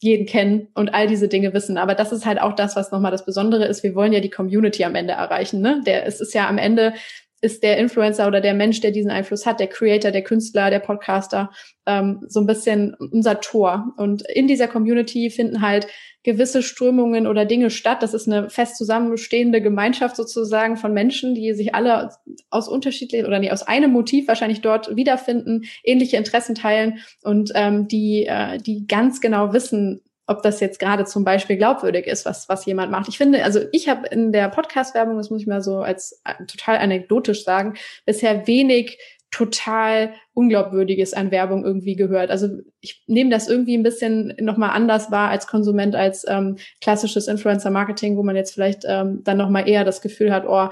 jeden 0.02 0.24
kennen 0.24 0.68
und 0.74 0.94
all 0.94 1.06
diese 1.06 1.28
Dinge 1.28 1.52
wissen. 1.52 1.76
Aber 1.76 1.94
das 1.94 2.10
ist 2.10 2.24
halt 2.24 2.40
auch 2.40 2.54
das, 2.54 2.74
was 2.74 2.90
nochmal 2.90 3.12
das 3.12 3.26
Besondere 3.26 3.66
ist. 3.66 3.82
Wir 3.82 3.94
wollen 3.94 4.14
ja 4.14 4.20
die 4.20 4.30
Community 4.30 4.84
am 4.84 4.94
Ende 4.94 5.12
erreichen. 5.12 5.60
Ne? 5.60 5.82
Der, 5.84 6.06
es 6.06 6.22
ist 6.22 6.32
ja 6.32 6.48
am 6.48 6.56
Ende 6.56 6.94
ist 7.40 7.62
der 7.62 7.78
Influencer 7.78 8.26
oder 8.26 8.40
der 8.40 8.54
Mensch, 8.54 8.80
der 8.80 8.90
diesen 8.90 9.10
Einfluss 9.10 9.46
hat, 9.46 9.60
der 9.60 9.68
Creator, 9.68 10.10
der 10.10 10.22
Künstler, 10.22 10.70
der 10.70 10.80
Podcaster, 10.80 11.50
ähm, 11.86 12.24
so 12.28 12.40
ein 12.40 12.46
bisschen 12.46 12.94
unser 12.94 13.40
Tor. 13.40 13.94
Und 13.96 14.22
in 14.28 14.46
dieser 14.46 14.68
Community 14.68 15.30
finden 15.30 15.62
halt 15.62 15.86
gewisse 16.22 16.62
Strömungen 16.62 17.26
oder 17.26 17.46
Dinge 17.46 17.70
statt. 17.70 18.02
Das 18.02 18.12
ist 18.12 18.28
eine 18.28 18.50
fest 18.50 18.76
zusammenstehende 18.76 19.62
Gemeinschaft 19.62 20.16
sozusagen 20.16 20.76
von 20.76 20.92
Menschen, 20.92 21.34
die 21.34 21.54
sich 21.54 21.74
alle 21.74 22.10
aus 22.50 22.68
unterschiedlichen 22.68 23.26
oder 23.26 23.38
nee, 23.38 23.50
aus 23.50 23.62
einem 23.62 23.90
Motiv 23.90 24.28
wahrscheinlich 24.28 24.60
dort 24.60 24.94
wiederfinden, 24.94 25.62
ähnliche 25.82 26.18
Interessen 26.18 26.54
teilen 26.54 26.98
und 27.22 27.52
ähm, 27.54 27.88
die, 27.88 28.26
äh, 28.26 28.58
die 28.58 28.86
ganz 28.86 29.22
genau 29.22 29.54
wissen, 29.54 30.02
ob 30.30 30.42
das 30.42 30.60
jetzt 30.60 30.78
gerade 30.78 31.04
zum 31.04 31.24
Beispiel 31.24 31.56
glaubwürdig 31.56 32.06
ist, 32.06 32.24
was, 32.24 32.48
was 32.48 32.64
jemand 32.64 32.92
macht. 32.92 33.08
Ich 33.08 33.18
finde, 33.18 33.42
also 33.44 33.60
ich 33.72 33.88
habe 33.88 34.06
in 34.08 34.30
der 34.30 34.48
Podcast-Werbung, 34.48 35.16
das 35.16 35.28
muss 35.28 35.42
ich 35.42 35.46
mal 35.48 35.60
so 35.60 35.78
als 35.78 36.22
äh, 36.24 36.44
total 36.46 36.78
anekdotisch 36.78 37.44
sagen, 37.44 37.74
bisher 38.06 38.46
wenig 38.46 38.98
total 39.32 40.12
Unglaubwürdiges 40.32 41.14
an 41.14 41.30
Werbung 41.30 41.64
irgendwie 41.64 41.96
gehört. 41.96 42.30
Also 42.30 42.48
ich 42.80 43.02
nehme 43.06 43.30
das 43.30 43.48
irgendwie 43.48 43.76
ein 43.76 43.82
bisschen 43.82 44.34
nochmal 44.40 44.70
anders 44.70 45.10
wahr 45.10 45.30
als 45.30 45.46
Konsument, 45.46 45.94
als 45.94 46.24
ähm, 46.28 46.56
klassisches 46.80 47.26
Influencer-Marketing, 47.28 48.16
wo 48.16 48.22
man 48.22 48.36
jetzt 48.36 48.54
vielleicht 48.54 48.84
ähm, 48.86 49.22
dann 49.24 49.36
nochmal 49.36 49.68
eher 49.68 49.84
das 49.84 50.00
Gefühl 50.00 50.32
hat, 50.32 50.46
oh, 50.46 50.68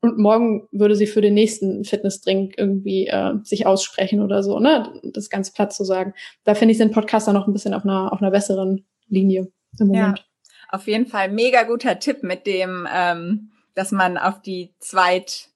und 0.00 0.18
morgen 0.18 0.68
würde 0.70 0.94
sie 0.94 1.06
für 1.06 1.20
den 1.20 1.34
nächsten 1.34 1.84
Fitnessdrink 1.84 2.54
irgendwie 2.56 3.08
äh, 3.08 3.34
sich 3.42 3.66
aussprechen 3.66 4.22
oder 4.22 4.42
so, 4.42 4.60
ne? 4.60 4.92
Das 5.02 5.28
ganz 5.28 5.52
platt 5.52 5.72
zu 5.72 5.84
sagen. 5.84 6.14
Da 6.44 6.54
finde 6.54 6.72
ich, 6.72 6.78
sind 6.78 6.92
Podcaster 6.92 7.32
noch 7.32 7.48
ein 7.48 7.52
bisschen 7.52 7.74
auf 7.74 7.84
einer, 7.84 8.12
auf 8.12 8.22
einer 8.22 8.30
besseren 8.30 8.86
Linie 9.08 9.50
im 9.78 9.88
Moment. 9.88 10.18
Ja, 10.18 10.24
auf 10.70 10.86
jeden 10.86 11.06
Fall 11.06 11.30
mega 11.30 11.62
guter 11.62 11.98
Tipp 11.98 12.22
mit 12.22 12.46
dem, 12.46 12.86
ähm, 12.92 13.50
dass 13.74 13.92
man 13.92 14.18
auf 14.18 14.42
die 14.42 14.74
zweit 14.78 15.48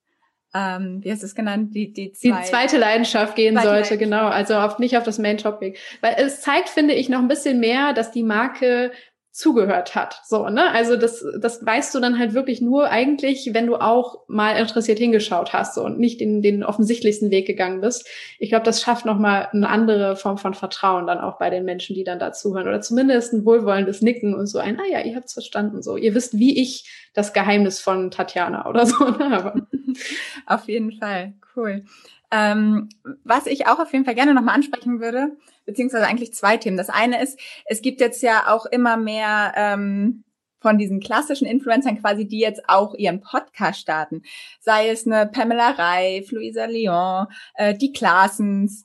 ähm, 0.55 1.01
wie 1.03 1.11
heißt 1.11 1.25
es 1.25 1.35
genannt? 1.35 1.75
Die, 1.75 1.93
die, 1.93 2.13
zwei, 2.13 2.43
die 2.43 2.49
zweite 2.49 2.77
Leidenschaft 2.77 3.37
gehen 3.37 3.55
zweite 3.55 3.69
sollte, 3.69 3.95
Leidenschaft. 3.95 4.01
genau. 4.01 4.27
Also 4.29 4.55
auf, 4.57 4.79
nicht 4.79 4.97
auf 4.99 5.05
das 5.05 5.19
Main 5.19 5.39
Topic. 5.39 5.79
Weil 6.03 6.17
es 6.19 6.43
zeigt, 6.43 6.69
finde 6.69 6.95
ich, 6.95 7.09
noch 7.09 7.21
ein 7.21 7.29
bisschen 7.29 7.59
mehr, 7.59 7.95
dass 7.95 8.11
die 8.11 8.23
Marke 8.23 8.93
zugehört 9.33 9.95
hat. 9.95 10.21
So, 10.27 10.51
ne? 10.51 10.71
Also 10.73 10.97
das, 10.97 11.25
das 11.41 11.65
weißt 11.65 11.95
du 11.95 12.01
dann 12.01 12.19
halt 12.19 12.35
wirklich 12.35 12.61
nur 12.61 12.91
eigentlich, 12.91 13.51
wenn 13.55 13.67
du 13.67 13.77
auch 13.77 14.29
mal 14.29 14.59
interessiert 14.59 14.99
hingeschaut 14.99 15.55
hast 15.55 15.75
so, 15.75 15.83
und 15.83 15.99
nicht 15.99 16.21
den, 16.21 16.43
den 16.43 16.63
offensichtlichsten 16.63 17.31
Weg 17.31 17.47
gegangen 17.47 17.81
bist. 17.81 18.07
Ich 18.39 18.51
glaube, 18.51 18.67
das 18.67 18.83
schafft 18.83 19.07
nochmal 19.07 19.49
eine 19.51 19.71
andere 19.71 20.17
Form 20.17 20.37
von 20.37 20.53
Vertrauen 20.53 21.07
dann 21.07 21.19
auch 21.19 21.39
bei 21.39 21.49
den 21.49 21.65
Menschen, 21.65 21.97
die 21.97 22.05
dann 22.05 22.19
dazuhören. 22.19 22.69
Oder 22.69 22.83
zumindest 22.83 23.33
ein 23.33 23.47
wohlwollendes 23.47 24.03
Nicken 24.03 24.35
und 24.35 24.47
so 24.47 24.59
ein, 24.59 24.79
ah 24.79 24.87
ja, 24.91 25.01
ihr 25.01 25.17
habt's 25.17 25.33
verstanden. 25.33 25.83
So, 25.83 25.97
ihr 25.97 26.15
wisst, 26.15 26.39
wie 26.39 26.61
ich 26.61 26.91
das 27.15 27.33
Geheimnis 27.33 27.81
von 27.81 28.11
Tatjana 28.11 28.69
oder 28.69 28.85
so. 28.85 29.03
Ne? 29.03 29.35
Aber 29.35 29.55
auf 30.47 30.69
jeden 30.69 30.93
Fall, 30.93 31.33
cool. 31.57 31.85
Ähm, 32.31 32.91
was 33.25 33.47
ich 33.47 33.67
auch 33.67 33.79
auf 33.79 33.93
jeden 33.93 34.05
Fall 34.05 34.15
gerne 34.15 34.35
nochmal 34.35 34.57
ansprechen 34.57 35.01
würde, 35.01 35.37
beziehungsweise 35.65 36.07
eigentlich 36.07 36.35
zwei 36.35 36.57
Themen. 36.57 36.77
Das 36.77 36.89
eine 36.89 37.23
ist, 37.23 37.39
es 37.67 37.83
gibt 37.83 38.01
jetzt 38.01 38.23
ja 38.23 38.49
auch 38.49 38.67
immer 38.67 38.97
mehr 38.97 39.53
ähm, 39.57 40.25
von 40.63 40.79
diesen 40.79 41.01
klassischen 41.01 41.47
Influencern 41.47 42.01
quasi, 42.01 42.27
die 42.27 42.39
jetzt 42.39 42.69
auch 42.69 42.95
ihren 42.95 43.21
Podcast 43.21 43.81
starten. 43.81 44.23
Sei 44.61 44.89
es 44.89 45.07
eine 45.07 45.27
Pamela 45.27 45.71
Reif, 45.71 46.31
Luisa 46.31 46.67
Lyon, 46.67 47.27
äh, 47.55 47.75
die 47.75 47.93
Klaasens. 47.93 48.85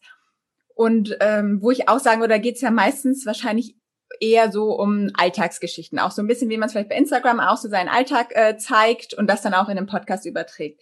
Und 0.74 1.16
ähm, 1.22 1.60
wo 1.62 1.72
ich 1.72 1.88
auch 1.88 2.00
sagen 2.00 2.20
würde, 2.20 2.34
da 2.34 2.40
geht's 2.40 2.62
ja 2.62 2.72
meistens 2.72 3.26
wahrscheinlich 3.26 3.76
eher 4.20 4.52
so 4.52 4.74
um 4.74 5.12
Alltagsgeschichten. 5.14 6.00
Auch 6.00 6.12
so 6.12 6.22
ein 6.22 6.28
bisschen, 6.28 6.50
wie 6.50 6.58
man 6.58 6.68
es 6.68 6.74
vielleicht 6.74 6.90
bei 6.90 6.98
Instagram 6.98 7.40
auch 7.40 7.58
so 7.58 7.70
seinen 7.70 7.90
Alltag 7.90 8.36
äh, 8.36 8.58
zeigt 8.58 9.14
und 9.14 9.28
das 9.28 9.42
dann 9.42 9.54
auch 9.54 9.70
in 9.70 9.76
den 9.76 9.86
Podcast 9.86 10.26
überträgt. 10.26 10.82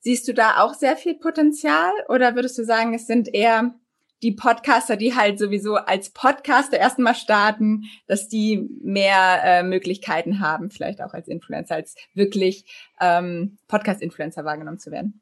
Siehst 0.00 0.28
du 0.28 0.34
da 0.34 0.60
auch 0.62 0.74
sehr 0.74 0.96
viel 0.96 1.14
Potenzial 1.14 1.92
oder 2.08 2.34
würdest 2.34 2.58
du 2.58 2.64
sagen, 2.64 2.94
es 2.94 3.06
sind 3.06 3.32
eher 3.32 3.74
die 4.22 4.32
Podcaster, 4.32 4.96
die 4.96 5.14
halt 5.14 5.38
sowieso 5.38 5.76
als 5.76 6.10
Podcaster 6.10 6.78
erstmal 6.78 7.14
starten, 7.14 7.84
dass 8.06 8.28
die 8.28 8.68
mehr 8.82 9.40
äh, 9.44 9.62
Möglichkeiten 9.62 10.40
haben, 10.40 10.70
vielleicht 10.70 11.02
auch 11.02 11.12
als 11.12 11.28
Influencer, 11.28 11.74
als 11.74 11.94
wirklich 12.14 12.64
ähm, 13.00 13.58
Podcast-Influencer 13.68 14.44
wahrgenommen 14.44 14.78
zu 14.78 14.90
werden? 14.90 15.20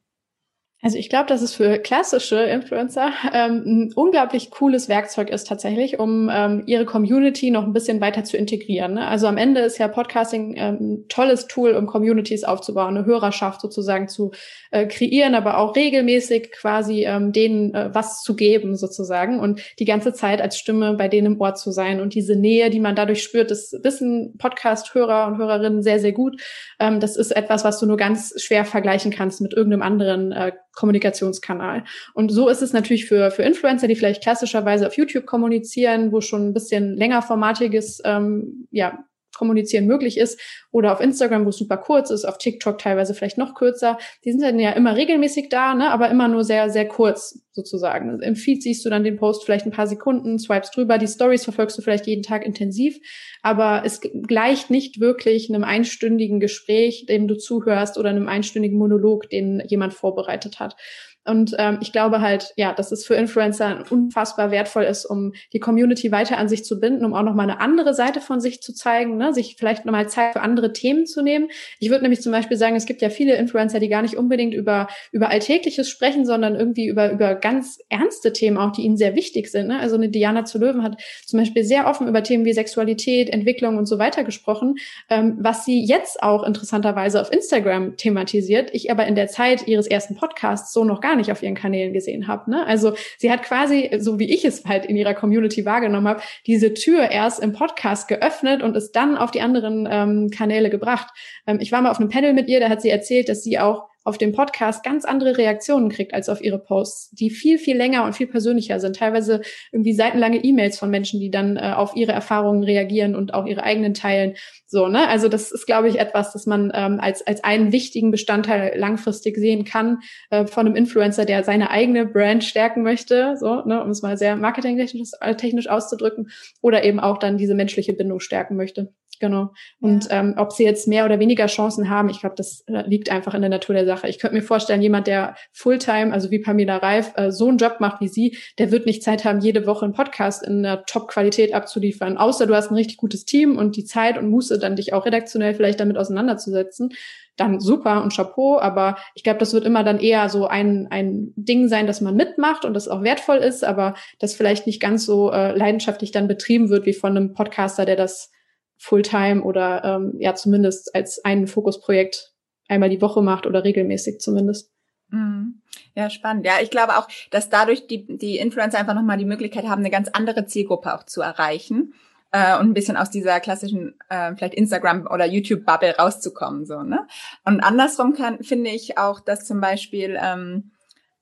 Also 0.84 0.98
ich 0.98 1.08
glaube, 1.08 1.24
dass 1.24 1.40
es 1.40 1.54
für 1.54 1.78
klassische 1.78 2.36
Influencer 2.36 3.10
ähm, 3.32 3.62
ein 3.64 3.92
unglaublich 3.94 4.50
cooles 4.50 4.90
Werkzeug 4.90 5.30
ist 5.30 5.48
tatsächlich, 5.48 5.98
um 5.98 6.30
ähm, 6.30 6.62
ihre 6.66 6.84
Community 6.84 7.50
noch 7.50 7.64
ein 7.64 7.72
bisschen 7.72 8.02
weiter 8.02 8.22
zu 8.24 8.36
integrieren. 8.36 8.92
Ne? 8.92 9.06
Also 9.06 9.26
am 9.26 9.38
Ende 9.38 9.62
ist 9.62 9.78
ja 9.78 9.88
Podcasting 9.88 10.56
ähm, 10.58 10.76
ein 10.80 11.08
tolles 11.08 11.46
Tool, 11.46 11.70
um 11.70 11.86
Communities 11.86 12.44
aufzubauen, 12.44 12.98
eine 12.98 13.06
Hörerschaft 13.06 13.62
sozusagen 13.62 14.08
zu 14.08 14.32
äh, 14.72 14.86
kreieren, 14.86 15.34
aber 15.34 15.56
auch 15.56 15.74
regelmäßig 15.74 16.52
quasi 16.52 17.06
ähm, 17.06 17.32
denen 17.32 17.72
äh, 17.72 17.88
was 17.94 18.22
zu 18.22 18.36
geben 18.36 18.76
sozusagen 18.76 19.40
und 19.40 19.62
die 19.78 19.86
ganze 19.86 20.12
Zeit 20.12 20.42
als 20.42 20.58
Stimme 20.58 20.96
bei 20.98 21.08
denen 21.08 21.32
im 21.32 21.40
Ort 21.40 21.58
zu 21.58 21.70
sein. 21.70 22.02
Und 22.02 22.12
diese 22.12 22.36
Nähe, 22.36 22.68
die 22.68 22.80
man 22.80 22.94
dadurch 22.94 23.22
spürt, 23.22 23.50
das 23.50 23.74
wissen 23.82 24.36
Podcast-Hörer 24.36 25.28
und 25.28 25.38
Hörerinnen 25.38 25.82
sehr, 25.82 25.98
sehr 25.98 26.12
gut. 26.12 26.42
Ähm, 26.78 27.00
das 27.00 27.16
ist 27.16 27.30
etwas, 27.30 27.64
was 27.64 27.80
du 27.80 27.86
nur 27.86 27.96
ganz 27.96 28.34
schwer 28.36 28.66
vergleichen 28.66 29.10
kannst 29.10 29.40
mit 29.40 29.54
irgendeinem 29.54 29.80
anderen 29.80 30.32
äh, 30.32 30.52
Kommunikationskanal. 30.74 31.84
Und 32.14 32.30
so 32.30 32.48
ist 32.48 32.62
es 32.62 32.72
natürlich 32.72 33.06
für, 33.06 33.30
für 33.30 33.42
Influencer, 33.42 33.88
die 33.88 33.96
vielleicht 33.96 34.22
klassischerweise 34.22 34.86
auf 34.86 34.96
YouTube 34.96 35.26
kommunizieren, 35.26 36.12
wo 36.12 36.20
schon 36.20 36.48
ein 36.48 36.54
bisschen 36.54 36.96
längerformatiges 36.96 38.02
ähm, 38.04 38.66
ja, 38.70 39.04
Kommunizieren 39.34 39.86
möglich 39.86 40.18
ist, 40.18 40.40
oder 40.70 40.92
auf 40.92 41.00
Instagram, 41.00 41.44
wo 41.44 41.50
es 41.50 41.56
super 41.56 41.76
kurz 41.76 42.10
ist, 42.10 42.24
auf 42.24 42.38
TikTok 42.38 42.78
teilweise 42.78 43.14
vielleicht 43.14 43.38
noch 43.38 43.54
kürzer. 43.54 43.98
Die 44.24 44.32
sind 44.32 44.42
dann 44.42 44.58
ja 44.58 44.70
immer 44.72 44.96
regelmäßig 44.96 45.48
da, 45.48 45.74
ne, 45.74 45.90
aber 45.90 46.10
immer 46.10 46.28
nur 46.28 46.44
sehr, 46.44 46.70
sehr 46.70 46.88
kurz 46.88 47.40
sozusagen. 47.52 48.20
Im 48.20 48.34
Feed 48.34 48.62
siehst 48.62 48.84
du 48.84 48.90
dann 48.90 49.04
den 49.04 49.16
Post 49.16 49.44
vielleicht 49.44 49.66
ein 49.66 49.70
paar 49.72 49.86
Sekunden, 49.86 50.38
swipes 50.38 50.70
drüber, 50.72 50.98
die 50.98 51.06
Stories 51.06 51.44
verfolgst 51.44 51.78
du 51.78 51.82
vielleicht 51.82 52.06
jeden 52.06 52.22
Tag 52.22 52.44
intensiv, 52.44 52.98
aber 53.42 53.82
es 53.84 54.00
gleicht 54.00 54.70
nicht 54.70 55.00
wirklich 55.00 55.48
einem 55.48 55.62
einstündigen 55.62 56.40
Gespräch, 56.40 57.06
dem 57.06 57.28
du 57.28 57.36
zuhörst, 57.36 57.98
oder 57.98 58.10
einem 58.10 58.28
einstündigen 58.28 58.78
Monolog, 58.78 59.28
den 59.30 59.62
jemand 59.68 59.94
vorbereitet 59.94 60.58
hat. 60.58 60.76
Und 61.24 61.54
ähm, 61.58 61.78
ich 61.80 61.92
glaube 61.92 62.20
halt, 62.20 62.52
ja, 62.56 62.72
dass 62.72 62.92
es 62.92 63.06
für 63.06 63.14
Influencer 63.14 63.84
unfassbar 63.90 64.50
wertvoll 64.50 64.84
ist, 64.84 65.06
um 65.06 65.32
die 65.52 65.60
Community 65.60 66.12
weiter 66.12 66.38
an 66.38 66.48
sich 66.48 66.64
zu 66.64 66.78
binden, 66.80 67.04
um 67.04 67.14
auch 67.14 67.22
nochmal 67.22 67.48
eine 67.48 67.60
andere 67.60 67.94
Seite 67.94 68.20
von 68.20 68.40
sich 68.40 68.60
zu 68.60 68.74
zeigen, 68.74 69.16
ne? 69.16 69.32
sich 69.32 69.56
vielleicht 69.58 69.84
nochmal 69.84 70.08
Zeit 70.08 70.34
für 70.34 70.42
andere 70.42 70.72
Themen 70.72 71.06
zu 71.06 71.22
nehmen. 71.22 71.48
Ich 71.78 71.90
würde 71.90 72.02
nämlich 72.02 72.20
zum 72.20 72.32
Beispiel 72.32 72.56
sagen, 72.56 72.76
es 72.76 72.86
gibt 72.86 73.02
ja 73.02 73.08
viele 73.08 73.36
Influencer, 73.36 73.80
die 73.80 73.88
gar 73.88 74.02
nicht 74.02 74.16
unbedingt 74.16 74.54
über, 74.54 74.88
über 75.12 75.30
Alltägliches 75.30 75.88
sprechen, 75.88 76.26
sondern 76.26 76.54
irgendwie 76.56 76.86
über, 76.86 77.10
über 77.10 77.34
ganz 77.34 77.78
ernste 77.88 78.32
Themen 78.32 78.58
auch, 78.58 78.72
die 78.72 78.82
ihnen 78.82 78.96
sehr 78.96 79.14
wichtig 79.14 79.50
sind. 79.50 79.68
Ne? 79.68 79.78
Also 79.78 79.96
eine 79.96 80.08
Diana 80.08 80.44
zu 80.44 80.58
Löwen 80.58 80.82
hat 80.82 81.00
zum 81.24 81.38
Beispiel 81.38 81.64
sehr 81.64 81.86
offen 81.86 82.06
über 82.08 82.22
Themen 82.22 82.44
wie 82.44 82.52
Sexualität, 82.52 83.30
Entwicklung 83.30 83.78
und 83.78 83.86
so 83.86 83.98
weiter 83.98 84.24
gesprochen, 84.24 84.76
ähm, 85.08 85.38
was 85.40 85.64
sie 85.64 85.84
jetzt 85.84 86.22
auch 86.22 86.42
interessanterweise 86.44 87.20
auf 87.20 87.32
Instagram 87.32 87.96
thematisiert. 87.96 88.70
Ich 88.72 88.90
aber 88.90 89.06
in 89.06 89.14
der 89.14 89.28
Zeit 89.28 89.66
ihres 89.66 89.86
ersten 89.86 90.14
Podcasts 90.16 90.72
so 90.72 90.84
noch 90.84 91.00
gar 91.00 91.13
gar 91.14 91.18
nicht 91.18 91.30
auf 91.30 91.44
ihren 91.44 91.54
Kanälen 91.54 91.92
gesehen 91.92 92.26
habe. 92.26 92.50
Ne? 92.50 92.66
Also 92.66 92.94
sie 93.18 93.30
hat 93.30 93.44
quasi, 93.44 93.88
so 93.98 94.18
wie 94.18 94.32
ich 94.32 94.44
es 94.44 94.64
halt 94.64 94.84
in 94.84 94.96
ihrer 94.96 95.14
Community 95.14 95.64
wahrgenommen 95.64 96.08
habe, 96.08 96.22
diese 96.46 96.74
Tür 96.74 97.08
erst 97.08 97.40
im 97.40 97.52
Podcast 97.52 98.08
geöffnet 98.08 98.62
und 98.62 98.76
es 98.76 98.90
dann 98.90 99.16
auf 99.16 99.30
die 99.30 99.40
anderen 99.40 99.86
ähm, 99.88 100.30
Kanäle 100.30 100.70
gebracht. 100.70 101.06
Ähm, 101.46 101.58
ich 101.60 101.70
war 101.70 101.82
mal 101.82 101.90
auf 101.92 102.00
einem 102.00 102.08
Panel 102.08 102.32
mit 102.32 102.48
ihr, 102.48 102.58
da 102.58 102.68
hat 102.68 102.82
sie 102.82 102.90
erzählt, 102.90 103.28
dass 103.28 103.44
sie 103.44 103.60
auch 103.60 103.84
auf 104.04 104.18
dem 104.18 104.32
Podcast 104.32 104.84
ganz 104.84 105.04
andere 105.06 105.38
Reaktionen 105.38 105.88
kriegt 105.88 106.12
als 106.12 106.28
auf 106.28 106.42
ihre 106.42 106.58
Posts, 106.58 107.12
die 107.12 107.30
viel, 107.30 107.58
viel 107.58 107.76
länger 107.76 108.04
und 108.04 108.14
viel 108.14 108.26
persönlicher 108.26 108.78
sind. 108.78 108.96
Teilweise 108.96 109.40
irgendwie 109.72 109.94
seitenlange 109.94 110.44
E-Mails 110.44 110.78
von 110.78 110.90
Menschen, 110.90 111.20
die 111.20 111.30
dann 111.30 111.56
äh, 111.56 111.72
auf 111.74 111.96
ihre 111.96 112.12
Erfahrungen 112.12 112.64
reagieren 112.64 113.16
und 113.16 113.32
auch 113.32 113.46
ihre 113.46 113.62
eigenen 113.62 113.94
teilen. 113.94 114.34
So, 114.74 114.88
ne? 114.88 115.08
Also 115.08 115.28
das 115.28 115.52
ist, 115.52 115.66
glaube 115.66 115.88
ich, 115.88 116.00
etwas, 116.00 116.32
das 116.32 116.46
man 116.46 116.72
ähm, 116.74 116.98
als, 117.00 117.24
als 117.24 117.44
einen 117.44 117.70
wichtigen 117.70 118.10
Bestandteil 118.10 118.76
langfristig 118.76 119.36
sehen 119.36 119.64
kann 119.64 120.00
äh, 120.30 120.48
von 120.48 120.66
einem 120.66 120.74
Influencer, 120.74 121.24
der 121.24 121.44
seine 121.44 121.70
eigene 121.70 122.06
Brand 122.06 122.42
stärken 122.42 122.82
möchte, 122.82 123.36
so, 123.38 123.64
ne, 123.64 123.80
um 123.84 123.90
es 123.90 124.02
mal 124.02 124.18
sehr 124.18 124.34
marketingtechnisch 124.34 125.10
äh, 125.20 125.36
technisch 125.36 125.68
auszudrücken, 125.68 126.30
oder 126.60 126.82
eben 126.82 126.98
auch 126.98 127.18
dann 127.18 127.38
diese 127.38 127.54
menschliche 127.54 127.92
Bindung 127.92 128.18
stärken 128.18 128.56
möchte. 128.56 128.92
Genau. 129.20 129.52
Und 129.80 130.06
ja. 130.06 130.20
ähm, 130.20 130.34
ob 130.36 130.52
sie 130.52 130.64
jetzt 130.64 130.88
mehr 130.88 131.04
oder 131.04 131.20
weniger 131.20 131.46
Chancen 131.46 131.88
haben, 131.88 132.08
ich 132.08 132.20
glaube, 132.20 132.34
das 132.36 132.64
äh, 132.66 132.82
liegt 132.86 133.10
einfach 133.10 133.34
in 133.34 133.42
der 133.42 133.50
Natur 133.50 133.74
der 133.74 133.86
Sache. 133.86 134.08
Ich 134.08 134.18
könnte 134.18 134.36
mir 134.36 134.42
vorstellen, 134.42 134.82
jemand, 134.82 135.06
der 135.06 135.36
Fulltime, 135.52 136.12
also 136.12 136.30
wie 136.30 136.40
Pamela 136.40 136.78
Reif, 136.78 137.12
äh, 137.16 137.30
so 137.30 137.48
einen 137.48 137.58
Job 137.58 137.76
macht 137.80 138.00
wie 138.00 138.08
sie, 138.08 138.36
der 138.58 138.70
wird 138.70 138.86
nicht 138.86 139.02
Zeit 139.02 139.24
haben, 139.24 139.40
jede 139.40 139.66
Woche 139.66 139.84
einen 139.84 139.94
Podcast 139.94 140.46
in 140.46 140.58
einer 140.64 140.84
Top-Qualität 140.84 141.54
abzuliefern. 141.54 142.16
Außer 142.18 142.46
du 142.46 142.54
hast 142.54 142.70
ein 142.70 142.74
richtig 142.74 142.96
gutes 142.96 143.24
Team 143.24 143.56
und 143.56 143.76
die 143.76 143.84
Zeit 143.84 144.18
und 144.18 144.28
Muße, 144.28 144.58
dann 144.64 144.76
dich 144.76 144.92
auch 144.92 145.06
redaktionell 145.06 145.54
vielleicht 145.54 145.80
damit 145.80 145.96
auseinanderzusetzen. 145.96 146.92
Dann 147.36 147.60
super 147.60 148.02
und 148.02 148.14
Chapeau, 148.14 148.58
aber 148.58 148.96
ich 149.14 149.24
glaube, 149.24 149.38
das 149.38 149.52
wird 149.52 149.64
immer 149.64 149.82
dann 149.84 149.98
eher 149.98 150.28
so 150.28 150.46
ein, 150.46 150.86
ein 150.90 151.32
Ding 151.36 151.68
sein, 151.68 151.86
dass 151.86 152.00
man 152.00 152.14
mitmacht 152.16 152.64
und 152.64 152.74
das 152.74 152.88
auch 152.88 153.02
wertvoll 153.02 153.38
ist, 153.38 153.64
aber 153.64 153.94
das 154.18 154.34
vielleicht 154.34 154.66
nicht 154.66 154.80
ganz 154.80 155.04
so 155.04 155.32
äh, 155.32 155.56
leidenschaftlich 155.56 156.12
dann 156.12 156.28
betrieben 156.28 156.70
wird 156.70 156.86
wie 156.86 156.92
von 156.92 157.16
einem 157.16 157.34
Podcaster, 157.34 157.84
der 157.84 157.96
das 157.96 158.30
Fulltime 158.76 159.42
oder 159.42 159.84
ähm, 159.84 160.14
ja 160.18 160.34
zumindest 160.34 160.94
als 160.94 161.24
ein 161.24 161.46
Fokusprojekt 161.46 162.32
einmal 162.68 162.90
die 162.90 163.00
Woche 163.00 163.22
macht 163.22 163.46
oder 163.46 163.64
regelmäßig 163.64 164.20
zumindest. 164.20 164.70
Mhm. 165.08 165.60
Ja, 165.94 166.10
spannend. 166.10 166.44
Ja, 166.44 166.54
ich 166.60 166.70
glaube 166.70 166.98
auch, 166.98 167.08
dass 167.30 167.50
dadurch 167.50 167.86
die, 167.86 168.06
die 168.16 168.38
Influencer 168.38 168.78
einfach 168.78 168.94
nochmal 168.94 169.18
die 169.18 169.24
Möglichkeit 169.24 169.64
haben, 169.64 169.80
eine 169.80 169.90
ganz 169.90 170.08
andere 170.08 170.46
Zielgruppe 170.46 170.94
auch 170.94 171.04
zu 171.04 171.20
erreichen 171.20 171.94
äh, 172.34 172.58
und 172.58 172.70
ein 172.70 172.74
bisschen 172.74 172.96
aus 172.96 173.10
dieser 173.10 173.38
klassischen 173.38 173.94
äh, 174.08 174.34
vielleicht 174.34 174.54
Instagram 174.54 175.06
oder 175.06 175.24
YouTube 175.24 175.64
Bubble 175.64 175.94
rauszukommen 175.96 176.66
so 176.66 176.82
ne. 176.82 177.06
Und 177.44 177.60
andersrum 177.60 178.12
kann 178.14 178.42
finde 178.42 178.70
ich 178.70 178.98
auch, 178.98 179.20
dass 179.20 179.46
zum 179.46 179.60
Beispiel 179.60 180.18
ähm, 180.20 180.72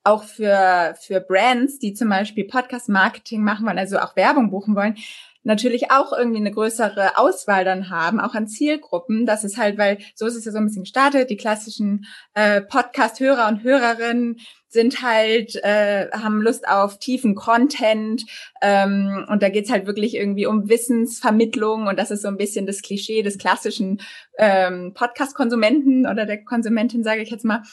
auch 0.03 0.23
für 0.23 0.95
für 0.99 1.21
Brands, 1.21 1.77
die 1.77 1.93
zum 1.93 2.09
Beispiel 2.09 2.45
Podcast 2.45 2.89
Marketing 2.89 3.43
machen 3.43 3.67
wollen, 3.67 3.77
also 3.77 3.99
auch 3.99 4.15
Werbung 4.15 4.49
buchen 4.49 4.75
wollen, 4.75 4.95
natürlich 5.43 5.91
auch 5.91 6.13
irgendwie 6.13 6.39
eine 6.39 6.51
größere 6.51 7.15
Auswahl 7.15 7.63
dann 7.63 7.91
haben, 7.91 8.19
auch 8.19 8.33
an 8.33 8.47
Zielgruppen. 8.47 9.27
Das 9.27 9.43
ist 9.43 9.57
halt, 9.57 9.77
weil 9.77 9.99
so 10.15 10.25
ist 10.25 10.35
es 10.35 10.45
ja 10.45 10.51
so 10.51 10.57
ein 10.57 10.65
bisschen 10.65 10.83
gestartet. 10.83 11.29
Die 11.29 11.37
klassischen 11.37 12.05
äh, 12.33 12.61
Podcast-Hörer 12.61 13.47
und 13.49 13.61
Hörerinnen 13.61 14.39
sind 14.73 15.01
halt, 15.01 15.55
äh, 15.63 16.09
haben 16.11 16.41
Lust 16.41 16.67
auf 16.67 16.99
tiefen 16.99 17.35
Content 17.35 18.25
ähm, 18.61 19.25
und 19.29 19.41
da 19.41 19.49
geht's 19.49 19.71
halt 19.71 19.85
wirklich 19.85 20.15
irgendwie 20.15 20.45
um 20.45 20.67
Wissensvermittlung 20.67 21.87
und 21.87 21.97
das 21.97 22.11
ist 22.11 22.23
so 22.23 22.27
ein 22.27 22.37
bisschen 22.37 22.65
das 22.65 22.81
Klischee 22.81 23.21
des 23.21 23.37
klassischen 23.37 24.01
ähm, 24.37 24.93
Podcast-Konsumenten 24.93 26.07
oder 26.07 26.25
der 26.25 26.43
Konsumentin, 26.43 27.03
sage 27.03 27.21
ich 27.21 27.29
jetzt 27.29 27.45
mal. 27.45 27.63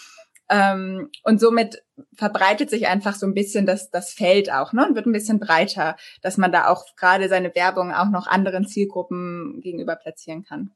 Ähm, 0.51 1.11
und 1.23 1.41
somit 1.41 1.83
verbreitet 2.15 2.71
sich 2.71 2.89
einfach 2.89 3.15
so 3.15 3.25
ein 3.25 3.35
bisschen 3.35 3.67
das, 3.67 3.91
das 3.91 4.13
Feld 4.13 4.53
auch, 4.53 4.73
ne? 4.73 4.87
Und 4.87 4.97
wird 4.97 5.07
ein 5.07 5.13
bisschen 5.13 5.39
breiter, 5.39 5.97
dass 6.23 6.39
man 6.39 6.51
da 6.51 6.67
auch 6.67 6.85
gerade 6.97 7.29
seine 7.29 7.55
Werbung 7.55 7.93
auch 7.93 8.11
noch 8.11 8.27
anderen 8.27 8.67
Zielgruppen 8.67 9.61
gegenüber 9.63 9.95
platzieren 9.95 10.43
kann. 10.43 10.73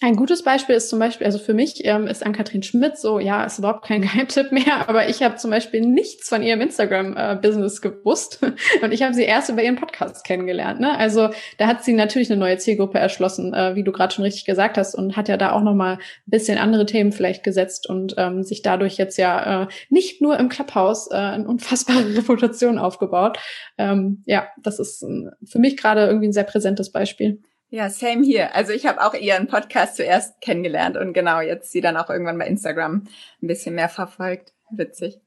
Ein 0.00 0.14
gutes 0.14 0.44
Beispiel 0.44 0.76
ist 0.76 0.90
zum 0.90 1.00
Beispiel, 1.00 1.26
also 1.26 1.40
für 1.40 1.54
mich 1.54 1.84
ähm, 1.84 2.06
ist 2.06 2.24
Ann-Kathrin 2.24 2.62
Schmidt 2.62 2.96
so, 2.96 3.18
ja, 3.18 3.42
ist 3.42 3.58
überhaupt 3.58 3.84
kein 3.84 4.00
Geheimtipp 4.02 4.52
mehr, 4.52 4.88
aber 4.88 5.08
ich 5.08 5.24
habe 5.24 5.34
zum 5.34 5.50
Beispiel 5.50 5.80
nichts 5.80 6.28
von 6.28 6.40
ihrem 6.40 6.60
Instagram-Business 6.60 7.78
äh, 7.78 7.88
gewusst 7.88 8.38
und 8.82 8.92
ich 8.92 9.02
habe 9.02 9.12
sie 9.12 9.24
erst 9.24 9.48
über 9.50 9.60
ihren 9.60 9.74
Podcast 9.74 10.24
kennengelernt. 10.24 10.78
Ne? 10.78 10.96
Also 10.96 11.30
da 11.56 11.66
hat 11.66 11.82
sie 11.82 11.94
natürlich 11.94 12.30
eine 12.30 12.38
neue 12.38 12.58
Zielgruppe 12.58 12.98
erschlossen, 12.98 13.52
äh, 13.54 13.74
wie 13.74 13.82
du 13.82 13.90
gerade 13.90 14.14
schon 14.14 14.22
richtig 14.22 14.44
gesagt 14.44 14.78
hast 14.78 14.94
und 14.94 15.16
hat 15.16 15.28
ja 15.28 15.36
da 15.36 15.50
auch 15.50 15.62
nochmal 15.62 15.94
ein 15.94 16.00
bisschen 16.26 16.58
andere 16.58 16.86
Themen 16.86 17.10
vielleicht 17.10 17.42
gesetzt 17.42 17.88
und 17.88 18.14
ähm, 18.18 18.44
sich 18.44 18.62
dadurch 18.62 18.98
jetzt 18.98 19.18
ja 19.18 19.64
äh, 19.64 19.66
nicht 19.88 20.22
nur 20.22 20.38
im 20.38 20.48
Clubhouse 20.48 21.10
äh, 21.10 21.16
eine 21.16 21.48
unfassbare 21.48 22.14
Reputation 22.16 22.78
aufgebaut. 22.78 23.40
Ähm, 23.78 24.22
ja, 24.26 24.46
das 24.62 24.78
ist 24.78 25.04
für 25.44 25.58
mich 25.58 25.76
gerade 25.76 26.06
irgendwie 26.06 26.28
ein 26.28 26.32
sehr 26.32 26.44
präsentes 26.44 26.92
Beispiel. 26.92 27.40
Ja, 27.70 27.90
same 27.90 28.24
hier. 28.24 28.54
Also 28.54 28.72
ich 28.72 28.86
habe 28.86 29.02
auch 29.02 29.12
ihren 29.14 29.46
Podcast 29.46 29.96
zuerst 29.96 30.40
kennengelernt 30.40 30.96
und 30.96 31.12
genau 31.12 31.40
jetzt 31.40 31.70
sie 31.70 31.82
dann 31.82 31.98
auch 31.98 32.08
irgendwann 32.08 32.38
bei 32.38 32.46
Instagram 32.46 33.06
ein 33.42 33.46
bisschen 33.46 33.74
mehr 33.74 33.90
verfolgt. 33.90 34.54
Witzig. 34.70 35.18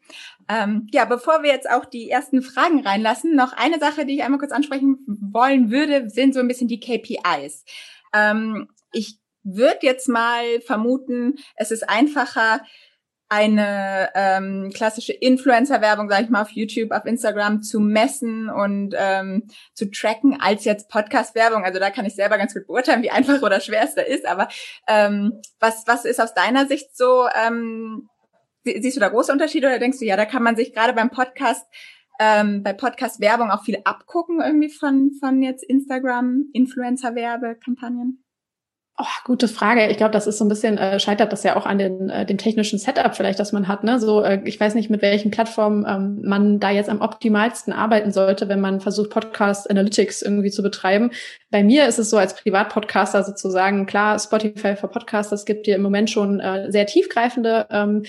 Ähm, 0.50 0.88
ja, 0.92 1.06
bevor 1.06 1.44
wir 1.44 1.52
jetzt 1.52 1.70
auch 1.70 1.86
die 1.86 2.10
ersten 2.10 2.42
Fragen 2.42 2.86
reinlassen, 2.86 3.36
noch 3.36 3.54
eine 3.54 3.80
Sache, 3.80 4.06
die 4.06 4.16
ich 4.16 4.24
einmal 4.24 4.40
kurz 4.40 4.52
ansprechen 4.52 5.00
wollen 5.08 5.72
würde, 5.72 6.10
sind 6.10 6.34
so 6.34 6.40
ein 6.40 6.48
bisschen 6.48 6.68
die 6.68 6.80
KPIs. 6.80 7.66
Ähm, 8.14 8.70
ich 8.92 9.20
würde 9.44 9.80
jetzt 9.82 10.08
mal 10.08 10.62
vermuten, 10.62 11.36
es 11.56 11.72
ist 11.72 11.90
einfacher, 11.90 12.62
eine 13.32 14.10
ähm, 14.13 14.72
klassische 14.74 15.13
Influencer-Werbung, 15.13 16.10
sage 16.10 16.26
ich 16.26 16.30
mal, 16.30 16.41
auf 16.41 16.50
YouTube, 16.50 16.91
auf 16.91 17.06
Instagram 17.06 17.62
zu 17.62 17.80
messen 17.80 18.50
und 18.50 18.94
ähm, 18.98 19.48
zu 19.74 19.89
tracken, 19.89 20.38
als 20.41 20.65
jetzt 20.65 20.89
Podcast-Werbung. 20.89 21.63
Also 21.63 21.80
da 21.80 21.91
kann 21.91 22.06
ich 22.06 22.13
selber 22.13 22.38
ganz 22.38 22.54
gut 22.54 22.67
beurteilen, 22.67 23.04
wie 23.04 23.10
einfach 23.10 23.41
oder 23.41 23.62
schwer 23.62 23.86
es 23.86 23.96
da 23.96 24.02
ist. 24.02 24.26
Aber 24.26 24.50
ähm, 24.86 25.39
was, 25.62 25.88
was 25.88 26.04
ist 26.04 26.20
aus 26.20 26.34
deiner 26.34 26.67
Sicht 26.67 26.98
so, 26.98 27.26
ähm, 27.41 28.10
siehst 28.65 28.98
du 28.98 29.00
da 29.00 29.08
große 29.08 29.32
Unterschiede 29.32 29.67
oder 29.67 29.80
denkst 29.80 30.00
du, 30.00 30.06
ja, 30.06 30.17
da 30.17 30.26
kann 30.26 30.44
man 30.44 30.58
sich 30.58 30.74
gerade 30.74 30.91
beim 30.91 31.10
Podcast 31.10 31.65
ähm, 32.20 32.63
bei 32.63 32.74
Podcast-Werbung 32.74 33.50
auch 33.50 33.63
viel 33.63 33.78
abgucken 33.86 34.41
irgendwie 34.41 34.70
von, 34.70 35.12
von 35.22 35.41
jetzt 35.41 35.63
Instagram, 35.63 36.50
Influencer-Werbekampagnen? 36.52 38.26
Oh, 39.04 39.24
gute 39.24 39.48
Frage. 39.48 39.88
Ich 39.88 39.98
glaube, 39.98 40.12
das 40.12 40.28
ist 40.28 40.38
so 40.38 40.46
ein 40.46 40.48
bisschen, 40.48 40.78
äh, 40.78 41.00
scheitert 41.00 41.34
das 41.34 41.42
ja 41.42 41.56
auch 41.56 41.66
an 41.66 41.80
den, 41.80 42.12
äh, 42.12 42.24
dem 42.24 42.38
technischen 42.38 42.78
Setup 42.78 43.16
vielleicht, 43.16 43.40
das 43.40 43.52
man 43.52 43.68
hat. 43.68 43.84
Ne? 43.84 44.00
So, 44.00 44.22
äh, 44.22 44.42
ich 44.46 44.60
weiß 44.60 44.76
nicht, 44.76 44.92
mit 44.92 45.02
welchen 45.02 45.32
Plattformen 45.32 45.88
ähm, 45.90 46.20
man 46.22 46.60
da 46.60 46.70
jetzt 46.70 46.88
am 46.88 47.02
optimalsten 47.02 47.74
arbeiten 47.74 48.12
sollte, 48.12 48.48
wenn 48.48 48.62
man 48.62 48.80
versucht, 48.80 49.10
Podcast 49.10 49.68
Analytics 49.72 50.22
irgendwie 50.22 50.52
zu 50.52 50.62
betreiben. 50.62 51.10
Bei 51.50 51.64
mir 51.64 51.88
ist 51.88 51.98
es 51.98 52.12
so 52.12 52.18
als 52.18 52.36
Privatpodcaster 52.36 53.24
sozusagen, 53.24 53.88
klar, 53.88 54.20
Spotify 54.20 54.76
für 54.76 54.88
Podcasters 54.88 55.46
gibt 55.46 55.66
dir 55.66 55.78
im 55.78 55.82
Moment 55.82 56.12
schon 56.12 56.40
äh, 56.40 56.72
sehr 56.72 56.86
tiefgreifende 56.86 57.66
ähm, 57.72 58.04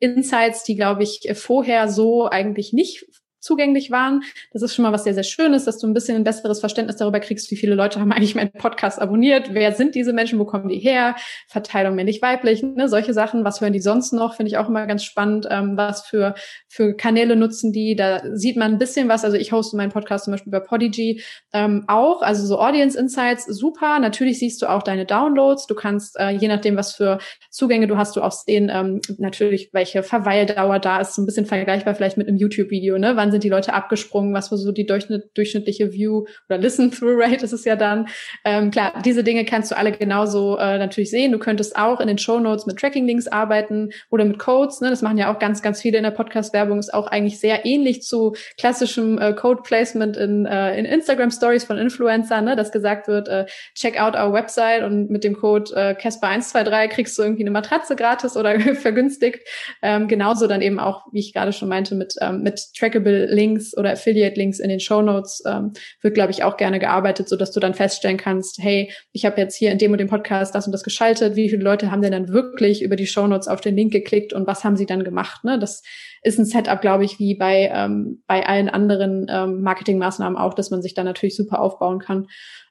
Insights, 0.00 0.64
die, 0.64 0.74
glaube 0.74 1.04
ich, 1.04 1.30
vorher 1.34 1.88
so 1.88 2.28
eigentlich 2.28 2.72
nicht 2.72 3.06
zugänglich 3.42 3.90
waren. 3.90 4.22
Das 4.52 4.62
ist 4.62 4.74
schon 4.74 4.84
mal 4.84 4.92
was 4.92 5.04
sehr, 5.04 5.14
sehr 5.14 5.24
Schönes, 5.24 5.64
dass 5.64 5.78
du 5.78 5.86
ein 5.86 5.94
bisschen 5.94 6.16
ein 6.16 6.24
besseres 6.24 6.60
Verständnis 6.60 6.96
darüber 6.96 7.20
kriegst, 7.20 7.50
wie 7.50 7.56
viele 7.56 7.74
Leute 7.74 8.00
haben 8.00 8.12
eigentlich 8.12 8.34
meinen 8.34 8.52
Podcast 8.52 9.00
abonniert, 9.00 9.52
wer 9.52 9.72
sind 9.72 9.94
diese 9.94 10.12
Menschen, 10.12 10.38
wo 10.38 10.44
kommen 10.44 10.68
die 10.68 10.78
her, 10.78 11.16
Verteilung 11.48 11.96
männlich-weiblich, 11.96 12.62
ne, 12.62 12.88
solche 12.88 13.12
Sachen, 13.12 13.44
was 13.44 13.60
hören 13.60 13.72
die 13.72 13.80
sonst 13.80 14.12
noch, 14.12 14.36
finde 14.36 14.50
ich 14.50 14.58
auch 14.58 14.68
immer 14.68 14.86
ganz 14.86 15.04
spannend, 15.04 15.46
ähm, 15.50 15.76
was 15.76 16.06
für, 16.06 16.34
für 16.68 16.94
Kanäle 16.94 17.36
nutzen 17.36 17.72
die, 17.72 17.96
da 17.96 18.22
sieht 18.32 18.56
man 18.56 18.72
ein 18.72 18.78
bisschen 18.78 19.08
was, 19.08 19.24
also 19.24 19.36
ich 19.36 19.52
hoste 19.52 19.76
meinen 19.76 19.90
Podcast 19.90 20.24
zum 20.24 20.32
Beispiel 20.32 20.50
über 20.50 20.60
Podigy 20.60 21.22
ähm, 21.52 21.84
auch, 21.88 22.22
also 22.22 22.46
so 22.46 22.60
Audience 22.60 22.98
Insights, 22.98 23.46
super, 23.46 23.98
natürlich 23.98 24.38
siehst 24.38 24.62
du 24.62 24.66
auch 24.66 24.84
deine 24.84 25.04
Downloads, 25.04 25.66
du 25.66 25.74
kannst, 25.74 26.18
äh, 26.18 26.30
je 26.30 26.46
nachdem, 26.46 26.76
was 26.76 26.94
für 26.94 27.18
Zugänge 27.50 27.88
du 27.88 27.96
hast, 27.96 28.14
du 28.14 28.22
auch 28.22 28.30
sehen, 28.30 28.70
ähm, 28.72 29.00
natürlich, 29.18 29.70
welche 29.72 30.04
Verweildauer 30.04 30.78
da 30.78 31.00
ist, 31.00 31.14
so 31.14 31.22
ein 31.22 31.26
bisschen 31.26 31.46
vergleichbar 31.46 31.96
vielleicht 31.96 32.16
mit 32.16 32.28
einem 32.28 32.36
YouTube-Video, 32.36 32.98
ne, 32.98 33.16
wann 33.16 33.31
sind 33.32 33.42
die 33.42 33.48
Leute 33.48 33.74
abgesprungen, 33.74 34.32
was 34.32 34.50
war 34.50 34.58
so 34.58 34.70
die 34.70 34.86
durchschnittliche 34.86 35.92
View 35.92 36.26
oder 36.48 36.58
Listen-Through-Rate 36.58 37.44
ist 37.44 37.52
es 37.52 37.64
ja 37.64 37.76
dann. 37.76 38.06
Ähm, 38.44 38.70
klar, 38.70 38.94
diese 39.04 39.24
Dinge 39.24 39.44
kannst 39.44 39.70
du 39.70 39.76
alle 39.76 39.92
genauso 39.92 40.56
äh, 40.58 40.78
natürlich 40.78 41.10
sehen. 41.10 41.32
Du 41.32 41.38
könntest 41.38 41.76
auch 41.76 42.00
in 42.00 42.06
den 42.06 42.18
Show 42.18 42.38
Notes 42.38 42.66
mit 42.66 42.78
Tracking-Links 42.78 43.28
arbeiten 43.28 43.90
oder 44.10 44.24
mit 44.24 44.38
Codes. 44.38 44.80
Ne? 44.80 44.90
Das 44.90 45.02
machen 45.02 45.18
ja 45.18 45.32
auch 45.32 45.38
ganz, 45.38 45.62
ganz 45.62 45.80
viele 45.80 45.98
in 45.98 46.04
der 46.04 46.10
Podcast-Werbung. 46.10 46.78
Ist 46.78 46.94
auch 46.94 47.08
eigentlich 47.08 47.40
sehr 47.40 47.64
ähnlich 47.64 48.02
zu 48.02 48.34
klassischem 48.58 49.18
äh, 49.18 49.32
Code-Placement 49.32 50.16
in, 50.16 50.46
äh, 50.46 50.78
in 50.78 50.84
Instagram-Stories 50.84 51.64
von 51.64 51.78
Influencern, 51.78 52.44
ne? 52.44 52.56
dass 52.56 52.72
gesagt 52.72 53.08
wird, 53.08 53.28
äh, 53.28 53.46
check 53.74 54.00
out 54.00 54.14
our 54.14 54.32
website 54.32 54.82
und 54.82 55.10
mit 55.10 55.24
dem 55.24 55.34
Code 55.34 55.72
äh, 55.74 55.94
Casper123 55.94 56.88
kriegst 56.88 57.18
du 57.18 57.22
irgendwie 57.22 57.42
eine 57.42 57.50
Matratze 57.50 57.96
gratis 57.96 58.36
oder 58.36 58.58
vergünstigt. 58.74 59.40
Ähm, 59.82 60.08
genauso 60.08 60.46
dann 60.46 60.62
eben 60.62 60.78
auch, 60.78 61.06
wie 61.12 61.20
ich 61.20 61.32
gerade 61.32 61.52
schon 61.52 61.68
meinte, 61.68 61.94
mit, 61.94 62.14
ähm, 62.20 62.42
mit 62.42 62.60
Trackable 62.76 63.21
Links 63.26 63.76
oder 63.76 63.92
Affiliate-Links 63.92 64.58
in 64.58 64.68
den 64.68 64.80
Show 64.80 65.02
Notes 65.02 65.42
ähm, 65.46 65.72
wird, 66.00 66.14
glaube 66.14 66.30
ich, 66.30 66.44
auch 66.44 66.56
gerne 66.56 66.78
gearbeitet, 66.78 67.28
so 67.28 67.36
dass 67.36 67.52
du 67.52 67.60
dann 67.60 67.74
feststellen 67.74 68.16
kannst, 68.16 68.58
hey, 68.60 68.92
ich 69.12 69.24
habe 69.24 69.40
jetzt 69.40 69.56
hier 69.56 69.72
in 69.72 69.78
dem 69.78 69.92
und 69.92 69.98
dem 69.98 70.08
Podcast 70.08 70.54
das 70.54 70.66
und 70.66 70.72
das 70.72 70.82
geschaltet. 70.82 71.36
Wie 71.36 71.48
viele 71.48 71.62
Leute 71.62 71.90
haben 71.90 72.02
denn 72.02 72.12
dann 72.12 72.28
wirklich 72.28 72.82
über 72.82 72.96
die 72.96 73.06
Show 73.06 73.26
Notes 73.26 73.48
auf 73.48 73.60
den 73.60 73.76
Link 73.76 73.92
geklickt 73.92 74.32
und 74.32 74.46
was 74.46 74.64
haben 74.64 74.76
sie 74.76 74.86
dann 74.86 75.04
gemacht? 75.04 75.44
Ne? 75.44 75.58
Das 75.58 75.82
ist 76.22 76.38
ein 76.38 76.44
Setup, 76.44 76.80
glaube 76.80 77.04
ich, 77.04 77.18
wie 77.18 77.34
bei 77.34 77.70
ähm, 77.72 78.22
bei 78.26 78.46
allen 78.46 78.68
anderen 78.68 79.26
ähm, 79.28 79.62
Marketingmaßnahmen 79.62 80.38
auch, 80.38 80.54
dass 80.54 80.70
man 80.70 80.82
sich 80.82 80.94
da 80.94 81.04
natürlich 81.04 81.36
super 81.36 81.60
aufbauen 81.60 81.98
kann. 81.98 82.28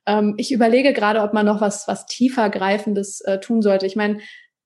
Ähm, 0.07 0.35
ich 0.37 0.51
überlege 0.51 0.93
gerade, 0.93 1.21
ob 1.21 1.33
man 1.33 1.45
noch 1.45 1.61
was 1.61 1.87
was 1.87 2.05
tiefer 2.05 2.49
greifendes 2.49 3.21
äh, 3.21 3.39
tun 3.39 3.61
sollte. 3.61 3.85
Ich 3.85 3.95
meine, 3.95 4.19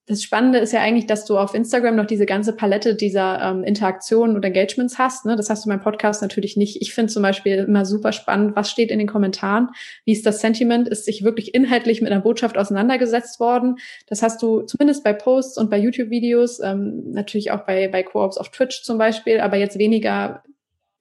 das 0.08 0.22
Spannende 0.22 0.60
ist 0.60 0.72
ja 0.72 0.82
eigentlich, 0.82 1.08
dass 1.08 1.26
du 1.26 1.38
auf 1.38 1.56
Instagram 1.56 1.96
noch 1.96 2.06
diese 2.06 2.28
ganze 2.28 2.56
Palette 2.56 2.94
dieser 2.94 3.42
ähm, 3.42 3.64
Interaktionen 3.64 4.36
und 4.36 4.46
Engagements 4.46 5.00
hast. 5.00 5.26
Ne? 5.26 5.36
Das 5.36 5.50
hast 5.50 5.66
du 5.66 5.70
beim 5.70 5.82
Podcast 5.82 6.22
natürlich 6.22 6.58
nicht. 6.58 6.82
Ich 6.82 6.94
finde 6.94 7.12
zum 7.12 7.24
Beispiel 7.24 7.56
immer 7.56 7.86
super 7.86 8.12
spannend, 8.12 8.56
was 8.56 8.70
steht 8.70 8.92
in 8.92 9.00
den 9.00 9.08
Kommentaren, 9.08 9.70
wie 10.06 10.12
ist 10.12 10.26
das 10.26 10.42
Sentiment, 10.42 10.88
ist 10.88 11.06
sich 11.06 11.24
wirklich 11.24 11.56
inhaltlich 11.56 12.02
mit 12.02 12.12
einer 12.12 12.22
Botschaft 12.22 12.56
auseinandergesetzt 12.56 13.40
worden. 13.40 13.78
Das 14.06 14.22
hast 14.22 14.44
du 14.44 14.62
zumindest 14.62 15.04
bei 15.04 15.14
Posts 15.14 15.58
und 15.58 15.72
bei 15.72 15.80
YouTube-Videos, 15.80 16.60
ähm, 16.60 17.12
natürlich 17.12 17.50
auch 17.50 17.66
bei, 17.66 17.88
bei 17.88 18.04
Co-ops 18.04 18.38
auf 18.38 18.50
Twitch 18.50 18.84
zum 18.84 19.00
Beispiel, 19.00 19.40
aber 19.40 19.58
jetzt 19.58 19.80
weniger 19.80 20.44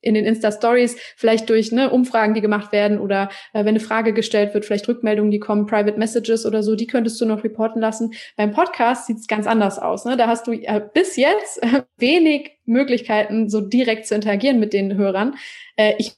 in 0.05 0.15
den 0.15 0.25
Insta-Stories, 0.25 0.97
vielleicht 1.17 1.49
durch 1.49 1.73
ne, 1.73 1.91
Umfragen, 1.91 2.35
die 2.35 2.41
gemacht 2.41 2.73
werden 2.73 3.01
oder 3.01 3.31
äh, 3.53 3.61
wenn 3.61 3.69
eine 3.69 3.81
Frage 3.81 4.13
gestellt 4.13 4.55
wird, 4.55 4.65
vielleicht 4.65 4.87
Rückmeldungen, 4.89 5.31
die 5.31 5.41
kommen, 5.41 5.67
Private 5.67 5.99
Messages 5.99 6.47
oder 6.47 6.63
so, 6.63 6.77
die 6.77 6.87
könntest 6.87 7.21
du 7.21 7.27
noch 7.27 7.45
reporten 7.45 7.81
lassen. 7.81 8.13
Beim 8.37 8.53
Podcast 8.53 9.07
sieht 9.07 9.19
es 9.19 9.27
ganz 9.27 9.47
anders 9.47 9.79
aus. 9.79 10.05
Ne? 10.05 10.17
Da 10.17 10.27
hast 10.27 10.47
du 10.47 10.53
äh, 10.53 10.83
bis 10.93 11.17
jetzt 11.17 11.63
äh, 11.63 11.83
wenig 11.97 12.53
Möglichkeiten, 12.67 13.49
so 13.49 13.61
direkt 13.61 14.07
zu 14.07 14.15
interagieren 14.15 14.61
mit 14.61 14.73
den 14.73 14.97
Hörern. 14.97 15.35
Äh, 15.77 15.95
ich 15.99 16.13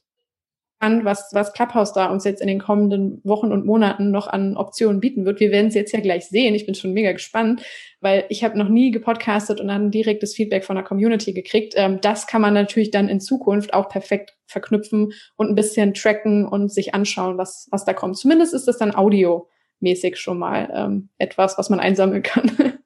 an, 0.79 1.05
was, 1.05 1.29
was 1.33 1.53
Clubhouse 1.53 1.93
da 1.93 2.07
uns 2.07 2.23
jetzt 2.23 2.41
in 2.41 2.47
den 2.47 2.59
kommenden 2.59 3.19
Wochen 3.23 3.51
und 3.51 3.65
Monaten 3.65 4.11
noch 4.11 4.27
an 4.27 4.57
Optionen 4.57 4.99
bieten 4.99 5.25
wird. 5.25 5.39
Wir 5.39 5.51
werden 5.51 5.67
es 5.67 5.73
jetzt 5.73 5.91
ja 5.91 5.99
gleich 5.99 6.27
sehen. 6.27 6.53
Ich 6.53 6.65
bin 6.65 6.75
schon 6.75 6.93
mega 6.93 7.11
gespannt, 7.13 7.63
weil 7.99 8.25
ich 8.29 8.43
habe 8.43 8.57
noch 8.57 8.69
nie 8.69 8.91
gepodcastet 8.91 9.59
und 9.59 9.69
dann 9.69 9.89
direktes 9.89 10.35
Feedback 10.35 10.63
von 10.63 10.75
der 10.75 10.85
Community 10.85 11.33
gekriegt. 11.33 11.73
Ähm, 11.75 11.99
das 12.01 12.27
kann 12.27 12.41
man 12.41 12.53
natürlich 12.53 12.91
dann 12.91 13.09
in 13.09 13.19
Zukunft 13.19 13.73
auch 13.73 13.89
perfekt 13.89 14.37
verknüpfen 14.45 15.13
und 15.35 15.49
ein 15.49 15.55
bisschen 15.55 15.93
tracken 15.93 16.47
und 16.47 16.71
sich 16.71 16.93
anschauen, 16.93 17.37
was, 17.37 17.67
was 17.71 17.85
da 17.85 17.93
kommt. 17.93 18.17
Zumindest 18.17 18.53
ist 18.53 18.67
das 18.67 18.77
dann 18.77 18.93
audiomäßig 18.93 20.17
schon 20.17 20.37
mal 20.37 20.69
ähm, 20.73 21.09
etwas, 21.17 21.57
was 21.57 21.69
man 21.69 21.79
einsammeln 21.79 22.23
kann. 22.23 22.51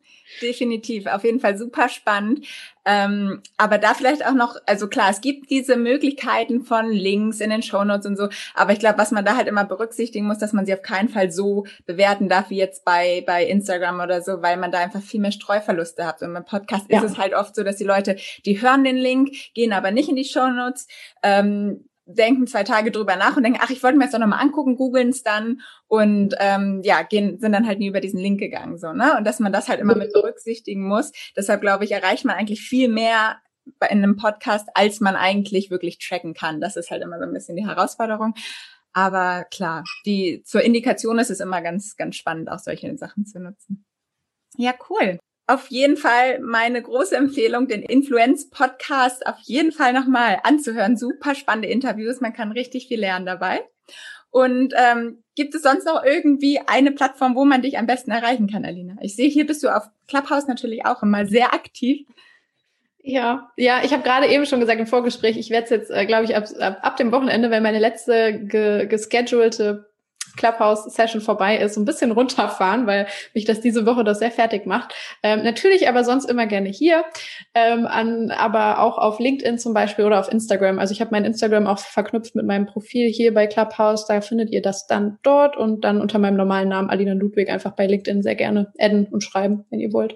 definitiv. 0.42 1.08
Auf 1.08 1.24
jeden 1.24 1.40
Fall 1.40 1.58
super 1.58 1.90
spannend. 1.90 2.46
Ähm, 2.84 3.42
aber 3.58 3.78
da 3.78 3.94
vielleicht 3.94 4.26
auch 4.26 4.34
noch, 4.34 4.56
also 4.66 4.88
klar, 4.88 5.10
es 5.12 5.22
gibt 5.22 5.52
diese 5.52 5.76
Möglichkeiten 5.76 6.64
von 6.64 6.92
Links 6.92 7.40
in 7.40 7.52
den 7.52 7.62
Shownotes 7.62 8.08
und 8.08 8.18
so, 8.18 8.30
aber 8.56 8.74
ich 8.74 8.80
glaube, 8.80 8.98
was 8.98 9.12
man 9.12 9.24
da 9.24 9.36
halt 9.36 9.48
immer 9.48 9.66
berücksichtigen 9.66 10.26
muss, 10.26 10.40
dass 10.40 10.52
man 10.52 10.66
sie 10.66 10.74
auf 10.74 10.82
keinen 10.82 11.10
Fall 11.10 11.32
so 11.32 11.66
bewerten 11.86 12.28
darf 12.28 12.50
wie 12.50 12.58
jetzt 12.58 12.84
bei, 12.84 13.24
bei 13.28 13.46
Instagram 13.46 14.00
oder 14.00 14.24
so, 14.24 14.42
weil 14.42 14.58
man 14.58 14.72
da 14.72 14.80
einfach 14.80 15.02
viel 15.02 15.20
mehr 15.20 15.32
Streuverluste 15.32 16.08
hat. 16.08 16.24
Und 16.24 16.34
beim 16.34 16.46
Podcast 16.46 16.86
ja. 16.90 17.04
ist 17.04 17.12
es 17.12 17.18
halt 17.20 17.36
oft 17.36 17.56
so, 17.56 17.64
dass 17.64 17.76
die 17.76 17.84
Leute, 17.84 18.16
die 18.46 18.62
hören 18.62 18.84
den 18.84 18.98
Link, 18.98 19.32
gehen 19.54 19.74
aber 19.74 19.92
nicht 19.92 20.10
in 20.10 20.16
die 20.16 20.26
Shownotes, 20.26 20.88
ähm, 21.22 21.86
denken 22.14 22.48
zwei 22.48 22.64
Tage 22.64 22.92
drüber 22.92 23.16
nach 23.16 23.38
und 23.38 23.44
denken, 23.44 23.60
ach, 23.62 23.70
ich 23.70 23.84
wollte 23.84 23.98
mir 23.98 24.06
das 24.06 24.12
doch 24.12 24.20
nochmal 24.20 24.42
angucken, 24.42 24.76
googeln 24.76 25.10
es 25.10 25.24
dann 25.24 25.62
und 25.88 26.36
ähm, 26.40 26.82
ja, 26.84 27.04
gehen, 27.04 27.40
sind 27.40 27.52
dann 27.52 27.68
halt 27.68 27.80
nie 27.80 27.88
über 27.88 28.02
diesen 28.02 28.20
Link 28.20 28.40
gegangen. 28.40 28.78
so 28.78 28.94
ne 28.94 29.18
Und 29.18 29.26
dass 29.26 29.40
man 29.40 29.52
das 29.52 29.70
halt 29.70 29.80
immer 29.80 29.96
mit 29.96 30.14
berücksichtigen 30.14 30.88
muss. 30.88 31.12
Deshalb 31.36 31.62
glaube 31.62 31.84
ich, 31.84 31.92
erreicht 31.92 32.26
man 32.26 32.36
eigentlich 32.36 32.62
viel 32.62 32.88
mehr 32.88 33.38
in 33.90 34.04
einem 34.04 34.18
Podcast, 34.18 34.68
als 34.74 35.00
man 35.00 35.16
eigentlich 35.16 35.70
wirklich 35.70 36.00
tracken 36.00 36.34
kann. 36.34 36.62
Das 36.62 36.76
ist 36.76 36.92
halt 36.92 37.04
immer 37.04 37.20
so 37.20 37.26
ein 37.26 37.34
bisschen 37.34 37.56
die 37.56 37.68
Herausforderung. 37.68 38.34
Aber 38.94 39.46
klar, 39.52 39.84
die 40.06 40.44
zur 40.44 40.62
Indikation 40.62 41.20
ist 41.20 41.30
es 41.30 41.40
immer 41.40 41.62
ganz, 41.62 41.96
ganz 41.96 42.16
spannend, 42.16 42.52
auch 42.52 42.60
solche 42.60 42.98
Sachen 42.98 43.26
zu 43.26 43.40
nutzen. 43.40 43.86
Ja, 44.58 44.74
cool 44.90 45.20
auf 45.48 45.68
jeden 45.70 45.98
Fall 45.98 46.40
meine 46.40 46.82
große 46.82 47.16
Empfehlung, 47.16 47.68
den 47.68 47.82
Influence-Podcast 47.82 49.26
auf 49.28 49.38
jeden 49.44 49.72
Fall 49.72 49.94
nochmal 49.94 50.40
anzuhören. 50.44 50.98
Super 50.98 51.36
spannende 51.36 51.68
Interviews, 51.68 52.22
man 52.22 52.34
kann 52.34 52.52
richtig 52.52 52.88
viel 52.88 53.00
lernen 53.00 53.26
dabei. 53.26 53.62
Und 54.30 54.74
ähm, 54.78 55.24
gibt 55.36 55.54
es 55.56 55.62
sonst 55.62 55.86
noch 55.86 56.04
irgendwie 56.04 56.62
eine 56.66 56.92
Plattform, 56.92 57.36
wo 57.36 57.44
man 57.44 57.62
dich 57.62 57.78
am 57.78 57.86
besten 57.86 58.12
erreichen 58.12 58.50
kann, 58.50 58.64
Alina? 58.64 58.96
Ich 59.02 59.16
sehe, 59.16 59.28
hier 59.28 59.46
bist 59.46 59.62
du 59.62 59.68
auf 59.68 59.84
Clubhouse 60.08 60.48
natürlich 60.48 60.86
auch 60.86 61.04
immer 61.04 61.26
sehr 61.26 61.54
aktiv. 61.54 62.08
Ja, 63.04 63.52
ja, 63.58 63.82
ich 63.84 63.92
habe 63.92 64.04
gerade 64.04 64.28
eben 64.28 64.46
schon 64.46 64.60
gesagt 64.60 64.80
im 64.80 64.88
Vorgespräch, 64.88 65.38
ich 65.38 65.50
werde 65.50 65.76
jetzt, 65.76 65.90
äh, 65.90 66.06
glaube 66.06 66.26
ich, 66.26 66.36
ab, 66.36 66.46
ab, 66.60 66.80
ab 66.82 66.98
dem 66.98 67.12
Wochenende, 67.12 67.50
wenn 67.50 67.64
meine 67.64 67.80
letzte 67.80 68.40
ge 68.40 68.86
geschedulte 68.86 69.91
Clubhouse-Session 70.36 71.22
vorbei 71.22 71.58
ist, 71.58 71.78
ein 71.78 71.86
bisschen 71.86 72.12
runterfahren, 72.12 72.88
weil 72.88 73.08
mich 73.34 73.46
das 73.46 73.62
diese 73.62 73.86
Woche 73.86 74.04
das 74.04 74.20
sehr 74.20 74.32
fertig 74.32 74.66
macht. 74.66 74.94
Ähm, 75.24 75.44
natürlich 75.44 75.88
aber 75.88 76.04
sonst 76.04 76.30
immer 76.30 76.46
gerne 76.48 76.70
hier, 76.70 77.04
ähm, 77.54 77.86
an, 77.86 78.32
aber 78.32 78.80
auch 78.80 78.98
auf 78.98 79.20
LinkedIn 79.20 79.60
zum 79.60 79.74
Beispiel 79.74 80.06
oder 80.06 80.20
auf 80.20 80.32
Instagram. 80.32 80.80
Also 80.80 80.94
ich 80.94 81.02
habe 81.02 81.12
mein 81.12 81.26
Instagram 81.26 81.68
auch 81.68 81.80
verknüpft 81.80 82.36
mit 82.36 82.46
meinem 82.46 82.66
Profil 82.66 83.08
hier 83.10 83.34
bei 83.34 83.48
Clubhouse. 83.48 84.06
Da 84.08 84.22
findet 84.22 84.50
ihr 84.52 84.62
das 84.62 84.88
dann 84.88 85.20
dort 85.24 85.58
und 85.58 85.84
dann 85.84 86.02
unter 86.02 86.20
meinem 86.20 86.38
normalen 86.38 86.70
Namen 86.70 86.90
Alina 86.90 87.14
Ludwig 87.14 87.50
einfach 87.50 87.72
bei 87.72 87.88
LinkedIn 87.88 88.22
sehr 88.22 88.36
gerne 88.36 88.72
adden 88.80 89.08
und 89.12 89.24
schreiben, 89.24 89.66
wenn 89.70 89.80
ihr 89.80 89.94
wollt. 89.94 90.16